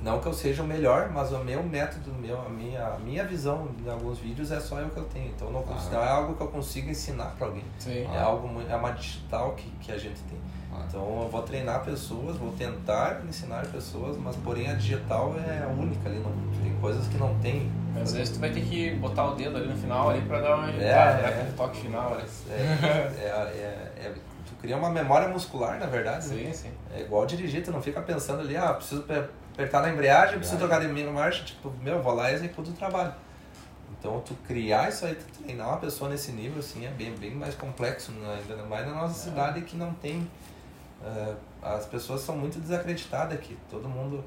Não 0.00 0.18
que 0.20 0.26
eu 0.26 0.32
seja 0.34 0.64
o 0.64 0.66
melhor, 0.66 1.10
mas 1.10 1.30
o 1.30 1.38
meu 1.44 1.62
método, 1.62 2.12
meu, 2.14 2.40
a, 2.44 2.48
minha, 2.48 2.84
a 2.84 2.98
minha 2.98 3.24
visão 3.24 3.68
em 3.84 3.88
alguns 3.88 4.18
vídeos 4.18 4.50
é 4.50 4.58
só 4.58 4.80
eu 4.80 4.90
que 4.90 4.96
eu 4.96 5.04
tenho. 5.04 5.28
Então 5.28 5.48
não, 5.52 5.60
Ah. 5.68 5.88
não 5.92 6.02
é 6.02 6.08
algo 6.08 6.34
que 6.34 6.40
eu 6.42 6.48
consigo 6.48 6.90
ensinar 6.90 7.34
para 7.38 7.46
alguém. 7.46 7.62
Sim. 7.78 8.04
É 8.12 8.18
algo 8.18 8.48
muito, 8.48 8.68
é 8.68 8.74
uma 8.74 8.90
digital 8.90 9.52
que, 9.52 9.70
que 9.80 9.92
a 9.92 9.98
gente 9.98 10.20
tem. 10.22 10.38
Então 10.88 11.22
eu 11.22 11.28
vou 11.28 11.42
treinar 11.42 11.82
pessoas, 11.84 12.36
vou 12.36 12.52
tentar 12.52 13.22
ensinar 13.28 13.66
pessoas, 13.66 14.16
mas 14.18 14.36
porém 14.36 14.70
a 14.70 14.74
digital 14.74 15.34
é 15.38 15.62
a 15.64 15.68
única 15.68 16.08
ali. 16.08 16.18
Não, 16.18 16.32
tem 16.62 16.74
coisas 16.80 17.06
que 17.08 17.16
não 17.16 17.34
tem. 17.40 17.70
Às 18.00 18.12
vezes 18.12 18.34
tu 18.34 18.40
vai 18.40 18.50
ter 18.50 18.60
que 18.62 18.90
botar 18.96 19.24
o 19.26 19.34
dedo 19.34 19.56
ali 19.56 19.68
no 19.68 19.76
final 19.76 20.10
ali 20.10 20.20
pra 20.22 20.40
dar 20.40 20.56
uma 20.56 20.66
É, 20.66 20.70
ajeitada, 20.70 21.22
dar 21.22 21.28
é. 21.28 21.34
aquele 21.40 21.52
toque 21.56 21.80
final 21.80 22.14
ali. 22.14 22.24
É, 22.50 22.52
é, 22.52 23.26
é, 23.26 24.06
é- 24.06 24.14
tu 24.46 24.54
cria 24.60 24.76
uma 24.76 24.90
memória 24.90 25.28
muscular, 25.28 25.78
na 25.78 25.86
verdade. 25.86 26.28
né? 26.28 26.46
Sim, 26.46 26.52
sim. 26.52 26.70
É 26.94 27.00
igual 27.00 27.24
dirigir, 27.26 27.62
tu 27.64 27.70
não 27.70 27.80
fica 27.82 28.00
pensando 28.00 28.40
ali, 28.40 28.56
ah, 28.56 28.72
preciso 28.74 29.02
pe- 29.02 29.24
apertar 29.54 29.82
na 29.82 29.90
embreagem, 29.90 30.38
preciso 30.38 30.58
tocar 30.60 30.82
em 30.84 31.12
marcha, 31.12 31.44
tipo, 31.44 31.70
meu, 31.82 32.02
vou 32.02 32.14
lá 32.14 32.30
e 32.30 32.34
executo 32.34 32.70
o 32.70 32.74
trabalho. 32.74 33.12
Então, 33.98 34.20
tu 34.20 34.34
criar 34.46 34.88
isso 34.88 35.06
aí, 35.06 35.14
tu 35.14 35.42
treinar 35.42 35.68
uma 35.68 35.76
pessoa 35.76 36.10
nesse 36.10 36.32
nível, 36.32 36.58
assim, 36.58 36.84
é 36.84 36.90
bem, 36.90 37.14
bem 37.14 37.30
mais 37.30 37.54
complexo, 37.54 38.10
né? 38.12 38.40
ainda 38.48 38.62
mais 38.64 38.86
na 38.86 38.94
nossa 38.94 39.14
cidade 39.14 39.60
que 39.62 39.76
não 39.76 39.92
tem... 39.94 40.28
eh, 41.04 41.34
as 41.62 41.86
pessoas 41.86 42.20
são 42.20 42.36
muito 42.36 42.58
desacreditadas 42.58 43.38
aqui, 43.38 43.56
todo 43.70 43.88
mundo 43.88 44.24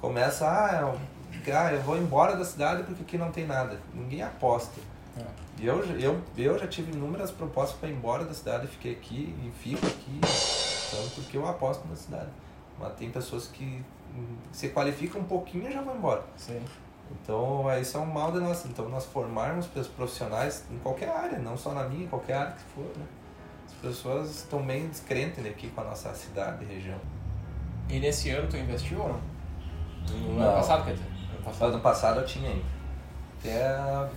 começa, 0.00 0.46
ah, 0.46 0.80
eu, 0.80 1.54
ah, 1.54 1.72
eu 1.72 1.80
vou 1.82 1.96
embora 1.96 2.36
da 2.36 2.44
cidade 2.44 2.82
porque 2.82 3.02
aqui 3.02 3.16
não 3.16 3.30
tem 3.30 3.46
nada. 3.46 3.78
Ninguém 3.94 4.20
aposta. 4.20 4.80
É. 5.16 5.24
E 5.58 5.66
eu, 5.66 5.82
eu, 5.98 6.20
eu 6.36 6.58
já 6.58 6.66
tive 6.66 6.92
inúmeras 6.92 7.30
propostas 7.30 7.78
para 7.78 7.88
ir 7.88 7.92
embora 7.92 8.24
da 8.24 8.34
cidade, 8.34 8.66
fiquei 8.66 8.92
aqui 8.92 9.34
e 9.44 9.50
fico 9.52 9.86
aqui, 9.86 10.16
então, 10.16 11.08
porque 11.14 11.36
eu 11.36 11.46
aposto 11.46 11.86
na 11.88 11.94
cidade. 11.94 12.28
Mas 12.80 12.94
tem 12.94 13.10
pessoas 13.10 13.46
que 13.46 13.84
hum, 14.16 14.36
se 14.50 14.70
qualificam 14.70 15.20
um 15.20 15.24
pouquinho 15.24 15.68
e 15.68 15.72
já 15.72 15.82
vão 15.82 15.96
embora. 15.96 16.24
Sim. 16.36 16.60
Então, 17.12 17.70
é, 17.70 17.80
isso 17.80 17.96
é 17.96 18.00
um 18.00 18.06
mal 18.06 18.32
de 18.32 18.40
nós. 18.40 18.64
Então, 18.64 18.88
nós 18.88 19.04
formarmos 19.04 19.66
profissionais 19.66 20.64
em 20.70 20.78
qualquer 20.78 21.10
área, 21.10 21.38
não 21.38 21.56
só 21.56 21.72
na 21.72 21.84
minha, 21.84 22.04
em 22.04 22.08
qualquer 22.08 22.34
área 22.34 22.52
que 22.52 22.62
for, 22.74 22.86
né? 22.96 23.04
As 23.82 23.88
pessoas 23.88 24.30
estão 24.30 24.62
bem 24.64 24.86
descrentes 24.86 25.44
aqui 25.44 25.68
com 25.70 25.80
a 25.80 25.84
nossa 25.84 26.14
cidade 26.14 26.64
e 26.64 26.74
região. 26.74 26.98
E 27.88 27.98
nesse 27.98 28.30
ano 28.30 28.46
tu 28.48 28.56
investiu 28.56 29.00
ou 29.00 29.08
não? 29.08 29.20
No 30.18 30.34
Não. 30.38 30.42
ano 30.46 30.56
passado, 30.56 30.84
quer 30.84 30.92
dizer? 30.92 31.06
Ano 31.34 31.42
passado. 31.44 31.72
Ano 31.72 31.80
passado 31.80 32.20
eu 32.20 32.26
tinha 32.26 32.50
ainda. 32.50 32.64
Até. 33.40 34.08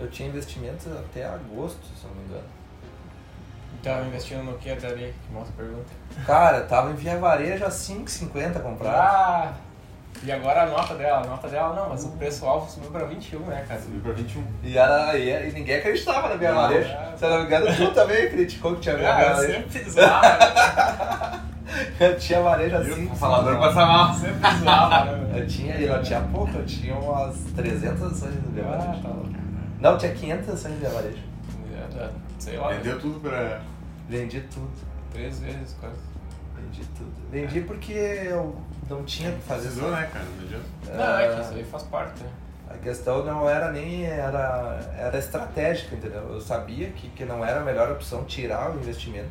Eu 0.00 0.08
tinha 0.10 0.28
investimentos 0.28 0.86
até 0.96 1.26
agosto, 1.26 1.84
se 1.96 2.06
não 2.06 2.14
me 2.14 2.24
engano. 2.24 2.44
Tava 3.82 4.06
investindo 4.06 4.42
no 4.42 4.56
que 4.58 4.70
até 4.70 4.86
ali? 4.86 5.14
Que 5.26 5.32
mostra 5.32 5.52
a 5.52 5.56
pergunta. 5.56 5.90
Cara, 6.26 6.62
tava 6.62 6.90
em 6.90 6.94
Via 6.94 7.18
Varejo 7.18 7.64
a 7.64 7.68
5,50 7.68 8.60
comprado. 8.62 8.94
Ah! 8.96 9.54
E 10.24 10.32
agora 10.32 10.62
a 10.64 10.66
nota 10.66 10.94
dela, 10.94 11.22
a 11.22 11.26
nota 11.26 11.48
dela 11.48 11.74
não, 11.74 11.88
mas 11.90 12.04
o 12.04 12.08
preço 12.10 12.44
alvo 12.44 12.68
subiu 12.70 12.90
pra 12.90 13.04
21, 13.04 13.38
né, 13.46 13.64
cara? 13.68 13.80
Subiu 13.80 14.00
pra 14.00 14.12
21. 14.12 14.42
E, 14.64 14.76
era, 14.76 15.16
e, 15.16 15.48
e 15.48 15.52
ninguém 15.52 15.76
acreditava 15.76 16.28
na 16.28 16.34
Via 16.34 16.52
Não, 16.52 16.60
Varejo. 16.62 16.88
é. 16.88 17.12
Se 17.16 17.24
eu 17.24 17.30
não 17.30 17.38
me 17.40 17.44
engano, 17.44 17.66
tu 17.76 17.90
também 17.94 18.28
criticou 18.28 18.74
que 18.74 18.80
tinha 18.80 18.96
Via 18.96 19.14
Ah, 19.14 19.22
eu 19.22 19.36
Varejo. 19.36 19.52
sempre 19.70 19.90
zoava, 19.90 21.40
Eu 22.00 22.18
tinha 22.18 22.40
varejo 22.40 22.76
assim. 22.76 23.06
O 23.06 23.14
falador 23.16 23.58
passa 23.58 23.86
mal. 23.86 24.14
sempre 24.14 24.50
zoava, 24.58 25.04
né? 25.16 25.38
Eu 25.40 25.46
tinha, 25.46 25.76
e 25.76 25.86
não 25.86 26.02
tinha 26.02 26.20
pouco, 26.20 26.56
eu 26.56 26.66
tinha 26.66 26.94
umas 26.96 27.36
300 27.54 28.02
ações 28.02 28.34
do 28.34 28.50
Via 28.54 28.64
Ah, 28.64 28.76
Varejo. 28.78 29.02
tá 29.02 29.08
louco. 29.08 29.28
Não, 29.80 29.96
tinha 29.98 30.12
500 30.12 30.48
ações 30.48 30.74
do. 30.80 30.86
É, 30.86 32.02
é, 32.04 32.10
Sei 32.38 32.56
lá, 32.56 32.68
Vendeu 32.70 32.98
tudo 32.98 33.20
pra. 33.20 33.60
Vendi 34.08 34.40
tudo. 34.52 34.70
três 35.12 35.38
vezes 35.38 35.76
quase. 35.80 35.96
Vendi 36.62 36.84
tudo. 36.96 37.12
Vendi 37.30 37.60
porque 37.62 37.92
eu 37.92 38.56
não 38.88 39.04
tinha 39.04 39.30
o 39.30 39.34
que 39.34 39.40
fazer. 39.42 39.62
Precisou, 39.68 39.90
né, 39.90 40.08
cara? 40.12 40.24
Não 40.24 40.44
adianta. 40.44 40.64
Não, 40.96 41.18
é 41.18 41.34
que 41.34 41.40
isso 41.42 41.54
aí 41.54 41.64
faz 41.64 41.82
parte, 41.84 42.22
né? 42.22 42.30
A 42.70 42.74
questão 42.76 43.24
não 43.24 43.48
era 43.48 43.72
nem 43.72 44.04
era, 44.04 44.78
era 44.98 45.18
estratégica, 45.18 45.94
entendeu? 45.96 46.20
Eu 46.34 46.40
sabia 46.40 46.88
que, 46.90 47.08
que 47.08 47.24
não 47.24 47.44
era 47.44 47.60
a 47.60 47.64
melhor 47.64 47.90
opção 47.90 48.24
tirar 48.24 48.70
o 48.70 48.74
investimento, 48.78 49.30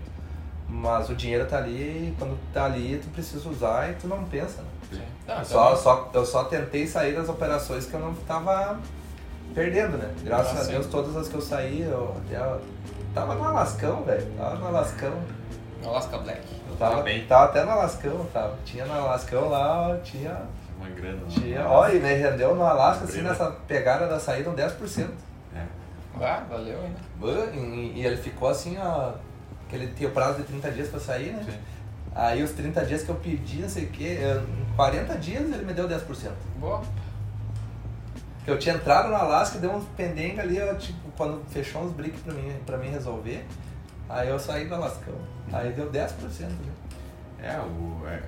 mas 0.68 1.08
o 1.10 1.16
dinheiro 1.16 1.46
tá 1.46 1.58
ali 1.58 2.10
e 2.10 2.16
quando 2.18 2.36
tá 2.52 2.66
ali 2.66 3.00
tu 3.04 3.10
precisa 3.10 3.48
usar 3.48 3.92
e 3.92 3.94
tu 3.94 4.08
não 4.08 4.24
pensa. 4.26 4.62
Né? 4.64 4.68
Sim. 4.92 5.02
Não, 5.28 5.46
Só, 5.46 5.66
também- 5.70 5.84
só, 5.84 6.10
eu 6.16 6.26
só 6.26 6.44
tentei 6.46 6.88
sair 6.88 7.14
das 7.16 7.30
operações 7.30 7.86
que 7.86 7.94
eu 7.94 8.00
não 8.00 8.14
tava 8.16 8.80
perdendo, 9.54 9.98
né? 9.98 10.12
Graças 10.24 10.58
Ah, 10.58 10.62
a 10.62 10.64
sim. 10.66 10.72
Deus, 10.72 10.88
todas 10.88 11.16
as 11.16 11.28
que 11.28 11.36
eu 11.36 11.42
saí, 11.42 11.82
eu, 11.82 12.16
eu 12.32 12.62
tava 13.14 13.36
no 13.36 13.44
Alascão, 13.44 14.04
velho. 14.04 14.26
Tava 14.36 14.56
no 14.56 14.68
Alascão. 14.68 15.14
Alaska 15.86 16.18
Black. 16.18 16.42
Eu 16.80 16.90
tava, 16.90 17.02
bem. 17.04 17.26
tava 17.26 17.46
até 17.46 17.64
no 17.64 17.72
Alascão, 17.72 18.26
tava. 18.34 18.56
Tinha 18.66 18.86
no 18.86 18.94
Alascão 18.94 19.50
lá, 19.50 19.98
tinha. 20.04 20.42
Uma 20.80 20.90
grana. 20.90 21.18
né? 21.18 21.26
tinha 21.30 21.68
ó, 21.68 21.88
e 21.90 22.00
me 22.00 22.14
rendeu 22.14 22.54
no 22.56 22.64
Alasca, 22.64 23.04
assim, 23.06 23.14
Brina. 23.14 23.30
nessa 23.30 23.52
pegada 23.68 24.08
da 24.08 24.20
saída, 24.20 24.50
um 24.50 24.56
10%. 24.56 25.10
É. 25.56 25.64
Ah, 26.22 26.44
valeu 26.50 26.80
ainda. 26.82 27.56
E, 27.56 27.94
e 28.00 28.06
ele 28.06 28.18
ficou 28.18 28.50
assim, 28.50 28.78
ó. 28.80 29.14
Que 29.70 29.76
ele 29.76 29.88
tinha 29.96 30.08
o 30.10 30.12
prazo 30.14 30.38
de 30.38 30.44
30 30.44 30.72
dias 30.72 30.88
pra 30.90 31.00
sair, 31.00 31.32
né? 31.34 31.44
Sim. 31.46 31.58
Aí 32.16 32.42
os 32.42 32.52
30 32.52 32.86
dias 32.86 33.04
que 33.04 33.10
eu 33.10 33.16
pedi, 33.16 33.62
não 33.62 33.70
sei 33.70 33.84
o 33.86 33.90
quê, 33.90 34.18
eu- 34.22 34.42
em 34.42 34.66
40 34.76 35.16
dias 35.16 35.44
ele 35.52 35.66
me 35.66 35.74
deu 35.74 35.88
10%. 35.88 36.32
Boa. 36.58 36.82
Que 38.46 38.52
eu 38.52 38.58
tinha 38.58 38.76
entrado 38.76 39.10
no 39.10 39.16
Alasca, 39.16 39.60
deu 39.60 39.72
uns 39.72 39.84
pendenga 39.98 40.42
ali, 40.42 40.58
eu, 40.58 40.78
tipo, 40.78 41.12
quando 41.18 41.44
fechou 41.50 41.82
uns 41.84 41.92
bricks 41.92 42.22
pra 42.22 42.34
mim, 42.34 42.56
pra 42.66 42.78
mim 42.78 42.90
resolver, 42.90 43.46
aí 44.08 44.30
eu 44.30 44.40
saí 44.40 44.66
do 44.68 44.76
Alascão. 44.76 45.14
Aí 45.54 45.72
deu 45.74 45.90
10%. 45.92 46.10
Né? 46.42 46.56
É, 47.42 47.58
o. 47.60 48.08
é, 48.08 48.20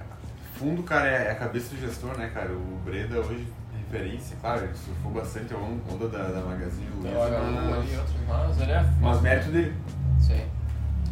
fundo, 0.57 0.83
cara, 0.83 1.07
é 1.07 1.31
a 1.31 1.35
cabeça 1.35 1.73
do 1.75 1.81
gestor, 1.81 2.17
né, 2.17 2.29
cara? 2.33 2.51
O 2.51 2.79
Breda 2.85 3.19
hoje 3.19 3.47
é 3.73 3.77
referência, 3.93 4.37
claro, 4.41 4.63
ele 4.65 4.73
surfou 4.75 5.11
bastante 5.11 5.53
a 5.53 5.57
on- 5.57 5.79
onda 5.91 6.07
da, 6.09 6.23
da 6.29 6.41
Magazine 6.41 6.87
Luiza, 6.95 7.17
mas, 7.17 7.97
outros, 7.97 8.15
mas 8.27 8.61
ele 8.61 8.71
é. 8.71 8.85
mas 9.01 9.21
mérito 9.21 9.49
dele. 9.51 9.73
Sim. 10.19 10.41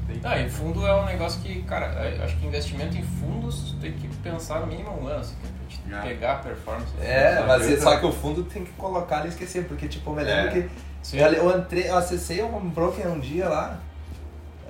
Tem. 0.08 0.20
Não, 0.22 0.38
e 0.38 0.50
fundo 0.50 0.86
é 0.88 0.96
um 1.02 1.06
negócio 1.06 1.42
que, 1.42 1.64
cara, 1.64 1.88
eu 2.10 2.24
acho 2.24 2.38
que 2.38 2.46
investimento 2.46 2.96
em 2.96 3.04
fundos 3.04 3.72
tu 3.72 3.78
tem 3.82 3.92
que 3.94 4.08
pensar 4.18 4.62
no 4.62 4.68
mínimo 4.68 4.90
um 5.02 5.08
ano, 5.08 5.20
assim, 5.20 5.36
é 5.44 5.48
pra 5.90 6.02
te 6.02 6.08
pegar 6.08 6.32
a 6.34 6.36
performance. 6.38 6.94
É, 7.02 7.44
mas 7.46 7.64
adianta. 7.64 7.82
só 7.82 7.98
que 8.00 8.06
o 8.06 8.12
fundo 8.14 8.44
tem 8.44 8.64
que 8.64 8.72
colocar 8.74 9.26
e 9.26 9.30
esquecer, 9.30 9.66
porque 9.66 9.88
tipo, 9.88 10.10
eu 10.12 10.16
me 10.16 10.24
lembro 10.24 10.48
É. 10.58 10.62
que 10.62 10.70
Sim. 11.02 11.18
eu, 11.20 11.58
entrei, 11.58 11.90
eu 11.90 11.98
acessei 11.98 12.42
um 12.42 12.70
broker 12.70 13.06
um 13.08 13.20
dia 13.20 13.50
lá, 13.50 13.80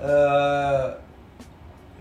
ah, 0.01 0.97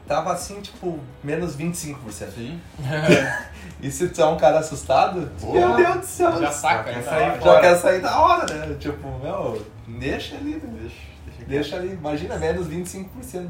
tava 0.06 0.32
assim, 0.32 0.60
tipo, 0.60 0.98
menos 1.22 1.56
25%. 1.56 1.96
Sim. 2.34 2.60
E 3.78 3.90
se 3.90 4.08
tu 4.08 4.22
é 4.22 4.26
um 4.26 4.38
cara 4.38 4.60
assustado, 4.60 5.26
Boa. 5.38 5.52
meu 5.52 5.76
Deus 5.76 5.96
do 5.98 6.06
céu, 6.06 6.40
Já 6.40 6.50
saca, 6.50 6.92
Já 6.94 6.98
né? 6.98 7.32
quer 7.38 7.42
já 7.44 7.60
quer 7.60 7.76
sair 7.76 8.00
da 8.00 8.18
hora, 8.18 8.46
né? 8.54 8.74
Tipo, 8.80 9.18
meu, 9.18 9.66
deixa 9.86 10.34
ali, 10.36 10.54
né? 10.54 10.60
Deixa, 10.80 10.96
deixa, 11.26 11.44
Deixa 11.46 11.76
ali, 11.76 11.92
imagina, 11.92 12.38
menos 12.38 12.68
25%. 12.68 13.48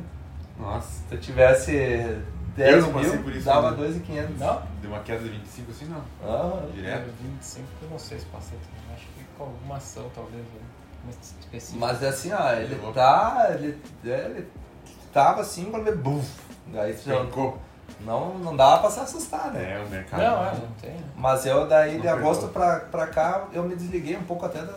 Nossa. 0.59 0.89
Se 1.09 1.15
eu 1.15 1.21
tivesse 1.21 1.73
Eu 1.77 2.23
10 2.57 2.85
não 2.87 2.93
passei 2.95 3.11
mil, 3.13 3.23
por 3.23 3.37
isso 3.37 3.45
dava 3.45 3.69
ainda. 3.69 3.77
2,500. 3.83 4.39
Não? 4.41 4.63
Deu 4.83 4.91
uma 4.91 5.01
queda 5.01 5.23
de 5.23 5.29
25 5.29 5.71
assim, 5.71 5.85
não. 5.85 6.03
Ah, 6.25 6.67
Direto. 6.75 7.11
25, 7.23 7.65
eu 7.83 7.91
não 7.91 7.99
sei 7.99 8.19
se 8.19 8.25
passei 8.27 8.59
também. 8.59 8.97
Acho 8.97 9.05
que 9.07 9.25
com 9.39 9.45
alguma 9.45 9.77
ação, 9.77 10.11
talvez, 10.13 10.43
né? 10.43 11.13
Específica. 11.41 11.79
mas 11.87 12.03
assim, 12.03 12.33
ó, 12.33 12.53
ele 12.55 12.75
Levou. 12.75 12.93
tá. 12.93 13.47
Ele, 13.55 13.79
ele 14.03 14.49
tava 15.13 15.43
assim 15.43 15.67
quando 15.67 15.87
ele. 15.87 15.97
Buf, 15.99 16.27
daí 16.69 16.95
tu 16.95 17.03
já- 17.05 17.15
não, 18.01 18.35
não 18.39 18.57
dava 18.57 18.81
pra 18.83 18.91
se 18.91 19.01
assustar, 19.01 19.53
né? 19.53 19.75
É, 19.79 19.83
o 19.85 19.89
mercado. 19.89 20.21
Não, 20.23 20.45
é, 20.45 20.51
não 20.55 20.73
tem. 20.81 20.97
Mas 21.17 21.47
eu 21.47 21.67
daí 21.67 21.95
Não 21.95 22.01
de 22.01 22.09
agosto 22.09 22.49
pra, 22.49 22.81
pra 22.81 23.07
cá, 23.07 23.47
eu 23.53 23.63
me 23.63 23.75
desliguei 23.77 24.17
um 24.17 24.23
pouco 24.25 24.45
até 24.45 24.61
das. 24.63 24.77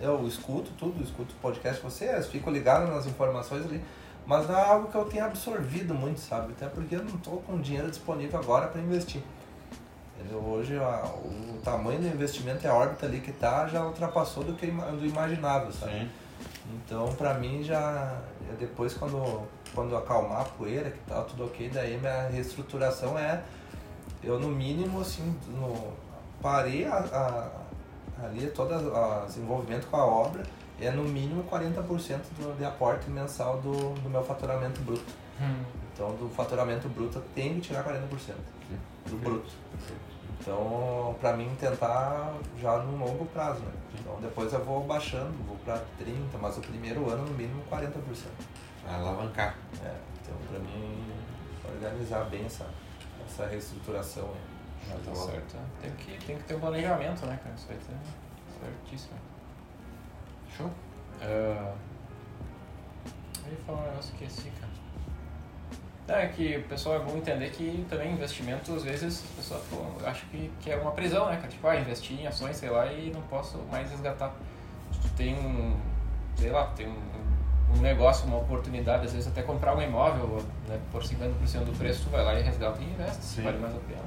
Eu 0.00 0.26
escuto 0.28 0.70
tudo, 0.78 1.02
escuto 1.02 1.34
o 1.34 1.38
podcast 1.42 1.82
de 1.82 1.90
vocês, 1.90 2.26
fico 2.28 2.50
ligado 2.50 2.86
nas 2.92 3.04
informações 3.06 3.64
ali. 3.64 3.82
Mas 4.24 4.46
não 4.48 4.56
é 4.58 4.62
algo 4.62 4.88
que 4.88 4.94
eu 4.94 5.04
tenha 5.06 5.24
absorvido 5.24 5.94
muito, 5.94 6.20
sabe? 6.20 6.52
Até 6.52 6.66
porque 6.68 6.94
eu 6.94 7.02
não 7.02 7.16
tô 7.18 7.32
com 7.38 7.58
dinheiro 7.60 7.88
disponível 7.90 8.38
agora 8.38 8.68
para 8.68 8.80
investir. 8.80 9.22
Entendeu? 10.18 10.38
Hoje 10.38 10.76
a- 10.78 11.04
o 11.24 11.58
tamanho 11.64 11.98
do 12.00 12.06
investimento 12.06 12.64
e 12.64 12.68
a 12.68 12.74
órbita 12.74 13.06
ali 13.06 13.20
que 13.20 13.32
tá 13.32 13.66
já 13.66 13.84
ultrapassou 13.84 14.44
do 14.44 14.52
que 14.54 14.66
do 14.66 15.06
imaginável, 15.06 15.72
sabe? 15.72 15.92
Sim. 15.92 16.10
Então, 16.74 17.06
pra 17.14 17.34
mim, 17.34 17.62
já 17.64 18.18
é 18.50 18.54
depois 18.58 18.94
quando, 18.94 19.42
quando 19.78 19.96
acalmar 19.96 20.40
a 20.40 20.44
poeira, 20.44 20.90
que 20.90 20.98
tá 21.06 21.22
tudo 21.22 21.44
ok, 21.44 21.70
daí 21.72 21.96
minha 21.98 22.28
reestruturação 22.28 23.16
é 23.16 23.44
Eu, 24.24 24.36
no 24.40 24.48
mínimo, 24.48 25.00
assim, 25.00 25.22
no, 25.46 25.92
parei 26.42 26.84
a, 26.84 26.96
a, 26.96 28.24
ali 28.24 28.48
todo 28.48 28.74
o 28.74 29.26
desenvolvimento 29.26 29.86
com 29.86 29.96
a 29.96 30.04
obra, 30.04 30.42
é 30.80 30.90
no 30.90 31.04
mínimo 31.04 31.44
40% 31.44 32.18
do, 32.36 32.58
de 32.58 32.64
aporte 32.64 33.08
mensal 33.08 33.60
do, 33.60 33.94
do 34.00 34.10
meu 34.10 34.24
faturamento 34.24 34.80
bruto. 34.80 35.14
Hum. 35.40 35.62
Então, 35.94 36.08
do 36.16 36.28
faturamento 36.28 36.88
bruto, 36.88 37.22
tem 37.32 37.54
que 37.54 37.68
tirar 37.68 37.84
40% 37.84 38.34
do 39.06 39.16
bruto. 39.16 39.52
Então, 40.40 41.14
para 41.20 41.36
mim, 41.36 41.48
tentar 41.60 42.34
já 42.60 42.78
no 42.78 42.98
longo 42.98 43.26
prazo, 43.26 43.60
né? 43.60 43.72
Então, 44.00 44.18
depois 44.20 44.52
eu 44.52 44.64
vou 44.64 44.82
baixando, 44.82 45.32
vou 45.46 45.56
para 45.64 45.76
30%, 46.00 46.36
mas 46.40 46.58
o 46.58 46.62
primeiro 46.62 47.08
ano, 47.08 47.26
no 47.26 47.34
mínimo, 47.34 47.62
40%. 47.70 47.92
Alavancar. 48.88 49.56
É, 49.84 49.94
então, 50.22 50.36
para 50.48 50.58
mim, 50.58 51.12
organizar 51.64 52.24
bem 52.24 52.44
essa, 52.44 52.66
essa 53.26 53.46
reestruturação. 53.46 54.28
Né? 54.28 54.98
tá 55.04 55.14
certo. 55.14 55.56
Tem 55.80 55.90
que, 55.92 56.24
tem 56.24 56.36
que 56.36 56.44
ter 56.44 56.54
um 56.54 56.60
planejamento, 56.60 57.26
né, 57.26 57.38
cara? 57.42 57.54
Isso 57.54 57.66
vai 57.66 57.76
ter 57.76 57.94
certíssimo. 58.60 59.18
Show? 60.56 60.66
Uh, 60.66 61.74
eu 63.44 63.52
ia 63.52 63.58
falar 63.66 63.80
um 63.80 63.84
negócio 63.84 64.14
que 64.14 64.24
esqueci, 64.24 64.50
cara. 64.50 64.68
É 66.08 66.26
que 66.28 66.56
o 66.56 66.62
pessoal 66.62 66.96
é 66.96 66.98
bom 67.00 67.18
entender 67.18 67.50
que 67.50 67.86
também 67.90 68.12
investimento, 68.12 68.74
às 68.74 68.82
vezes, 68.82 69.22
a 69.30 69.36
pessoa 69.36 69.62
acha 70.06 70.24
que, 70.30 70.50
que 70.58 70.70
é 70.70 70.76
uma 70.76 70.92
prisão, 70.92 71.26
né? 71.26 71.38
Tipo, 71.48 71.68
ah, 71.68 71.76
investir 71.76 72.18
em 72.18 72.26
ações, 72.26 72.56
sei 72.56 72.70
lá, 72.70 72.90
e 72.90 73.10
não 73.10 73.20
posso 73.22 73.58
mais 73.70 73.90
resgatar. 73.90 74.34
Se 74.90 75.00
tu 75.00 75.08
tem 75.16 75.34
um, 75.34 75.78
sei 76.34 76.50
lá, 76.50 76.68
tem 76.68 76.88
um, 76.88 77.27
um 77.76 77.80
negócio, 77.80 78.26
uma 78.26 78.38
oportunidade, 78.38 79.06
às 79.06 79.12
vezes 79.12 79.28
até 79.28 79.42
comprar 79.42 79.76
um 79.76 79.82
imóvel 79.82 80.42
né, 80.68 80.78
por 80.90 81.02
50% 81.02 81.64
do 81.64 81.76
preço, 81.76 82.04
tu 82.04 82.10
vai 82.10 82.24
lá 82.24 82.38
e 82.38 82.42
resgata 82.42 82.80
e 82.80 82.84
investe, 82.84 83.22
Sim. 83.22 83.42
vale 83.42 83.58
mais 83.58 83.74
a 83.74 83.78
pena. 83.78 84.00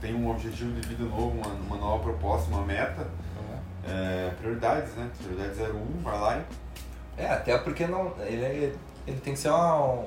Tem 0.00 0.14
um 0.14 0.30
objetivo 0.30 0.72
de 0.72 0.88
vida 0.88 1.04
novo, 1.04 1.30
uma, 1.30 1.48
uma 1.48 1.76
nova 1.76 2.02
proposta, 2.02 2.50
uma 2.50 2.62
meta, 2.62 3.02
uhum. 3.02 3.92
é, 3.92 4.30
prioridades, 4.38 4.94
né? 4.94 5.10
Prioridade 5.22 5.72
01, 5.72 6.02
vai 6.02 6.20
lá 6.20 6.38
e... 6.38 6.42
É, 7.16 7.30
até 7.30 7.56
porque 7.58 7.86
não, 7.86 8.12
ele, 8.20 8.76
ele 9.06 9.20
tem 9.20 9.34
que 9.34 9.38
ser 9.38 9.50
uma 9.50 10.04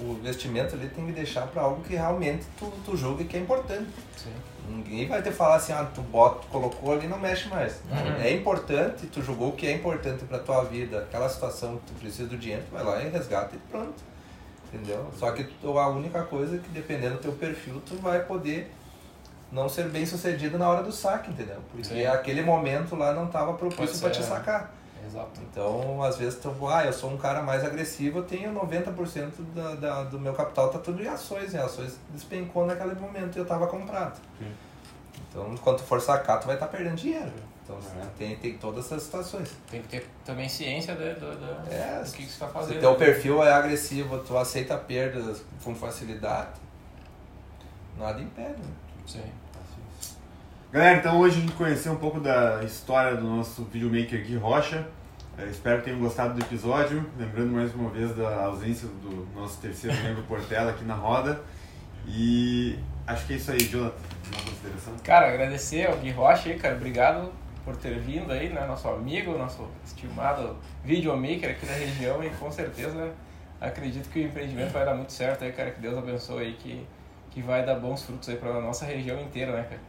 o 0.00 0.12
investimento 0.12 0.74
ali 0.74 0.88
tem 0.88 1.06
que 1.06 1.12
deixar 1.12 1.46
para 1.48 1.62
algo 1.62 1.82
que 1.82 1.94
realmente 1.94 2.46
tu, 2.58 2.72
tu 2.84 2.96
julga 2.96 3.24
que 3.24 3.36
é 3.36 3.40
importante. 3.40 3.88
Sim. 4.16 4.32
Ninguém 4.68 5.06
vai 5.08 5.22
te 5.22 5.30
falar 5.30 5.56
assim, 5.56 5.72
ah, 5.72 5.86
tu 5.94 6.02
bota, 6.02 6.40
tu 6.40 6.48
colocou 6.48 6.92
ali 6.92 7.06
não 7.06 7.18
mexe 7.18 7.48
mais. 7.48 7.80
Uhum. 7.90 8.20
É 8.20 8.32
importante, 8.32 9.06
tu 9.06 9.22
julgou 9.22 9.52
que 9.52 9.66
é 9.66 9.72
importante 9.72 10.24
para 10.24 10.38
tua 10.38 10.64
vida, 10.64 10.98
aquela 10.98 11.28
situação 11.28 11.78
que 11.78 11.86
tu 11.86 12.00
precisa 12.00 12.28
do 12.28 12.36
dinheiro, 12.36 12.62
tu 12.68 12.72
vai 12.72 12.84
lá 12.84 13.02
e 13.02 13.08
resgata 13.08 13.56
e 13.56 13.58
pronto. 13.70 14.02
Entendeu? 14.72 15.06
Só 15.16 15.30
que 15.32 15.44
tu, 15.44 15.78
a 15.78 15.88
única 15.88 16.22
coisa 16.24 16.56
é 16.56 16.58
que 16.58 16.68
dependendo 16.68 17.14
do 17.14 17.20
teu 17.20 17.32
perfil, 17.32 17.82
tu 17.86 17.96
vai 17.96 18.22
poder 18.24 18.70
não 19.50 19.68
ser 19.68 19.88
bem 19.88 20.04
sucedido 20.04 20.58
na 20.58 20.68
hora 20.68 20.82
do 20.82 20.92
saque, 20.92 21.30
entendeu? 21.30 21.56
Porque 21.70 21.84
Sim. 21.84 22.06
aquele 22.06 22.42
momento 22.42 22.94
lá 22.94 23.14
não 23.14 23.26
estava 23.26 23.54
propício 23.54 23.98
para 23.98 24.10
te 24.10 24.22
sacar. 24.22 24.74
Exato. 25.08 25.40
Então, 25.50 26.02
às 26.02 26.18
vezes, 26.18 26.38
tu, 26.38 26.54
ah, 26.68 26.84
eu 26.84 26.92
sou 26.92 27.10
um 27.10 27.16
cara 27.16 27.42
mais 27.42 27.64
agressivo, 27.64 28.18
eu 28.18 28.24
tenho 28.24 28.52
90% 28.52 29.30
da, 29.54 29.74
da, 29.74 30.04
do 30.04 30.20
meu 30.20 30.34
capital 30.34 30.68
tá 30.68 30.78
tudo 30.78 31.02
em 31.02 31.08
ações, 31.08 31.54
e 31.54 31.56
ações 31.56 31.98
despencou 32.10 32.66
naquele 32.66 32.94
momento 32.94 33.36
e 33.36 33.38
eu 33.38 33.44
estava 33.44 33.66
comprado. 33.66 34.20
Sim. 34.38 34.52
Então, 35.30 35.56
quando 35.56 35.78
tu 35.78 35.84
for 35.84 36.00
sacar, 36.00 36.38
tu 36.40 36.46
vai 36.46 36.56
estar 36.56 36.66
tá 36.66 36.76
perdendo 36.76 36.96
dinheiro. 36.96 37.32
Então, 37.64 37.78
é. 38.00 38.06
tem, 38.18 38.36
tem 38.36 38.58
todas 38.58 38.86
essas 38.86 39.02
situações. 39.02 39.50
Tem 39.70 39.82
que 39.82 39.88
ter 39.88 40.06
também 40.24 40.48
ciência 40.48 40.94
de, 40.94 41.14
de, 41.14 41.20
de 41.20 41.74
é, 41.74 42.02
do 42.02 42.10
que, 42.10 42.18
que 42.18 42.22
você 42.24 42.32
está 42.32 42.48
fazendo. 42.48 42.74
Se 42.74 42.80
teu 42.80 42.94
perfil 42.94 43.42
é 43.42 43.52
agressivo, 43.52 44.18
tu 44.18 44.36
aceita 44.36 44.76
perdas 44.76 45.42
com 45.64 45.74
facilidade, 45.74 46.52
nada 47.98 48.20
impede. 48.20 48.58
Né? 48.58 48.74
Sim. 49.06 49.22
Galera, 50.70 50.98
então 50.98 51.18
hoje 51.18 51.38
a 51.38 51.40
gente 51.40 51.54
conheceu 51.54 51.92
um 51.92 51.96
pouco 51.96 52.20
da 52.20 52.62
história 52.62 53.16
do 53.16 53.26
nosso 53.26 53.64
videomaker 53.64 54.22
Gui 54.22 54.36
Rocha. 54.36 54.86
É, 55.38 55.44
espero 55.44 55.78
que 55.78 55.84
tenham 55.84 56.00
gostado 56.00 56.34
do 56.34 56.40
episódio. 56.40 57.08
Lembrando 57.16 57.52
mais 57.52 57.72
uma 57.72 57.88
vez 57.90 58.12
da 58.16 58.46
ausência 58.46 58.88
do 58.88 59.28
nosso 59.36 59.60
terceiro 59.60 59.96
membro 60.02 60.24
Portela 60.24 60.72
aqui 60.72 60.84
na 60.84 60.94
roda. 60.94 61.40
E 62.08 62.76
acho 63.06 63.24
que 63.24 63.34
é 63.34 63.36
isso 63.36 63.52
aí, 63.52 63.58
Jonathan. 63.60 63.94
Uma 64.32 64.50
consideração? 64.50 64.94
Cara, 65.04 65.28
agradecer 65.28 65.86
ao 65.86 65.96
Gui 65.98 66.10
Rocha 66.10 66.48
aí, 66.48 66.58
cara. 66.58 66.74
Obrigado 66.74 67.32
por 67.64 67.76
ter 67.76 68.00
vindo 68.00 68.32
aí, 68.32 68.48
né? 68.48 68.66
Nosso 68.66 68.88
amigo, 68.88 69.38
nosso 69.38 69.64
estimado 69.84 70.56
videomaker 70.84 71.50
aqui 71.50 71.66
da 71.66 71.74
região 71.74 72.24
e 72.24 72.30
com 72.30 72.50
certeza 72.50 73.12
acredito 73.60 74.08
que 74.08 74.18
o 74.18 74.26
empreendimento 74.26 74.72
vai 74.72 74.84
dar 74.84 74.94
muito 74.94 75.12
certo 75.12 75.44
aí, 75.44 75.52
cara. 75.52 75.70
Que 75.70 75.80
Deus 75.80 75.96
abençoe 75.96 76.46
aí, 76.46 76.52
que, 76.54 76.84
que 77.30 77.40
vai 77.42 77.64
dar 77.64 77.76
bons 77.76 78.02
frutos 78.02 78.28
aí 78.28 78.36
pra 78.36 78.60
nossa 78.60 78.84
região 78.84 79.20
inteira, 79.20 79.52
né, 79.52 79.62
cara? 79.62 79.80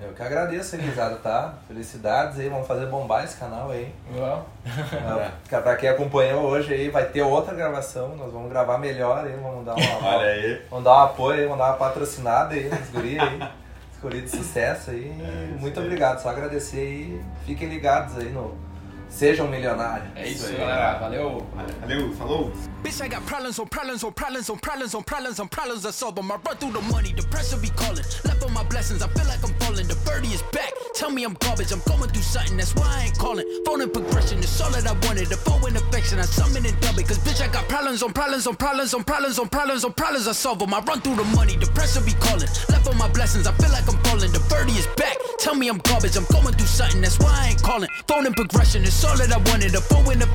Eu 0.00 0.12
que 0.12 0.22
agradeço 0.22 0.76
aí, 0.76 0.82
risada, 0.82 1.16
tá? 1.16 1.54
Felicidades 1.66 2.38
aí, 2.38 2.48
vamos 2.48 2.68
fazer 2.68 2.86
bombar 2.86 3.24
esse 3.24 3.36
canal 3.36 3.70
aí. 3.70 3.92
Vamos. 4.12 4.44
É, 5.50 5.60
pra 5.60 5.76
quem 5.76 5.88
acompanhou 5.88 6.42
hoje 6.42 6.72
aí, 6.72 6.88
vai 6.88 7.06
ter 7.06 7.22
outra 7.22 7.54
gravação, 7.54 8.14
nós 8.14 8.32
vamos 8.32 8.48
gravar 8.48 8.78
melhor 8.78 9.24
aí, 9.24 9.32
vamos 9.42 9.64
dar 9.64 9.74
uma. 9.74 10.06
Olha 10.16 10.30
aí. 10.30 10.62
Vamos 10.70 10.84
dar 10.84 10.92
um 10.92 11.00
apoio 11.00 11.40
aí, 11.40 11.44
vamos 11.44 11.58
dar 11.58 11.70
uma 11.70 11.76
patrocinada 11.76 12.54
aí 12.54 12.68
nos 12.68 12.90
guri 12.90 13.18
aí. 13.18 13.40
De 14.22 14.28
sucesso 14.28 14.92
aí. 14.92 15.12
É, 15.20 15.58
Muito 15.58 15.80
obrigado, 15.80 16.22
só 16.22 16.28
agradecer 16.28 16.78
aí. 16.78 17.20
Fiquem 17.44 17.68
ligados 17.68 18.16
aí 18.16 18.30
no 18.30 18.56
Seja 19.10 19.42
um 19.42 19.48
milionário. 19.48 20.10
É 20.14 20.28
isso, 20.28 20.46
aí, 20.46 20.56
galera. 20.56 20.98
Valeu. 20.98 21.46
Valeu, 21.80 22.12
falou. 22.14 22.52
Bitch, 22.82 23.00
I 23.02 23.08
got 23.08 23.26
problems 23.26 23.58
on 23.58 23.66
problems 23.66 24.04
on 24.04 24.12
problems 24.12 24.48
on 24.48 24.56
problems 24.56 24.94
on 24.94 25.02
problems 25.02 25.40
on 25.40 25.48
problems 25.48 25.84
I 25.84 25.90
solve 25.90 26.14
them. 26.14 26.30
I 26.30 26.36
run 26.36 26.56
through 26.58 26.72
the 26.72 26.82
money, 26.92 27.12
the 27.12 27.24
pressure 27.26 27.56
be 27.56 27.70
calling. 27.70 28.04
Left 28.24 28.44
on 28.44 28.52
my 28.52 28.62
blessings, 28.62 29.02
I 29.02 29.08
feel 29.08 29.26
like 29.26 29.42
I'm 29.42 29.52
falling. 29.58 29.88
The 29.88 29.96
birdie 30.06 30.28
is 30.28 30.42
back. 30.52 30.70
Tell 30.94 31.10
me 31.10 31.24
I'm 31.24 31.34
garbage, 31.34 31.72
I'm 31.72 31.82
going 31.86 32.08
through 32.10 32.22
something, 32.22 32.56
that's 32.56 32.74
why 32.76 32.86
I 32.86 33.04
ain't 33.06 33.18
calling. 33.18 33.44
Phone 33.66 33.80
and 33.80 33.92
progression 33.92 34.38
is 34.38 34.60
all 34.60 34.70
that 34.70 34.86
I 34.86 34.92
wanted. 35.06 35.26
The 35.26 35.36
phone 35.38 35.66
in 35.66 35.76
affection, 35.76 36.20
I 36.20 36.22
summon 36.22 36.64
and 36.66 36.80
dub 36.80 36.98
it. 36.98 37.08
Cause 37.08 37.18
bitch, 37.18 37.42
I 37.42 37.48
got 37.50 37.68
problems 37.68 38.02
on 38.02 38.12
problems 38.12 38.46
on 38.46 38.54
problems 38.54 38.94
on 38.94 39.02
problems 39.02 39.38
on 39.40 39.48
problems 39.48 39.84
on 39.84 39.92
problems 39.92 40.28
I 40.28 40.32
solve 40.32 40.60
them. 40.60 40.72
I 40.72 40.78
run 40.80 41.00
through 41.00 41.16
the 41.16 41.24
money, 41.34 41.56
the 41.56 41.66
pressure 41.74 42.00
be 42.00 42.14
calling. 42.22 42.48
Left 42.70 42.86
on 42.86 42.96
my 42.96 43.08
blessings, 43.08 43.48
I 43.48 43.52
feel 43.58 43.70
like 43.70 43.88
I'm 43.90 43.98
falling. 44.06 44.30
The 44.30 44.40
birdie 44.48 44.78
is 44.78 44.86
back. 44.94 45.16
Tell 45.40 45.54
me 45.54 45.68
I'm 45.68 45.78
garbage, 45.78 46.16
I'm 46.16 46.26
going 46.30 46.54
through 46.54 46.66
something, 46.66 47.00
that's 47.00 47.18
why 47.18 47.30
I 47.30 47.48
ain't 47.50 47.62
calling. 47.62 47.88
Phone 48.06 48.26
and 48.26 48.36
progression 48.36 48.82
is 48.82 48.94
all 49.04 49.16
that 49.16 49.32
I 49.32 49.38
wanted. 49.50 49.74
A 49.74 49.80
foe 49.80 50.10
in 50.10 50.22